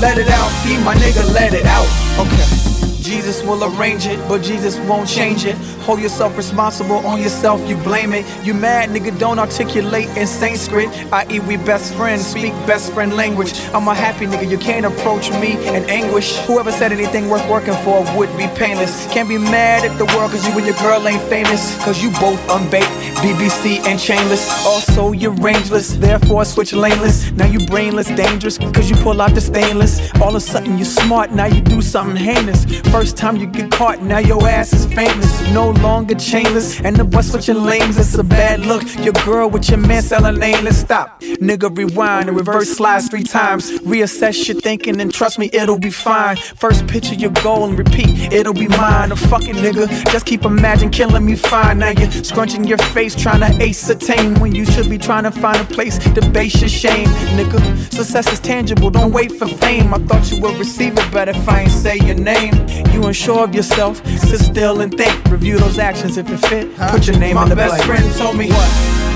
Let 0.01 0.19
it 0.19 0.29
out, 0.29 0.51
P. 0.63 0.79
My 0.79 0.95
nigga, 0.95 1.33
let 1.33 1.55
it 1.55 1.67
out. 1.67 1.87
Okay. 2.19 2.82
Jesus 3.03 3.43
will 3.43 3.65
arrange 3.65 4.07
it, 4.07 4.19
but 4.29 4.43
Jesus 4.43 4.79
won't 4.89 5.09
change 5.09 5.45
it. 5.45 5.57
Hold 5.83 6.01
yourself 6.01 6.37
responsible 6.37 7.05
on 7.05 7.21
yourself, 7.21 7.61
you 7.69 7.77
blame 7.79 8.13
it. 8.13 8.25
You 8.45 8.55
mad, 8.55 8.91
nigga, 8.91 9.19
don't 9.19 9.41
articulate 9.41 10.09
in 10.17 10.27
Sanskrit. 10.27 10.89
I.e., 11.13 11.41
we 11.41 11.57
best 11.57 11.95
friends, 11.95 12.25
speak 12.25 12.53
best 12.65 12.93
friend 12.93 13.15
language. 13.15 13.53
I'm 13.75 13.89
a 13.89 13.95
happy 13.95 14.27
nigga, 14.27 14.49
you 14.49 14.59
can't 14.59 14.87
approach 14.87 15.31
me 15.33 15.53
in 15.67 15.85
anguish. 15.91 16.37
Whoever 16.47 16.71
said 16.71 16.93
anything 16.93 17.29
worth 17.29 17.47
working 17.51 17.75
for 17.85 18.05
would 18.17 18.31
be 18.39 18.47
painless. 18.55 19.07
Can't 19.13 19.29
be 19.29 19.39
mad 19.39 19.85
at 19.85 19.99
the 19.99 20.05
world 20.17 20.31
cause 20.31 20.47
you 20.47 20.57
and 20.57 20.65
your 20.65 20.77
girl 20.77 21.07
ain't 21.09 21.23
famous. 21.23 21.77
Cause 21.85 22.01
you 22.03 22.11
both 22.21 22.41
unbaked, 22.51 22.87
BBC 23.19 23.81
and 23.81 23.99
chainless. 23.99 24.65
Also, 24.65 25.11
you're 25.11 25.33
rangeless, 25.33 25.95
therefore 25.95 26.45
switch 26.45 26.73
laneless. 26.73 27.33
Now 27.33 27.47
you 27.47 27.67
brainless, 27.67 28.07
dangerous, 28.09 28.59
cause 28.59 28.89
you 28.89 28.95
pull 28.97 29.21
out 29.21 29.35
the 29.35 29.41
stainless. 29.41 30.01
All 30.21 30.29
of 30.29 30.37
a 30.37 30.41
sudden 30.41 30.79
you 30.79 30.85
smart, 30.85 31.33
now 31.33 31.47
you 31.47 31.61
do 31.61 31.83
something 31.83 32.17
heinous. 32.17 32.65
First 32.93 33.17
time 33.17 33.37
you 33.37 33.47
get 33.47 33.71
caught, 33.71 34.03
now 34.03 34.19
your 34.19 34.47
ass 34.47 34.75
is 34.75 34.85
famous. 34.85 35.41
No 35.51 35.71
longer 35.71 36.15
chainless, 36.15 36.85
and 36.85 36.95
the 36.95 37.05
bus 37.05 37.33
switching 37.33 37.63
lanes, 37.65 37.97
it's 37.99 38.15
a 38.19 38.23
bad 38.23 38.67
look. 38.67 38.83
Your 38.99 39.15
girl 39.25 39.49
with 39.49 39.71
your 39.71 39.79
man 39.79 40.03
selling 40.03 40.39
nameless. 40.39 40.81
Stop, 40.81 41.19
nigga, 41.21 41.75
rewind 41.75 42.29
and 42.29 42.37
reverse 42.37 42.71
slides 42.71 43.09
three 43.09 43.23
times. 43.23 43.71
Reassess 43.81 44.47
your 44.47 44.61
thinking, 44.61 45.01
and 45.01 45.13
trust 45.13 45.39
me, 45.39 45.49
it'll 45.55 45.79
be 45.79 45.91
fine. 45.91 46.37
First 46.37 46.87
picture 46.87 47.15
your 47.15 47.31
goal 47.31 47.65
and 47.65 47.79
repeat, 47.79 48.31
it'll 48.31 48.53
be 48.53 48.69
mine. 48.69 49.11
A 49.11 49.17
fucking 49.17 49.57
nigga, 49.57 49.89
just 50.13 50.27
keep 50.27 50.45
imagine 50.45 50.91
killing 50.91 51.25
me 51.25 51.35
fine. 51.35 51.79
Now 51.79 51.91
you're 51.91 52.11
scrunching 52.11 52.65
your 52.65 52.79
face, 52.79 53.15
trying 53.15 53.41
to 53.41 53.65
ascertain 53.65 54.39
when 54.39 54.55
you 54.55 54.67
should 54.67 54.91
be 54.91 54.99
trying 54.99 55.25
to 55.25 55.31
find 55.31 55.57
a 55.57 55.65
place 55.65 55.97
to 55.99 56.31
base 56.31 56.61
your 56.61 56.69
shame, 56.69 57.09
nigga. 57.39 57.59
Success 57.91 58.31
is 58.31 58.41
tangible, 58.41 58.91
don't 58.91 59.13
wait 59.13 59.33
for 59.33 59.49
fame. 59.49 59.95
I 59.95 59.99
thought 59.99 60.31
you 60.31 60.43
would 60.43 60.59
receive 60.59 60.93
it, 60.99 61.09
but 61.11 61.31
if 61.31 61.49
I 61.49 61.63
ain't 61.63 61.71
say 61.71 61.97
your 61.97 62.17
name, 62.17 62.53
you 62.93 63.05
unsure 63.05 63.45
of 63.45 63.55
yourself. 63.55 64.05
Sit 64.07 64.41
still 64.41 64.81
and 64.81 64.93
think, 64.93 65.13
review 65.31 65.59
those 65.59 65.79
actions 65.79 66.17
if 66.17 66.31
it 66.31 66.39
fit. 66.49 66.75
Put 66.91 67.07
your 67.07 67.19
name 67.19 67.37
My 67.37 67.45
in 67.45 67.49
the 67.51 67.57
best 67.57 67.85
friend 67.85 68.05
told 68.15 68.37
me 68.37 68.49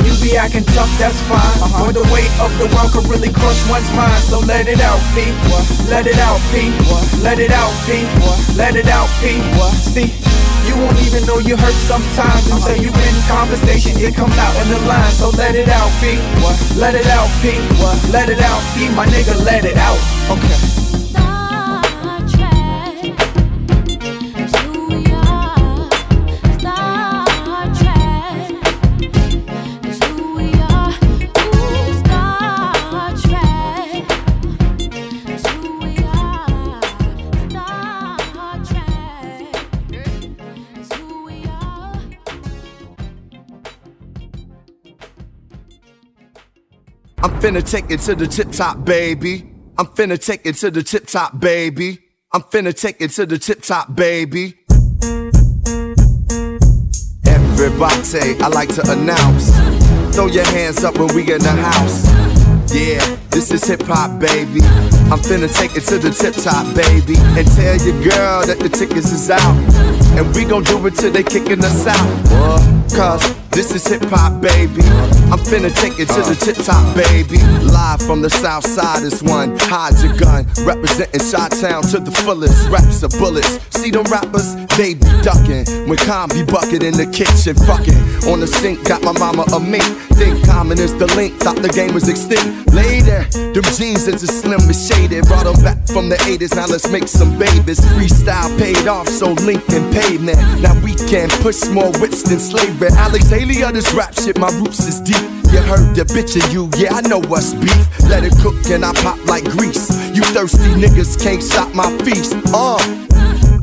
You 0.05 0.13
be 0.23 0.37
acting 0.37 0.65
tough, 0.77 0.91
that's 0.99 1.19
fine. 1.27 1.41
Uh-huh. 1.41 1.87
But 1.87 1.95
the 1.97 2.07
weight 2.13 2.31
of 2.39 2.53
the 2.61 2.69
world 2.75 2.93
could 2.93 3.07
really 3.09 3.33
crush 3.33 3.61
one's 3.69 3.89
mind. 3.97 4.23
So 4.23 4.41
let 4.41 4.69
it 4.69 4.81
out, 4.81 5.01
P. 5.17 5.25
Let 5.89 6.07
it 6.07 6.19
out, 6.21 6.41
P. 6.53 6.71
Let 7.23 7.39
it 7.39 7.51
out, 7.51 7.73
P. 7.89 8.05
Let 8.57 8.77
it 8.77 8.89
out, 8.89 9.09
P. 9.19 9.41
See, 9.83 10.13
you 10.69 10.75
won't 10.77 10.99
even 11.07 11.25
know 11.25 11.39
you 11.39 11.57
hurt 11.57 11.79
sometimes 11.87 12.47
uh-huh. 12.51 12.61
until 12.61 12.79
you 12.83 12.91
in 12.91 13.17
conversation. 13.31 13.97
It 13.97 14.15
comes 14.15 14.37
out 14.37 14.55
in 14.63 14.69
the 14.75 14.81
line. 14.87 15.11
So 15.11 15.31
let 15.31 15.55
it 15.55 15.69
out, 15.69 15.91
P. 15.99 16.19
Let 16.77 16.95
it 16.95 17.09
out, 17.09 17.31
P. 17.41 17.57
Let 18.13 18.29
it 18.29 18.41
out, 18.41 18.63
P. 18.77 18.89
My 18.95 19.07
nigga, 19.07 19.35
let 19.45 19.65
it 19.65 19.77
out. 19.77 19.99
Okay. 20.31 21.06
I'm 47.27 47.41
finna 47.41 47.61
take 47.61 47.91
it 47.91 47.99
to 48.03 48.15
the 48.15 48.29
tip 48.29 48.53
top, 48.53 48.85
baby. 48.85 49.51
I'm 49.77 49.87
finna 49.87 50.17
take 50.17 50.47
it 50.47 50.55
to 50.59 50.71
the 50.71 50.81
tip 50.81 51.09
top, 51.09 51.41
baby. 51.41 51.99
I'm 52.33 52.43
finna 52.43 52.73
take 52.73 53.01
it 53.01 53.11
to 53.19 53.27
the 53.27 53.37
tip 53.37 53.63
top, 53.63 53.97
baby. 53.97 54.55
Everybody, 57.27 58.41
I 58.41 58.47
like 58.47 58.73
to 58.77 58.93
announce. 58.93 59.51
Throw 60.15 60.29
your 60.29 60.45
hands 60.45 60.85
up 60.85 60.99
when 60.99 61.13
we 61.17 61.23
in 61.23 61.43
the 61.43 61.51
house. 61.51 62.07
Yeah, 62.73 63.17
this 63.31 63.51
is 63.51 63.65
hip 63.65 63.83
hop, 63.83 64.21
baby. 64.21 64.61
I'm 65.11 65.19
finna 65.19 65.53
take 65.53 65.75
it 65.77 65.83
to 65.89 65.99
the 65.99 66.11
tip 66.11 66.35
top, 66.35 66.77
baby. 66.77 67.17
And 67.35 67.45
tell 67.59 67.77
your 67.83 68.05
girl 68.05 68.47
that 68.47 68.61
the 68.61 68.69
tickets 68.69 69.11
is 69.11 69.31
out. 69.31 69.57
And 70.17 70.33
we 70.33 70.45
gon' 70.45 70.63
do 70.63 70.87
it 70.87 70.95
till 70.95 71.11
they 71.11 71.25
kicking 71.25 71.65
us 71.65 71.89
out. 71.89 72.87
Cause 72.95 73.46
this 73.57 73.75
is 73.75 73.87
hip 73.87 74.03
hop, 74.11 74.43
baby. 74.43 74.83
I'm 75.33 75.41
finna 75.41 75.73
take 75.75 75.99
it 75.99 76.09
to 76.13 76.21
the 76.21 76.37
tip 76.37 76.57
top, 76.57 76.85
baby. 76.95 77.41
Live 77.65 78.03
from 78.03 78.21
the 78.21 78.29
south 78.29 78.67
side 78.67 79.03
is 79.03 79.23
one. 79.23 79.57
Hide 79.59 79.97
your 80.05 80.15
gun. 80.15 80.45
Representing 80.61 81.25
Shot 81.25 81.53
Town 81.53 81.83
to 81.89 81.99
the 81.99 82.13
fullest. 82.13 82.69
Raps 82.69 83.03
are 83.03 83.09
bullets. 83.19 83.59
See 83.71 83.91
them 83.91 84.05
rappers? 84.13 84.55
They 84.77 84.93
be 84.93 85.09
ducking. 85.25 85.65
When 85.89 85.97
Con 86.05 86.29
be 86.29 86.45
bucket 86.45 86.83
in 86.83 86.93
the 87.01 87.09
kitchen, 87.09 87.57
fucking. 87.65 87.97
On 88.29 88.41
the 88.41 88.47
sink, 88.47 88.85
got 88.85 89.03
my 89.03 89.13
mama 89.13 89.45
a 89.55 89.59
mink. 89.59 89.85
Think 90.21 90.45
common 90.45 90.79
is 90.79 90.93
the 90.99 91.07
link. 91.17 91.41
Thought 91.41 91.63
the 91.63 91.73
game 91.73 91.95
was 91.95 92.09
extinct. 92.09 92.45
Later, 92.77 93.25
them 93.57 93.65
jeans 93.73 94.07
is 94.07 94.23
as 94.23 94.41
slim 94.41 94.61
as 94.69 94.77
shaded. 94.87 95.25
Brought 95.25 95.45
them 95.45 95.57
back 95.65 95.79
from 95.89 96.11
the 96.11 96.17
80s. 96.29 96.55
Now 96.55 96.67
let's 96.67 96.91
make 96.91 97.09
some 97.09 97.39
babies. 97.39 97.81
Freestyle 97.97 98.53
paid 98.59 98.87
off, 98.87 99.09
so 99.09 99.33
Lincoln 99.49 99.89
pavement. 99.93 100.39
Now 100.61 100.77
we 100.85 100.95
can 101.09 101.31
push 101.41 101.65
more 101.69 101.91
wits 102.01 102.23
than 102.23 102.39
slavery. 102.39 102.91
Alex 102.97 103.31
Haley 103.31 103.46
of 103.55 103.75
this 103.75 103.93
rap 103.95 104.15
shit, 104.15 104.39
my 104.39 104.51
roots 104.59 104.81
is 104.87 105.01
deep. 105.01 105.23
You 105.53 105.61
heard 105.63 105.95
the 105.95 106.05
bitch 106.05 106.37
of 106.37 106.53
you, 106.53 106.69
yeah, 106.77 106.95
I 106.95 107.01
know 107.03 107.21
what's 107.21 107.55
beef. 107.55 107.87
Let 108.09 108.25
it 108.25 108.33
cook 108.43 108.55
and 108.71 108.85
I 108.85 108.93
pop 108.95 109.25
like 109.27 109.45
grease. 109.45 109.91
You 110.15 110.23
thirsty 110.23 110.75
niggas 110.75 111.23
can't 111.23 111.43
stop 111.43 111.73
my 111.75 111.91
feast. 111.99 112.35
Uh. 112.53 112.79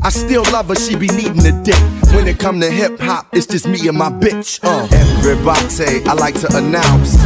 I 0.02 0.10
still 0.10 0.42
love 0.52 0.68
her, 0.68 0.74
she 0.74 0.96
be 0.96 1.08
needing 1.08 1.46
a 1.46 1.62
dick. 1.62 1.78
When 2.14 2.26
it 2.26 2.38
come 2.38 2.60
to 2.60 2.70
hip 2.70 2.98
hop, 2.98 3.28
it's 3.32 3.46
just 3.46 3.66
me 3.66 3.86
and 3.88 3.96
my 3.96 4.10
bitch. 4.10 4.60
Uh. 4.62 4.88
Everybody, 4.90 6.04
I 6.08 6.14
like 6.14 6.38
to 6.40 6.56
announce. 6.56 7.16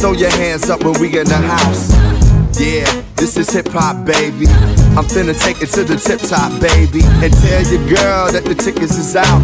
Throw 0.00 0.12
your 0.12 0.30
hands 0.30 0.70
up 0.70 0.84
when 0.84 0.98
we 1.00 1.18
in 1.18 1.26
the 1.26 1.36
house. 1.36 2.23
Yeah, 2.56 3.02
this 3.16 3.36
is 3.36 3.50
hip 3.50 3.66
hop, 3.68 4.06
baby. 4.06 4.46
I'm 4.94 5.04
finna 5.04 5.34
take 5.38 5.60
it 5.60 5.70
to 5.70 5.82
the 5.82 5.96
tip 5.96 6.20
top, 6.20 6.52
baby. 6.60 7.00
And 7.02 7.32
tell 7.32 7.62
your 7.66 7.82
girl 7.88 8.30
that 8.30 8.44
the 8.44 8.54
tickets 8.54 8.96
is 8.96 9.16
out. 9.16 9.42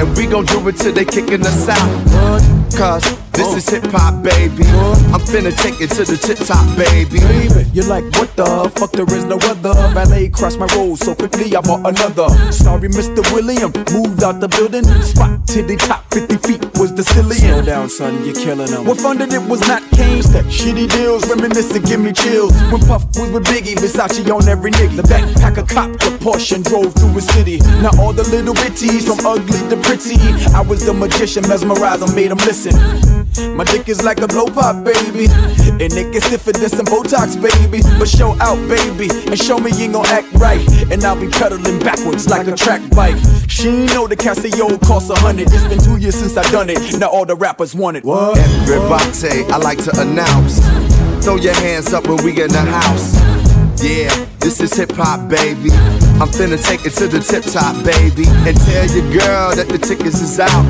And 0.00 0.16
we 0.16 0.26
gon' 0.26 0.46
do 0.46 0.66
it 0.66 0.76
till 0.76 0.92
they 0.92 1.04
kicking 1.04 1.46
us 1.46 1.68
out. 1.68 2.70
Cause 2.76 3.04
this 3.32 3.46
oh. 3.46 3.56
is 3.56 3.68
hip 3.68 3.84
hop, 3.90 4.22
baby. 4.22 4.64
I'm 5.12 5.20
finna 5.20 5.54
take 5.56 5.80
it 5.80 5.90
to 5.96 6.04
the 6.04 6.16
tip 6.16 6.38
top, 6.46 6.64
baby. 6.76 7.20
You're 7.72 7.86
like, 7.86 8.04
what 8.18 8.34
the 8.36 8.70
fuck? 8.76 8.92
There 8.92 9.08
is 9.14 9.24
no 9.24 9.36
other. 9.48 9.74
Valet 9.94 10.28
crossed 10.28 10.58
my 10.58 10.66
road 10.76 10.98
so 10.98 11.14
quickly, 11.14 11.54
I 11.54 11.60
bought 11.60 11.86
another. 11.86 12.28
Sorry, 12.52 12.88
Mr. 12.88 13.22
William, 13.32 13.72
moved 13.92 14.22
out 14.22 14.40
the 14.40 14.48
building. 14.48 14.84
Spot 15.02 15.46
to 15.48 15.62
the 15.62 15.76
top, 15.76 16.04
50 16.12 16.36
feet 16.46 16.62
was 16.78 16.94
the 16.94 17.04
ceiling. 17.04 17.38
Slow 17.38 17.62
down, 17.62 17.88
son, 17.88 18.24
you're 18.24 18.34
killing 18.34 18.70
them. 18.70 18.84
What 18.84 18.98
funded 18.98 19.32
it 19.32 19.42
was 19.42 19.60
not 19.68 19.82
Kane, 19.92 20.22
that 20.34 20.46
shitty 20.46 20.88
deals. 20.90 21.28
Reminiscent, 21.28 21.86
give 21.86 22.00
me 22.00 22.12
chills. 22.12 22.52
When 22.70 22.80
Puff 22.86 23.04
was 23.18 23.30
with 23.30 23.44
Biggie, 23.46 23.76
Versace 23.76 24.22
on 24.30 24.48
every 24.48 24.70
nigga. 24.72 24.96
The 24.96 25.02
backpacker 25.02 25.68
cop, 25.68 25.92
the 25.92 26.10
Porsche 26.18 26.56
and 26.56 26.64
drove 26.64 26.94
through 26.94 27.18
a 27.18 27.20
city. 27.20 27.58
Now 27.82 27.90
all 27.98 28.12
the 28.12 28.24
little 28.30 28.54
bitties, 28.54 29.06
from 29.06 29.24
ugly 29.24 29.60
to 29.70 29.76
pretty. 29.82 30.18
I 30.54 30.60
was 30.62 30.84
the 30.84 30.94
magician, 30.94 31.46
mesmerized, 31.48 32.02
I 32.02 32.14
made 32.14 32.30
them 32.30 32.38
listen. 32.38 32.74
My 33.38 33.64
dick 33.64 33.88
is 33.88 34.02
like 34.02 34.20
a 34.20 34.26
blow 34.26 34.46
pop, 34.46 34.84
baby. 34.84 35.26
And 35.80 35.92
it 35.92 36.12
gets 36.12 36.26
stiffer 36.26 36.52
than 36.52 36.68
some 36.68 36.86
Botox, 36.86 37.40
baby. 37.40 37.82
But 37.98 38.08
show 38.08 38.36
out, 38.40 38.56
baby. 38.68 39.08
And 39.26 39.38
show 39.38 39.58
me 39.58 39.70
you 39.72 39.84
ain't 39.84 39.92
gon' 39.94 40.06
act 40.06 40.32
right. 40.34 40.66
And 40.90 41.02
I'll 41.04 41.18
be 41.18 41.28
pedaling 41.28 41.78
backwards 41.80 42.28
like 42.28 42.46
a 42.48 42.56
track 42.56 42.82
bike. 42.90 43.16
She 43.48 43.68
ain't 43.68 43.94
know 43.94 44.06
the 44.06 44.16
Casio 44.16 44.80
costs 44.82 45.10
a 45.10 45.16
hundred. 45.16 45.48
It's 45.52 45.64
been 45.64 45.78
two 45.78 45.96
years 45.96 46.14
since 46.16 46.36
I 46.36 46.42
done 46.50 46.70
it. 46.70 46.98
Now 46.98 47.08
all 47.08 47.24
the 47.24 47.36
rappers 47.36 47.74
want 47.74 47.96
it. 47.96 48.04
What? 48.04 48.36
Everybody, 48.38 49.44
I 49.52 49.56
like 49.58 49.82
to 49.84 50.00
announce. 50.00 50.60
Throw 51.24 51.36
your 51.36 51.54
hands 51.54 51.92
up 51.92 52.06
when 52.06 52.22
we 52.24 52.30
in 52.30 52.48
the 52.48 52.58
house. 52.58 53.49
Yeah, 53.76 54.26
this 54.40 54.60
is 54.60 54.74
hip 54.74 54.92
hop, 54.92 55.28
baby. 55.28 55.70
I'm 56.20 56.28
finna 56.28 56.62
take 56.62 56.84
it 56.84 56.92
to 56.98 57.08
the 57.08 57.20
tip 57.20 57.44
top, 57.44 57.82
baby. 57.84 58.24
And 58.46 58.56
tell 58.56 58.86
your 58.86 59.10
girl 59.12 59.54
that 59.56 59.68
the 59.68 59.78
tickets 59.78 60.20
is 60.20 60.38
out. 60.38 60.66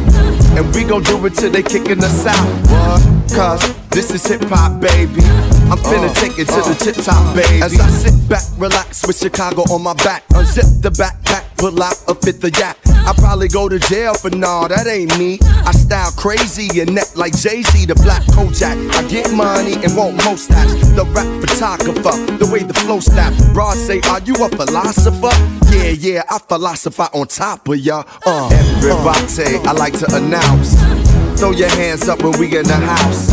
And 0.56 0.72
we 0.74 0.84
gon' 0.84 1.02
do 1.02 1.24
it 1.26 1.34
till 1.34 1.50
they 1.50 1.62
kicking 1.62 2.02
us 2.04 2.26
out. 2.26 2.46
What? 2.70 3.19
Cause 3.34 3.62
this 3.90 4.10
is 4.10 4.26
hip 4.26 4.42
hop, 4.48 4.80
baby. 4.80 5.22
I'm 5.70 5.78
finna 5.78 6.10
uh, 6.10 6.14
take 6.14 6.38
it 6.38 6.48
to 6.48 6.60
the 6.66 6.74
uh. 6.74 6.82
tip 6.82 6.96
top, 6.96 7.36
baby. 7.36 7.62
As 7.62 7.78
I 7.78 7.88
sit 7.88 8.28
back, 8.28 8.42
relax 8.58 9.06
with 9.06 9.16
Chicago 9.18 9.62
on 9.72 9.82
my 9.82 9.94
back. 9.94 10.26
Unzip 10.28 10.82
the 10.82 10.90
backpack, 10.90 11.56
pull 11.56 11.80
out 11.80 11.94
a 12.08 12.14
fit 12.14 12.40
the 12.40 12.50
yak. 12.50 12.76
I 13.06 13.12
probably 13.16 13.48
go 13.48 13.68
to 13.68 13.78
jail 13.78 14.14
for 14.14 14.30
nah, 14.30 14.66
that 14.68 14.86
ain't 14.86 15.16
me. 15.18 15.38
I 15.42 15.72
style 15.72 16.10
crazy 16.12 16.80
and 16.80 16.94
net 16.94 17.12
like 17.14 17.36
Jay 17.36 17.62
Z, 17.62 17.86
the 17.86 17.94
black 17.94 18.22
Kojak. 18.34 18.76
I 18.90 19.06
get 19.08 19.32
money 19.32 19.74
and 19.74 19.96
want 19.96 20.16
most 20.24 20.50
stats. 20.50 20.74
The 20.96 21.04
rap 21.14 21.28
photographer, 21.40 22.14
the 22.36 22.50
way 22.52 22.64
the 22.64 22.74
flow 22.74 23.00
snap. 23.00 23.32
Broad 23.52 23.76
say, 23.76 24.00
Are 24.10 24.20
you 24.20 24.34
a 24.44 24.48
philosopher? 24.48 25.34
Yeah, 25.70 25.90
yeah, 25.90 26.22
I 26.28 26.38
philosophize 26.38 27.10
on 27.14 27.28
top 27.28 27.68
of 27.68 27.78
ya. 27.78 28.02
Uh, 28.26 28.50
Everybody, 28.52 29.56
uh. 29.56 29.70
I 29.70 29.72
like 29.72 29.98
to 30.00 30.06
announce. 30.16 31.09
Throw 31.40 31.52
your 31.52 31.70
hands 31.70 32.06
up 32.06 32.22
when 32.22 32.38
we 32.38 32.54
in 32.54 32.66
the 32.66 32.76
house. 32.76 33.32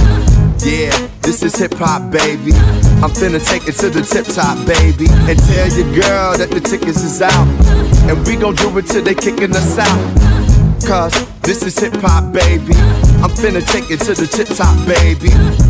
Yeah, 0.64 0.96
this 1.20 1.44
is 1.44 1.54
hip 1.58 1.74
hop, 1.74 2.10
baby. 2.10 2.54
I'm 3.04 3.12
finna 3.12 3.46
take 3.46 3.68
it 3.68 3.76
to 3.84 3.90
the 3.90 4.02
tip 4.02 4.26
top, 4.28 4.66
baby. 4.66 5.08
And 5.28 5.38
tell 5.38 5.68
your 5.76 5.92
girl 5.94 6.38
that 6.38 6.48
the 6.50 6.62
tickets 6.62 7.04
is 7.04 7.22
out. 7.22 7.48
And 8.08 8.26
we 8.26 8.38
gon' 8.38 8.56
do 8.56 8.78
it 8.78 8.88
till 8.88 9.04
they 9.04 9.14
kicking 9.14 9.54
us 9.54 9.78
out. 9.78 10.00
Cause 10.88 11.12
this 11.42 11.64
is 11.64 11.78
hip 11.78 11.96
hop, 11.98 12.32
baby. 12.32 12.76
I'm 13.20 13.30
finna 13.36 13.60
take 13.60 13.92
it 13.92 14.00
to 14.08 14.14
the 14.16 14.26
tip 14.26 14.48
top, 14.56 14.78
baby. 14.88 15.67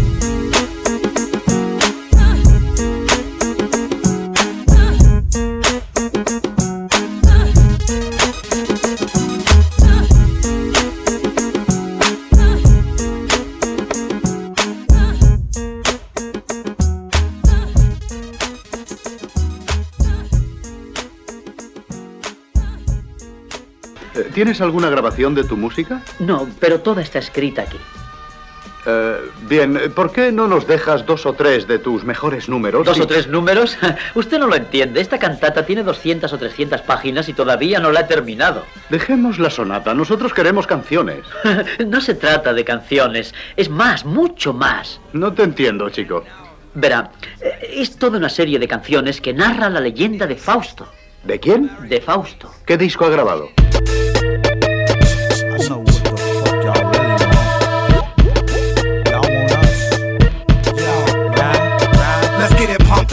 ¿Tienes 24.38 24.61
alguna 24.61 24.91
grabación 24.91 25.33
de 25.33 25.43
tu 25.43 25.57
música? 25.57 25.99
No, 26.19 26.47
pero 26.59 26.79
toda 26.81 27.01
está 27.01 27.17
escrita 27.17 27.63
aquí. 27.63 27.79
Eh, 28.85 29.17
bien, 29.49 29.91
¿por 29.95 30.11
qué 30.11 30.31
no 30.31 30.47
nos 30.47 30.67
dejas 30.67 31.07
dos 31.07 31.25
o 31.25 31.33
tres 31.33 31.67
de 31.67 31.79
tus 31.79 32.03
mejores 32.03 32.47
números? 32.47 32.85
¿Dos 32.85 32.99
y- 32.99 33.01
o 33.01 33.07
tres 33.07 33.25
números? 33.27 33.75
Usted 34.13 34.38
no 34.38 34.45
lo 34.45 34.55
entiende. 34.55 35.01
Esta 35.01 35.17
cantata 35.17 35.65
tiene 35.65 35.81
200 35.81 36.31
o 36.31 36.38
300 36.38 36.81
páginas 36.81 37.27
y 37.29 37.33
todavía 37.33 37.79
no 37.79 37.91
la 37.91 38.01
he 38.01 38.03
terminado. 38.03 38.63
Dejemos 38.91 39.39
la 39.39 39.49
sonata, 39.49 39.95
nosotros 39.95 40.35
queremos 40.35 40.67
canciones. 40.67 41.25
No 41.88 41.99
se 41.99 42.13
trata 42.13 42.53
de 42.53 42.63
canciones, 42.63 43.33
es 43.55 43.71
más, 43.71 44.05
mucho 44.05 44.53
más. 44.53 45.01
No 45.13 45.33
te 45.33 45.41
entiendo, 45.41 45.89
chico. 45.89 46.23
Verá, 46.75 47.09
eh, 47.41 47.71
es 47.77 47.97
toda 47.97 48.19
una 48.19 48.29
serie 48.29 48.59
de 48.59 48.67
canciones 48.67 49.19
que 49.19 49.33
narra 49.33 49.67
la 49.67 49.79
leyenda 49.79 50.27
de 50.27 50.35
Fausto. 50.35 50.88
¿De 51.23 51.39
quién? 51.39 51.71
De 51.89 52.01
Fausto. 52.01 52.51
¿Qué 52.67 52.77
disco 52.77 53.03
ha 53.05 53.09
grabado? 53.09 53.49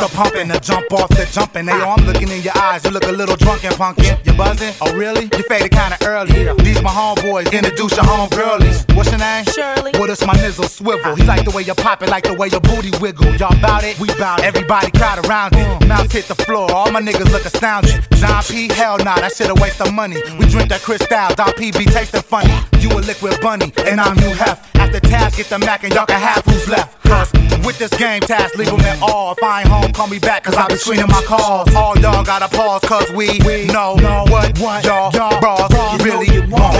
Get 0.04 0.12
it 0.12 0.16
pumped 0.16 0.34
pumping, 0.34 0.48
the 0.48 0.60
jump 0.60 0.92
off 0.92 1.08
the 1.10 1.28
jumping. 1.32 1.66
Hey, 1.66 1.78
yo, 1.78 1.88
I'm 1.88 2.04
looking 2.06 2.28
in 2.28 2.42
your 2.42 2.56
eyes, 2.56 2.84
you 2.84 2.90
look 2.90 3.04
a 3.04 3.12
little 3.12 3.36
drunk 3.36 3.64
and 3.64 3.74
punkin'. 3.74 4.18
You 4.24 4.34
buzzing? 4.34 4.74
Oh, 4.80 4.92
really? 4.94 5.24
You 5.36 5.42
faded 5.44 5.70
kinda 5.70 5.96
early. 6.04 6.32
These 6.62 6.82
my 6.82 6.90
homeboys, 6.90 7.52
introduce 7.52 7.96
your 7.96 8.04
homegirlies. 8.04 8.94
What's 8.94 9.10
your 9.10 9.18
name? 9.18 9.44
Shirley. 9.46 9.92
What 9.98 10.10
is 10.10 10.24
my 10.26 10.34
nizzle 10.34 10.68
swivel? 10.68 11.14
He 11.14 11.22
like 11.24 11.44
the 11.44 11.50
way 11.50 11.62
you 11.62 11.74
pop 11.74 12.02
it, 12.02 12.08
like 12.08 12.24
the 12.24 12.34
way 12.34 12.48
your 12.48 12.60
booty 12.60 12.90
wiggle. 13.00 13.34
Y'all 13.36 13.58
bout 13.60 13.84
it? 13.84 13.98
We 13.98 14.08
bout 14.18 14.40
it. 14.40 14.46
Everybody 14.46 14.90
crowd 14.92 15.24
around 15.26 15.54
it. 15.54 15.66
Mm. 15.66 15.88
Mouth 15.88 16.12
hit 16.12 16.26
the 16.26 16.34
floor, 16.34 16.70
all 16.72 16.90
my 16.90 17.00
niggas 17.00 17.30
look 17.32 17.44
astounded. 17.44 18.06
John 18.14 18.42
P, 18.44 18.68
hell 18.72 18.98
nah, 18.98 19.16
that 19.16 19.32
shit 19.34 19.50
a 19.50 19.54
waste 19.54 19.80
of 19.80 19.92
money. 19.92 20.16
We 20.38 20.46
drink 20.46 20.68
that 20.70 20.82
Cristal, 20.82 21.34
Don 21.34 21.52
P 21.54 21.70
be 21.72 21.84
tasting 21.84 22.22
funny. 22.22 22.54
You 22.84 22.90
a 22.90 23.00
liquid 23.00 23.40
bunny, 23.40 23.72
and 23.86 23.98
I'm 23.98 24.14
you 24.18 24.28
hef. 24.34 24.60
After 24.74 25.00
task, 25.00 25.38
get 25.38 25.46
the 25.46 25.58
Mac 25.58 25.84
and 25.84 25.94
y'all 25.94 26.04
can 26.04 26.20
have 26.20 26.44
who's 26.44 26.68
left. 26.68 27.02
Cause 27.04 27.32
with 27.64 27.78
this 27.78 27.88
game 27.96 28.20
task, 28.20 28.56
leave 28.56 28.68
'em 28.68 28.80
at 28.80 29.00
all. 29.00 29.32
If 29.32 29.42
I 29.42 29.60
ain't 29.62 29.70
home, 29.70 29.90
call 29.94 30.06
me 30.06 30.18
back, 30.18 30.44
cause 30.44 30.54
I 30.54 30.68
be 30.68 30.76
screening 30.76 31.08
my 31.08 31.22
calls. 31.22 31.74
All 31.74 31.96
y'all 31.96 32.22
gotta 32.22 32.46
pause, 32.54 32.82
cause 32.82 33.10
we, 33.12 33.40
we 33.46 33.64
know, 33.72 33.96
what, 34.28 34.84
y'all, 34.84 35.10
bras 35.40 35.72
really 36.02 36.40
want. 36.52 36.76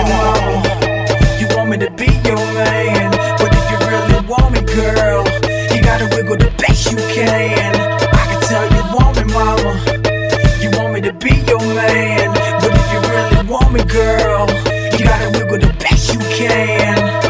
You 1.40 1.46
want 1.56 1.70
me 1.70 1.78
to 1.78 1.90
be 1.92 2.12
your 2.28 2.36
man, 2.52 3.10
but 3.38 3.50
if 3.56 3.64
you 3.70 3.78
really 3.88 4.26
want 4.28 4.52
me, 4.52 4.60
girl, 4.60 5.24
you 5.72 5.82
gotta 5.82 6.04
wiggle 6.14 6.36
the 6.36 6.52
best 6.58 6.92
you 6.92 6.98
can. 7.16 7.74
I 8.12 8.24
can 8.28 8.40
tell 8.42 8.66
you 8.76 8.82
want 8.92 9.16
me, 9.16 9.24
mama. 9.32 9.72
You 10.60 10.68
want 10.76 10.92
me 10.92 11.00
to 11.00 11.14
be 11.14 11.32
your 11.48 11.60
man, 11.60 12.28
but 12.60 12.72
if 12.76 12.92
you 12.92 13.00
really 13.08 13.48
want 13.48 13.72
me, 13.72 13.82
girl, 13.84 14.63
can. 16.48 17.24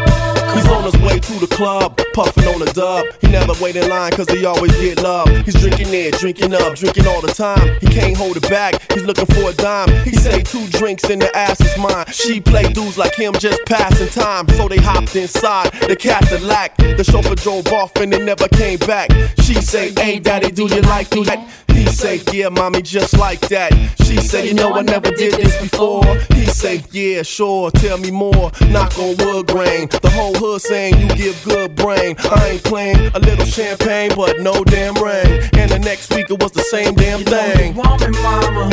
He's 0.55 0.67
on 0.69 0.83
his 0.83 0.95
way 1.01 1.19
to 1.19 1.33
the 1.39 1.47
club, 1.47 1.99
puffing 2.13 2.45
on 2.45 2.61
a 2.61 2.71
dub. 2.73 3.05
He 3.19 3.27
never 3.27 3.53
wait 3.61 3.75
in 3.75 3.89
line 3.89 4.11
cause 4.11 4.29
he 4.29 4.45
always 4.45 4.71
get 4.77 5.01
love. 5.03 5.27
He's 5.45 5.55
drinking 5.55 5.93
it, 5.93 6.13
drinking 6.15 6.53
up, 6.53 6.75
drinking 6.75 7.07
all 7.07 7.21
the 7.21 7.33
time. 7.33 7.77
He 7.81 7.87
can't 7.87 8.15
hold 8.15 8.37
it 8.37 8.49
back, 8.49 8.81
he's 8.93 9.03
looking 9.03 9.25
for 9.25 9.49
a 9.49 9.53
dime. 9.53 9.89
He 10.05 10.13
say 10.13 10.41
two 10.41 10.65
drinks 10.67 11.03
and 11.09 11.21
the 11.21 11.35
ass 11.35 11.59
is 11.59 11.77
mine. 11.77 12.05
She 12.07 12.39
play 12.39 12.71
dudes 12.71 12.97
like 12.97 13.15
him 13.15 13.33
just 13.33 13.65
passing 13.65 14.07
time. 14.07 14.47
So 14.49 14.67
they 14.67 14.77
hopped 14.77 15.15
inside 15.15 15.73
the 15.89 15.95
Cadillac. 15.95 16.77
The 16.77 17.03
chauffeur 17.03 17.35
drove 17.35 17.67
off 17.67 17.95
and 17.97 18.13
they 18.13 18.23
never 18.23 18.47
came 18.47 18.79
back. 18.79 19.11
She 19.41 19.55
say, 19.55 19.91
hey 19.91 20.19
daddy, 20.19 20.51
do 20.51 20.63
you 20.63 20.81
like 20.81 21.09
that? 21.09 21.64
He 21.75 21.85
say, 21.87 22.21
yeah 22.31 22.49
mommy, 22.49 22.81
just 22.81 23.17
like 23.17 23.41
that. 23.49 23.71
She 24.05 24.17
say, 24.17 24.47
you 24.47 24.53
know 24.53 24.73
I 24.73 24.81
never 24.81 25.11
did 25.11 25.33
this 25.33 25.59
before. 25.61 26.05
He 26.33 26.45
say, 26.45 26.83
yeah, 26.91 27.21
sure, 27.21 27.69
tell 27.71 27.97
me 27.97 28.11
more. 28.11 28.51
Knock 28.69 28.97
on 28.97 29.17
wood 29.17 29.47
grain. 29.47 29.87
The 29.89 30.09
whole 30.13 30.33
hood 30.33 30.61
saying 30.61 30.99
you 30.99 31.07
give 31.15 31.41
good 31.43 31.75
brain. 31.75 32.15
I 32.19 32.49
ain't 32.51 32.63
playing 32.63 33.11
a 33.13 33.19
little 33.19 33.45
champagne, 33.45 34.11
but 34.15 34.39
no 34.39 34.63
damn 34.63 34.95
rain. 34.95 35.49
And 35.53 35.69
the 35.69 35.79
next 35.79 36.13
week 36.13 36.29
it 36.29 36.41
was 36.41 36.51
the 36.51 36.63
same 36.63 36.95
damn 36.95 37.23
thing. 37.23 37.75
You 37.75 37.81
want 37.81 38.01
me, 38.01 38.07
mama. 38.21 38.69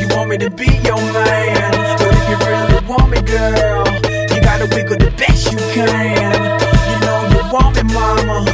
You 0.00 0.08
want 0.16 0.30
me 0.30 0.38
to 0.38 0.50
be 0.50 0.66
your 0.84 1.00
man. 1.12 1.70
But 1.98 2.12
if 2.12 2.28
you 2.28 2.36
really 2.46 2.86
want 2.86 3.10
me, 3.10 3.20
girl, 3.22 3.84
you 4.34 4.40
gotta 4.42 4.66
wiggle 4.74 4.98
the 4.98 5.12
best 5.16 5.50
you 5.52 5.58
can. 5.72 5.88
You 6.90 6.98
know 7.06 7.20
you 7.32 7.52
want 7.52 7.76
me, 7.76 7.82
mama. 7.94 8.44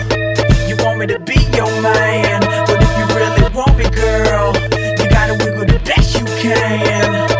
You 0.69 0.77
want 0.85 0.99
me 1.01 1.07
to 1.07 1.19
be 1.19 1.41
your 1.57 1.71
man. 1.83 2.41
But 2.41 2.51
if 2.51 2.69
you 2.69 2.79
really 2.79 2.84
want 3.55 3.79
me, 3.79 3.89
girl, 3.91 4.53
you 4.99 5.09
gotta 5.09 5.35
wiggle 5.39 5.65
the 5.65 5.81
best 5.85 6.19
you 6.19 6.27
can. 6.43 7.34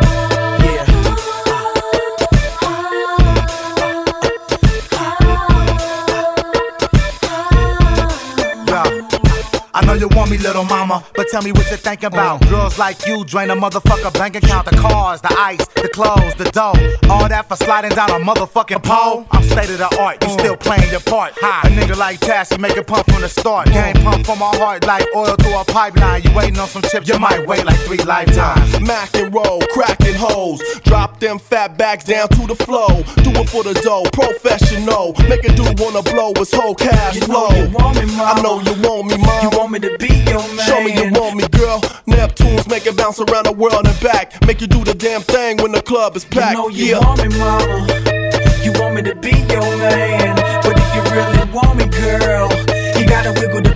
Yeah. 9.95 10.07
I 10.07 10.27
know 10.27 10.27
you 10.27 10.39
little 10.39 10.65
mama. 10.65 11.05
But 11.15 11.29
tell 11.29 11.43
me 11.43 11.53
what 11.53 11.69
you're 11.69 11.79
thinking 11.79 12.07
about. 12.07 12.41
Girls 12.49 12.79
like 12.79 13.07
you 13.07 13.25
drain 13.25 13.51
a 13.51 13.57
motherfucker 13.57 14.13
bank 14.15 14.37
account. 14.37 14.67
The 14.69 14.77
cars, 14.77 15.21
the 15.21 15.33
ice, 15.39 15.65
the 15.75 15.89
clothes, 15.89 16.35
the 16.35 16.45
dough. 16.45 16.75
All 17.09 17.29
that 17.29 17.49
for 17.49 17.57
sliding 17.57 17.91
down 17.91 18.11
a 18.11 18.19
motherfucking 18.25 18.83
pole. 18.83 19.27
I'm 19.31 19.43
state 19.45 19.71
of 19.71 19.79
the 19.79 19.97
art, 20.01 20.23
you 20.23 20.31
still 20.31 20.57
playing 20.57 20.91
your 20.91 21.01
part. 21.01 21.35
A 21.39 21.69
nigga 21.69 21.97
like 21.97 22.21
Tassie 22.21 22.59
make 22.59 22.77
it 22.77 22.87
pump 22.87 23.07
from 23.11 23.23
the 23.23 23.29
start. 23.29 23.71
Game 23.71 23.95
pump 24.03 24.27
from 24.27 24.39
my 24.39 24.51
heart 24.57 24.85
like 24.87 25.07
oil 25.15 25.37
through 25.37 25.57
a 25.57 25.65
pipeline. 25.65 26.23
You 26.23 26.35
waiting 26.35 26.59
on 26.59 26.69
some 26.69 26.83
chips, 26.83 27.09
you 27.09 27.19
might 27.19 27.47
wait 27.47 27.65
like 27.65 27.79
three 27.81 27.99
lifetimes. 27.99 28.81
Mac 28.81 29.15
and 29.17 29.33
roll, 29.33 29.61
cracking 29.73 30.15
hoes. 30.15 30.61
Drop 30.85 31.21
them 31.21 31.39
fat 31.39 31.79
bags 31.79 32.05
down 32.05 32.29
to 32.31 32.47
the 32.47 32.57
flow. 32.57 33.03
Do 33.23 33.31
it 33.41 33.49
for 33.49 33.63
the 33.63 33.75
dough, 33.75 34.05
professional. 34.13 35.15
Make 35.29 35.45
a 35.45 35.55
dude 35.55 35.79
wanna 35.79 36.03
blow 36.03 36.33
his 36.37 36.53
whole 36.53 36.75
cash 36.75 37.19
flow. 37.21 37.49
I 37.49 38.41
know 38.43 38.61
you 38.61 38.75
want 38.83 39.09
me, 39.09 39.17
mom. 39.19 39.43
You 39.43 39.51
want 39.59 39.71
me 39.73 39.79
to 39.89 39.99
be 39.99 40.15
your 40.31 40.43
man. 40.55 40.67
Show 40.67 40.83
me 40.83 40.95
you 40.95 41.13
want 41.13 41.37
me, 41.37 41.47
girl. 41.49 41.81
Neptunes 42.07 42.69
make 42.69 42.87
it 42.87 42.97
bounce 42.97 43.21
around 43.21 43.47
the 43.47 43.53
world 43.53 43.87
and 43.87 44.01
back. 44.01 44.45
Make 44.47 44.61
you 44.61 44.67
do 44.67 44.85
the 44.85 44.95
damn 44.95 45.23
thing 45.23 45.59
when 45.59 45.73
the 45.73 45.83
club 45.83 46.17
is 46.17 46.25
packed. 46.25 46.57
You 46.57 46.63
know 46.63 46.69
you 46.69 46.87
yeah. 46.87 46.99
want 46.99 47.23
me, 47.23 47.29
mama. 47.39 47.87
You 48.65 48.73
want 48.81 48.95
me 48.95 49.03
to 49.03 49.15
be 49.15 49.37
your 49.53 49.69
man. 49.79 50.37
But 50.63 50.75
if 50.79 50.89
you 50.95 51.03
really 51.13 51.45
want 51.53 51.77
me, 51.77 51.87
girl, 51.87 52.49
you 52.99 53.07
gotta 53.07 53.33
wiggle 53.39 53.63
the 53.63 53.74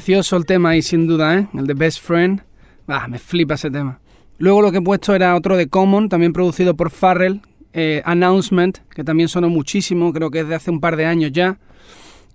Precioso 0.00 0.38
el 0.38 0.46
tema 0.46 0.70
ahí, 0.70 0.80
sin 0.80 1.06
duda, 1.06 1.38
¿eh? 1.38 1.46
El 1.52 1.66
de 1.66 1.74
Best 1.74 2.00
Friend. 2.00 2.40
Ah, 2.88 3.06
me 3.06 3.18
flipa 3.18 3.56
ese 3.56 3.70
tema. 3.70 4.00
Luego 4.38 4.62
lo 4.62 4.72
que 4.72 4.78
he 4.78 4.80
puesto 4.80 5.14
era 5.14 5.36
otro 5.36 5.58
de 5.58 5.68
Common, 5.68 6.08
también 6.08 6.32
producido 6.32 6.74
por 6.74 6.90
Farrell, 6.90 7.42
eh, 7.74 8.00
Announcement, 8.06 8.78
que 8.94 9.04
también 9.04 9.28
sonó 9.28 9.50
muchísimo, 9.50 10.10
creo 10.14 10.30
que 10.30 10.40
es 10.40 10.48
de 10.48 10.54
hace 10.54 10.70
un 10.70 10.80
par 10.80 10.96
de 10.96 11.04
años 11.04 11.32
ya. 11.32 11.58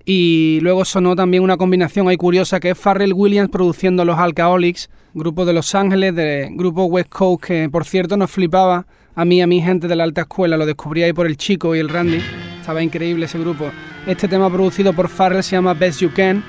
Y 0.05 0.59
luego 0.61 0.86
sonó 0.86 1.16
también 1.16 1.41
una 1.41 1.57
combinación 1.57 2.07
ahí 2.07 2.18
curiosa 2.18 2.59
que 2.59 2.70
es 2.70 2.78
Farrell 2.78 3.13
Williams 3.13 3.49
produciendo 3.49 4.05
los 4.05 4.20
Alcoholics, 4.20 4.91
grupo 5.16 5.43
de 5.43 5.53
Los 5.53 5.74
Ángeles, 5.74 6.13
de 6.13 6.49
grupo 6.51 6.86
West 6.86 7.09
Coast, 7.09 7.45
que 7.45 7.68
por 7.72 7.84
cierto 7.84 8.16
nos 8.16 8.30
flipaba 8.30 8.86
a 9.16 9.26
mí 9.26 9.41
a 9.41 9.47
mi 9.47 9.59
gente 9.59 9.88
de 9.88 9.95
la 9.95 10.03
alta 10.03 10.22
escuela, 10.22 10.55
lo 10.55 10.68
descubrí 10.68 11.01
ahí 11.01 11.13
por 11.13 11.26
el 11.26 11.36
chico 11.36 11.76
y 11.76 11.80
el 11.80 11.89
Randy. 11.89 12.22
Estaba 12.59 12.84
increíble 12.84 13.26
ese 13.26 13.39
grupo. 13.39 13.72
Este 14.05 14.28
tema 14.28 14.51
producido 14.51 14.93
por 14.93 15.09
Farrell 15.09 15.41
se 15.41 15.55
llama 15.55 15.74
Best 15.74 16.01
You 16.01 16.11
Can. 16.13 16.43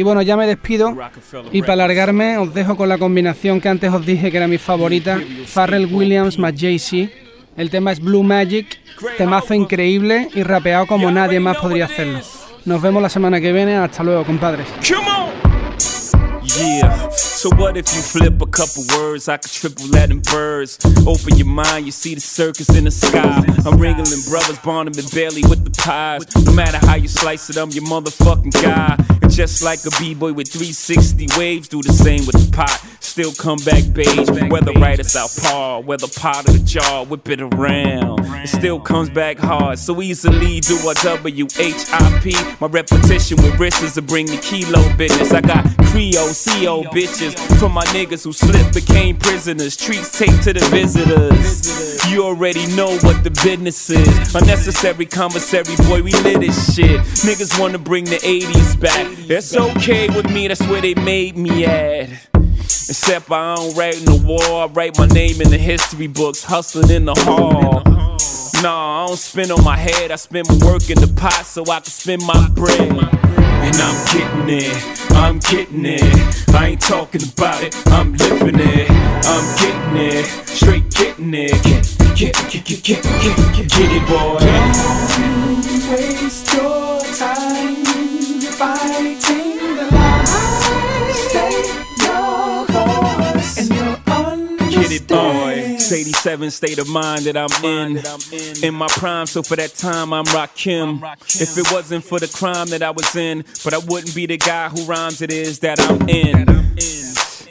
Y 0.00 0.02
bueno, 0.02 0.22
ya 0.22 0.34
me 0.34 0.46
despido 0.46 0.96
y 1.52 1.60
para 1.60 1.74
alargarme 1.74 2.38
os 2.38 2.54
dejo 2.54 2.74
con 2.74 2.88
la 2.88 2.96
combinación 2.96 3.60
que 3.60 3.68
antes 3.68 3.92
os 3.92 4.06
dije 4.06 4.30
que 4.30 4.38
era 4.38 4.48
mi 4.48 4.56
favorita, 4.56 5.20
Farrell 5.44 5.92
Williams 5.92 6.38
más 6.38 6.54
Jay-Z. 6.56 7.12
El 7.54 7.68
tema 7.68 7.92
es 7.92 8.00
Blue 8.00 8.22
Magic, 8.22 8.80
temazo 9.18 9.52
increíble 9.52 10.30
y 10.34 10.42
rapeado 10.42 10.86
como 10.86 11.10
nadie 11.10 11.38
más 11.38 11.58
podría 11.58 11.84
hacerlo. 11.84 12.20
Nos 12.64 12.80
vemos 12.80 13.02
la 13.02 13.10
semana 13.10 13.42
que 13.42 13.52
viene, 13.52 13.76
hasta 13.76 14.02
luego 14.02 14.24
compadres. 14.24 14.68
So 17.40 17.48
what 17.56 17.74
if 17.78 17.86
you 17.94 18.02
flip 18.02 18.42
a 18.42 18.46
couple 18.46 18.84
words? 18.98 19.26
I 19.26 19.38
could 19.38 19.50
triple 19.50 19.88
Latin 19.88 20.20
birds. 20.20 20.76
Open 21.06 21.38
your 21.38 21.46
mind, 21.46 21.86
you 21.86 21.90
see 21.90 22.14
the 22.14 22.20
circus 22.20 22.68
in 22.76 22.84
the 22.84 22.90
sky. 22.90 23.42
I'm 23.64 23.78
wrangling 23.78 24.20
brothers, 24.28 24.58
Barnum 24.58 24.92
and 24.98 25.10
Bailey 25.10 25.40
with 25.48 25.64
the 25.64 25.70
pies. 25.70 26.20
No 26.44 26.52
matter 26.52 26.76
how 26.84 26.96
you 26.96 27.08
slice 27.08 27.48
it, 27.48 27.56
I'm 27.56 27.70
your 27.70 27.84
motherfucking 27.84 28.52
guy. 28.62 29.02
And 29.22 29.32
just 29.32 29.62
like 29.62 29.78
a 29.86 29.90
b-boy 29.98 30.34
with 30.34 30.52
360 30.52 31.28
waves, 31.38 31.68
do 31.68 31.80
the 31.80 31.94
same 31.94 32.26
with 32.26 32.36
the 32.36 32.54
pot. 32.54 32.78
Still 33.00 33.32
come 33.32 33.58
back 33.64 33.84
beige. 33.94 34.28
Whether 34.50 34.78
right 35.00 35.06
or 35.06 35.08
southpaw, 35.08 35.80
whether 35.80 36.06
pot 36.08 36.48
or 36.48 36.52
the 36.52 36.58
jar, 36.58 37.04
whip 37.04 37.28
it 37.28 37.40
around. 37.40 38.20
It 38.42 38.48
still 38.48 38.80
comes 38.80 39.10
back 39.10 39.38
hard. 39.38 39.78
So 39.78 40.00
easily 40.02 40.60
do 40.60 40.76
a 40.88 40.94
W-H-I-P. 40.94 42.34
My 42.60 42.66
repetition 42.66 43.36
with 43.38 43.58
wrists 43.58 43.94
to 43.94 44.02
bring 44.02 44.26
the 44.26 44.36
kilo 44.38 44.96
business. 44.96 45.32
I 45.32 45.40
got 45.40 45.64
Creole, 45.86 46.28
CO 46.28 46.82
bitches. 46.90 47.34
For 47.58 47.68
my 47.68 47.84
niggas 47.86 48.24
who 48.24 48.32
slipped, 48.32 48.74
became 48.74 49.16
prisoners. 49.16 49.76
Treats 49.76 50.16
taped 50.18 50.42
to 50.44 50.52
the 50.52 50.64
visitors. 50.70 52.10
You 52.10 52.24
already 52.24 52.66
know 52.74 52.96
what 52.98 53.22
the 53.24 53.30
business 53.30 53.90
is. 53.90 54.34
Unnecessary 54.34 55.06
commissary, 55.06 55.76
boy, 55.88 56.02
we 56.02 56.12
lit 56.12 56.40
this 56.40 56.74
shit. 56.74 57.00
Niggas 57.24 57.58
wanna 57.60 57.78
bring 57.78 58.04
the 58.04 58.16
80s 58.16 58.80
back. 58.80 59.06
It's 59.30 59.56
okay 59.56 60.08
with 60.08 60.30
me, 60.30 60.48
that's 60.48 60.66
where 60.66 60.80
they 60.80 60.94
made 60.94 61.36
me 61.36 61.64
at. 61.64 62.29
Except 62.70 63.30
I 63.32 63.56
don't 63.56 63.76
write 63.76 63.98
in 63.98 64.04
the 64.04 64.22
war, 64.24 64.62
I 64.62 64.66
write 64.66 64.96
my 64.96 65.06
name 65.06 65.40
in 65.40 65.50
the 65.50 65.58
history 65.58 66.06
books, 66.06 66.44
hustling 66.44 66.90
in 66.90 67.04
the 67.04 67.14
hall. 67.14 67.82
Nah, 68.62 69.04
I 69.04 69.06
don't 69.08 69.16
spin 69.16 69.50
on 69.50 69.64
my 69.64 69.76
head, 69.76 70.12
I 70.12 70.16
spend 70.16 70.48
my 70.48 70.54
work 70.64 70.88
in 70.88 71.00
the 71.00 71.12
pot 71.16 71.44
so 71.46 71.62
I 71.62 71.80
can 71.80 71.90
spend 71.90 72.22
my 72.24 72.48
bread. 72.50 72.80
And 72.80 73.76
I'm 73.76 73.98
getting 74.12 74.48
it, 74.48 75.10
I'm 75.10 75.38
getting 75.40 75.84
it. 75.84 76.54
I 76.54 76.68
ain't 76.68 76.80
talking 76.80 77.22
about 77.22 77.62
it, 77.62 77.74
I'm 77.88 78.14
living 78.14 78.60
it. 78.60 78.90
I'm 78.90 79.46
getting 79.58 80.18
it, 80.18 80.26
straight 80.46 80.88
getting 80.90 81.34
it. 81.34 81.50
Get, 81.64 81.82
get, 82.16 82.34
get, 82.50 82.64
get, 82.64 82.82
get, 82.84 83.02
get, 83.02 83.36
get, 83.56 83.68
get 83.68 83.90
it, 83.98 84.06
boy. 84.06 84.38
Don't 85.58 85.90
waste 85.90 86.54
your 86.54 87.00
time 87.18 87.90
fighting 88.60 89.04
the 89.04 89.09
you're 95.10 95.20
Get 95.20 95.58
it, 95.58 95.68
boy. 95.68 95.74
It's 95.74 95.92
87 95.92 96.50
state 96.50 96.78
of 96.78 96.88
mind 96.88 97.24
that 97.24 97.36
I'm 97.36 97.64
in. 97.64 98.64
In 98.64 98.74
my 98.74 98.88
prime, 98.88 99.26
so 99.26 99.42
for 99.42 99.56
that 99.56 99.74
time 99.74 100.12
I'm 100.12 100.24
Rakim. 100.26 101.02
If 101.40 101.58
it 101.58 101.72
wasn't 101.72 102.04
for 102.04 102.18
the 102.18 102.28
crime 102.28 102.68
that 102.68 102.82
I 102.82 102.90
was 102.90 103.14
in, 103.16 103.44
but 103.64 103.74
I 103.74 103.78
wouldn't 103.78 104.14
be 104.14 104.26
the 104.26 104.36
guy 104.36 104.68
who 104.68 104.84
rhymes 104.84 105.22
it 105.22 105.32
is 105.32 105.60
that 105.60 105.80
I'm 105.80 106.08
in. 106.08 106.46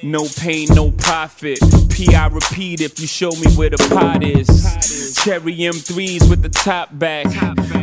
No 0.02 0.28
pain, 0.38 0.68
no 0.74 0.92
profit. 0.92 1.60
P, 1.90 2.16
I 2.16 2.28
repeat 2.28 2.82
if 2.82 3.00
you 3.00 3.08
show 3.08 3.32
me 3.32 3.52
where 3.56 3.70
the 3.70 3.78
pot 3.90 4.24
is. 4.24 5.16
Cherry 5.24 5.58
M3s 5.58 6.30
with 6.30 6.42
the 6.42 6.50
top 6.50 6.98
back. 6.98 7.26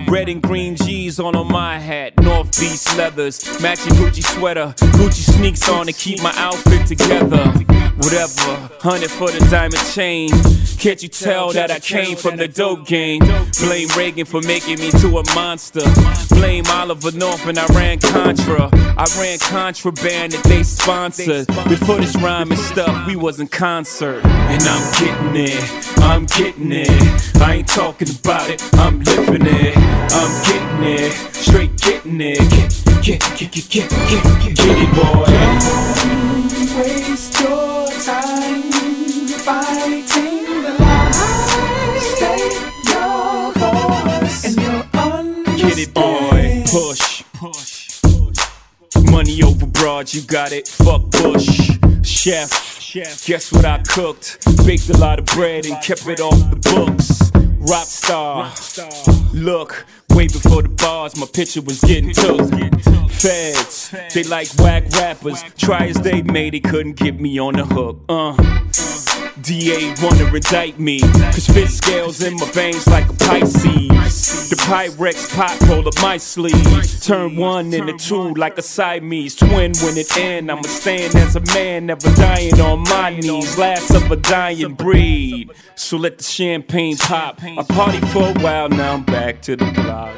Red 0.09 0.29
and 0.29 0.41
green 0.41 0.77
G's 0.77 1.19
on 1.19 1.35
on 1.37 1.51
my 1.51 1.79
hat. 1.79 2.13
North 2.23 2.59
Beach 2.59 2.87
leathers. 2.97 3.61
Matching 3.61 3.93
Gucci 3.95 4.23
sweater. 4.23 4.75
Gucci 4.97 5.35
sneaks 5.37 5.69
on 5.69 5.87
to 5.87 5.93
keep 5.93 6.23
my 6.23 6.33
outfit 6.37 6.87
together. 6.87 7.45
Whatever. 7.97 8.71
Hundred 8.81 9.11
for 9.11 9.31
the 9.31 9.45
diamond 9.51 9.85
chain. 9.93 10.31
Can't 10.79 11.03
you 11.03 11.09
tell 11.09 11.53
that 11.53 11.71
I 11.71 11.79
came 11.81 12.17
from 12.17 12.37
the 12.37 12.47
dope 12.47 12.87
game? 12.87 13.21
Blame 13.61 13.89
Reagan 13.97 14.27
for 14.27 14.41
making 14.43 14.79
me 14.79 14.91
to 15.01 15.19
a 15.19 15.35
monster. 15.35 15.81
Blame 16.29 16.65
Oliver 16.69 17.13
North 17.13 17.47
and 17.47 17.59
Iran 17.59 17.99
Contra. 17.99 18.71
I 18.73 19.07
ran 19.19 19.39
contraband 19.39 20.33
that 20.33 20.45
they 20.45 20.63
sponsored. 20.63 21.47
Before 21.69 21.97
this 21.97 22.15
rhyme 22.17 22.37
rhyming 22.37 22.59
stuff, 22.59 23.07
we 23.07 23.17
was 23.17 23.41
in 23.41 23.49
concert. 23.49 24.25
And 24.25 24.63
I'm 24.63 24.93
getting 25.01 25.37
it, 25.37 26.01
I'm 26.01 26.27
getting 26.27 26.71
it. 26.71 27.37
I 27.41 27.55
ain't 27.55 27.69
talking 27.69 28.09
about 28.11 28.51
it, 28.51 28.63
I'm 28.75 29.01
living 29.01 29.47
it. 29.47 29.96
I'm 30.13 30.33
getting 30.45 31.05
it, 31.05 31.13
straight 31.35 31.77
getting 31.81 32.21
it. 32.21 32.39
Get, 33.03 33.21
get, 33.21 33.21
get, 33.37 33.53
get, 33.53 33.71
get, 33.71 33.91
get, 33.91 34.23
get, 34.43 34.57
get 34.57 34.79
it, 34.79 34.91
boy. 34.95 35.27
Don't 36.51 36.71
waste 36.79 37.41
your 37.41 37.87
time 38.05 38.77
fighting 39.47 40.63
the 40.63 40.73
line. 40.81 42.01
Stay 42.01 42.43
your 42.91 43.53
course 43.53 44.45
and 44.45 44.57
you're 44.61 44.85
Get 45.57 45.79
it, 45.79 45.95
boy. 45.95 46.65
Push. 46.67 47.25
Money 49.11 49.43
over 49.43 49.67
broad, 49.67 50.13
you 50.13 50.23
got 50.23 50.53
it. 50.53 50.67
Fuck 50.69 51.11
Bush. 51.11 51.71
Chef. 52.03 52.67
Guess 53.27 53.53
what 53.53 53.65
I 53.65 53.79
cooked? 53.83 54.39
Baked 54.67 54.89
a 54.89 54.97
lot 54.97 55.19
of 55.19 55.27
bread 55.27 55.67
and 55.67 55.83
kept 55.83 56.07
it 56.09 56.21
off 56.21 56.39
the 56.51 56.57
books. 56.57 57.26
Rock 57.59 57.87
star. 57.87 58.53
Look, 59.33 59.87
way 60.11 60.29
before 60.29 60.63
the 60.63 60.69
bars, 60.69 61.17
my 61.17 61.27
picture 61.27 61.63
was 61.63 61.81
getting 61.81 62.13
took. 62.13 62.51
Feds, 63.11 63.91
they 64.15 64.25
like 64.25 64.49
whack 64.59 64.85
rappers. 64.93 65.43
Try 65.57 65.87
as 65.87 65.97
they 65.97 66.23
may, 66.23 66.51
they 66.51 66.61
couldn't 66.61 66.97
get 66.97 67.19
me 67.21 67.39
on 67.39 67.55
the 67.55 67.65
hook. 67.65 68.01
Uh. 68.09 69.16
DA 69.43 69.95
wanna 70.03 70.25
indict 70.35 70.79
me, 70.79 71.01
cause 71.01 71.47
fit 71.47 71.69
scales 71.69 72.23
in 72.23 72.35
my 72.35 72.51
veins 72.53 72.87
like 72.87 73.09
a 73.09 73.13
Pisces. 73.13 74.49
The 74.51 74.57
Pyrex 74.57 75.35
pot 75.37 75.61
roll 75.69 75.87
up 75.87 75.95
my 76.01 76.17
sleeve. 76.17 77.01
Turn 77.03 77.37
one 77.37 77.73
into 77.75 77.93
two 77.99 78.33
like 78.35 78.57
a 78.57 78.63
Siamese 78.63 79.35
twin 79.35 79.73
when 79.83 79.97
it 79.99 80.17
end. 80.17 80.51
I'ma 80.51 80.63
stand 80.63 81.15
as 81.17 81.37
a 81.37 81.41
man, 81.55 81.87
never 81.87 82.11
dying 82.15 82.61
on 82.61 82.81
my 82.81 83.11
knees. 83.11 83.59
Last 83.59 83.91
of 83.91 84.11
a 84.11 84.17
dying 84.17 84.75
breed. 84.75 85.51
So 85.75 85.97
let 85.97 86.19
the 86.19 86.25
champagne 86.25 86.97
pop. 86.97 87.43
I 87.43 87.63
party 87.63 88.01
for 88.07 88.29
a 88.29 88.35
while, 88.43 88.69
now 88.69 88.95
I'm 88.95 89.05
back 89.05 89.43
to 89.43 89.57
the 89.57 89.71
block. 89.73 90.15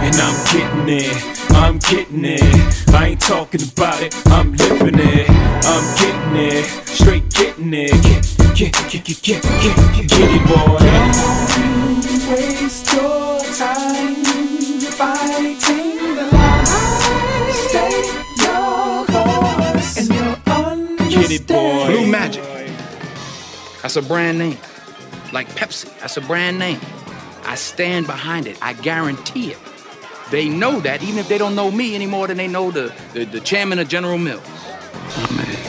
And 0.00 0.14
I'm 0.16 0.38
getting 0.52 0.88
it, 0.88 1.16
I'm 1.50 1.78
getting 1.78 2.24
it. 2.24 2.94
I 2.94 3.08
ain't 3.08 3.20
talking 3.20 3.62
about 3.62 4.02
it, 4.02 4.14
I'm 4.28 4.52
living 4.52 4.98
it. 4.98 5.28
I'm 5.28 5.84
getting 5.98 6.36
it, 6.36 6.64
straight 6.86 7.28
getting 7.34 7.72
it. 7.74 7.90
Get, 8.02 8.24
get, 8.54 8.72
get, 8.72 9.04
get, 9.04 9.22
get, 9.22 9.42
get, 9.42 9.42
get, 9.62 10.08
get 10.08 10.30
it, 10.30 10.44
boy. 10.46 10.78
Don't 12.02 12.28
waste 12.30 12.92
your 12.92 13.40
time 13.56 14.28
fighting 14.98 15.56
the 16.16 16.28
line. 16.32 16.66
Stay 17.68 17.94
your 18.42 19.06
course 19.06 19.96
and 19.98 20.08
you'll 20.08 20.54
understand. 20.54 21.10
Get 21.10 21.30
it, 21.30 21.46
boy. 21.46 21.86
Blue 21.86 22.06
Magic. 22.10 22.44
That's 23.82 23.96
a 23.96 24.02
brand 24.02 24.38
name. 24.38 24.58
Like 25.32 25.48
Pepsi, 25.50 25.88
that's 26.00 26.16
a 26.16 26.20
brand 26.20 26.58
name. 26.58 26.80
I 27.44 27.54
stand 27.54 28.06
behind 28.06 28.46
it. 28.46 28.58
I 28.60 28.72
guarantee 28.72 29.52
it. 29.52 29.58
They 30.30 30.48
know 30.48 30.80
that, 30.80 31.02
even 31.02 31.18
if 31.18 31.28
they 31.28 31.38
don't 31.38 31.54
know 31.54 31.70
me 31.70 31.94
any 31.94 32.06
more 32.06 32.26
than 32.26 32.36
they 32.36 32.48
know 32.48 32.70
the, 32.70 32.92
the, 33.14 33.24
the 33.24 33.40
chairman 33.40 33.78
of 33.78 33.88
General 33.88 34.18
Mills. 34.18 34.42
Oh. 34.46 35.67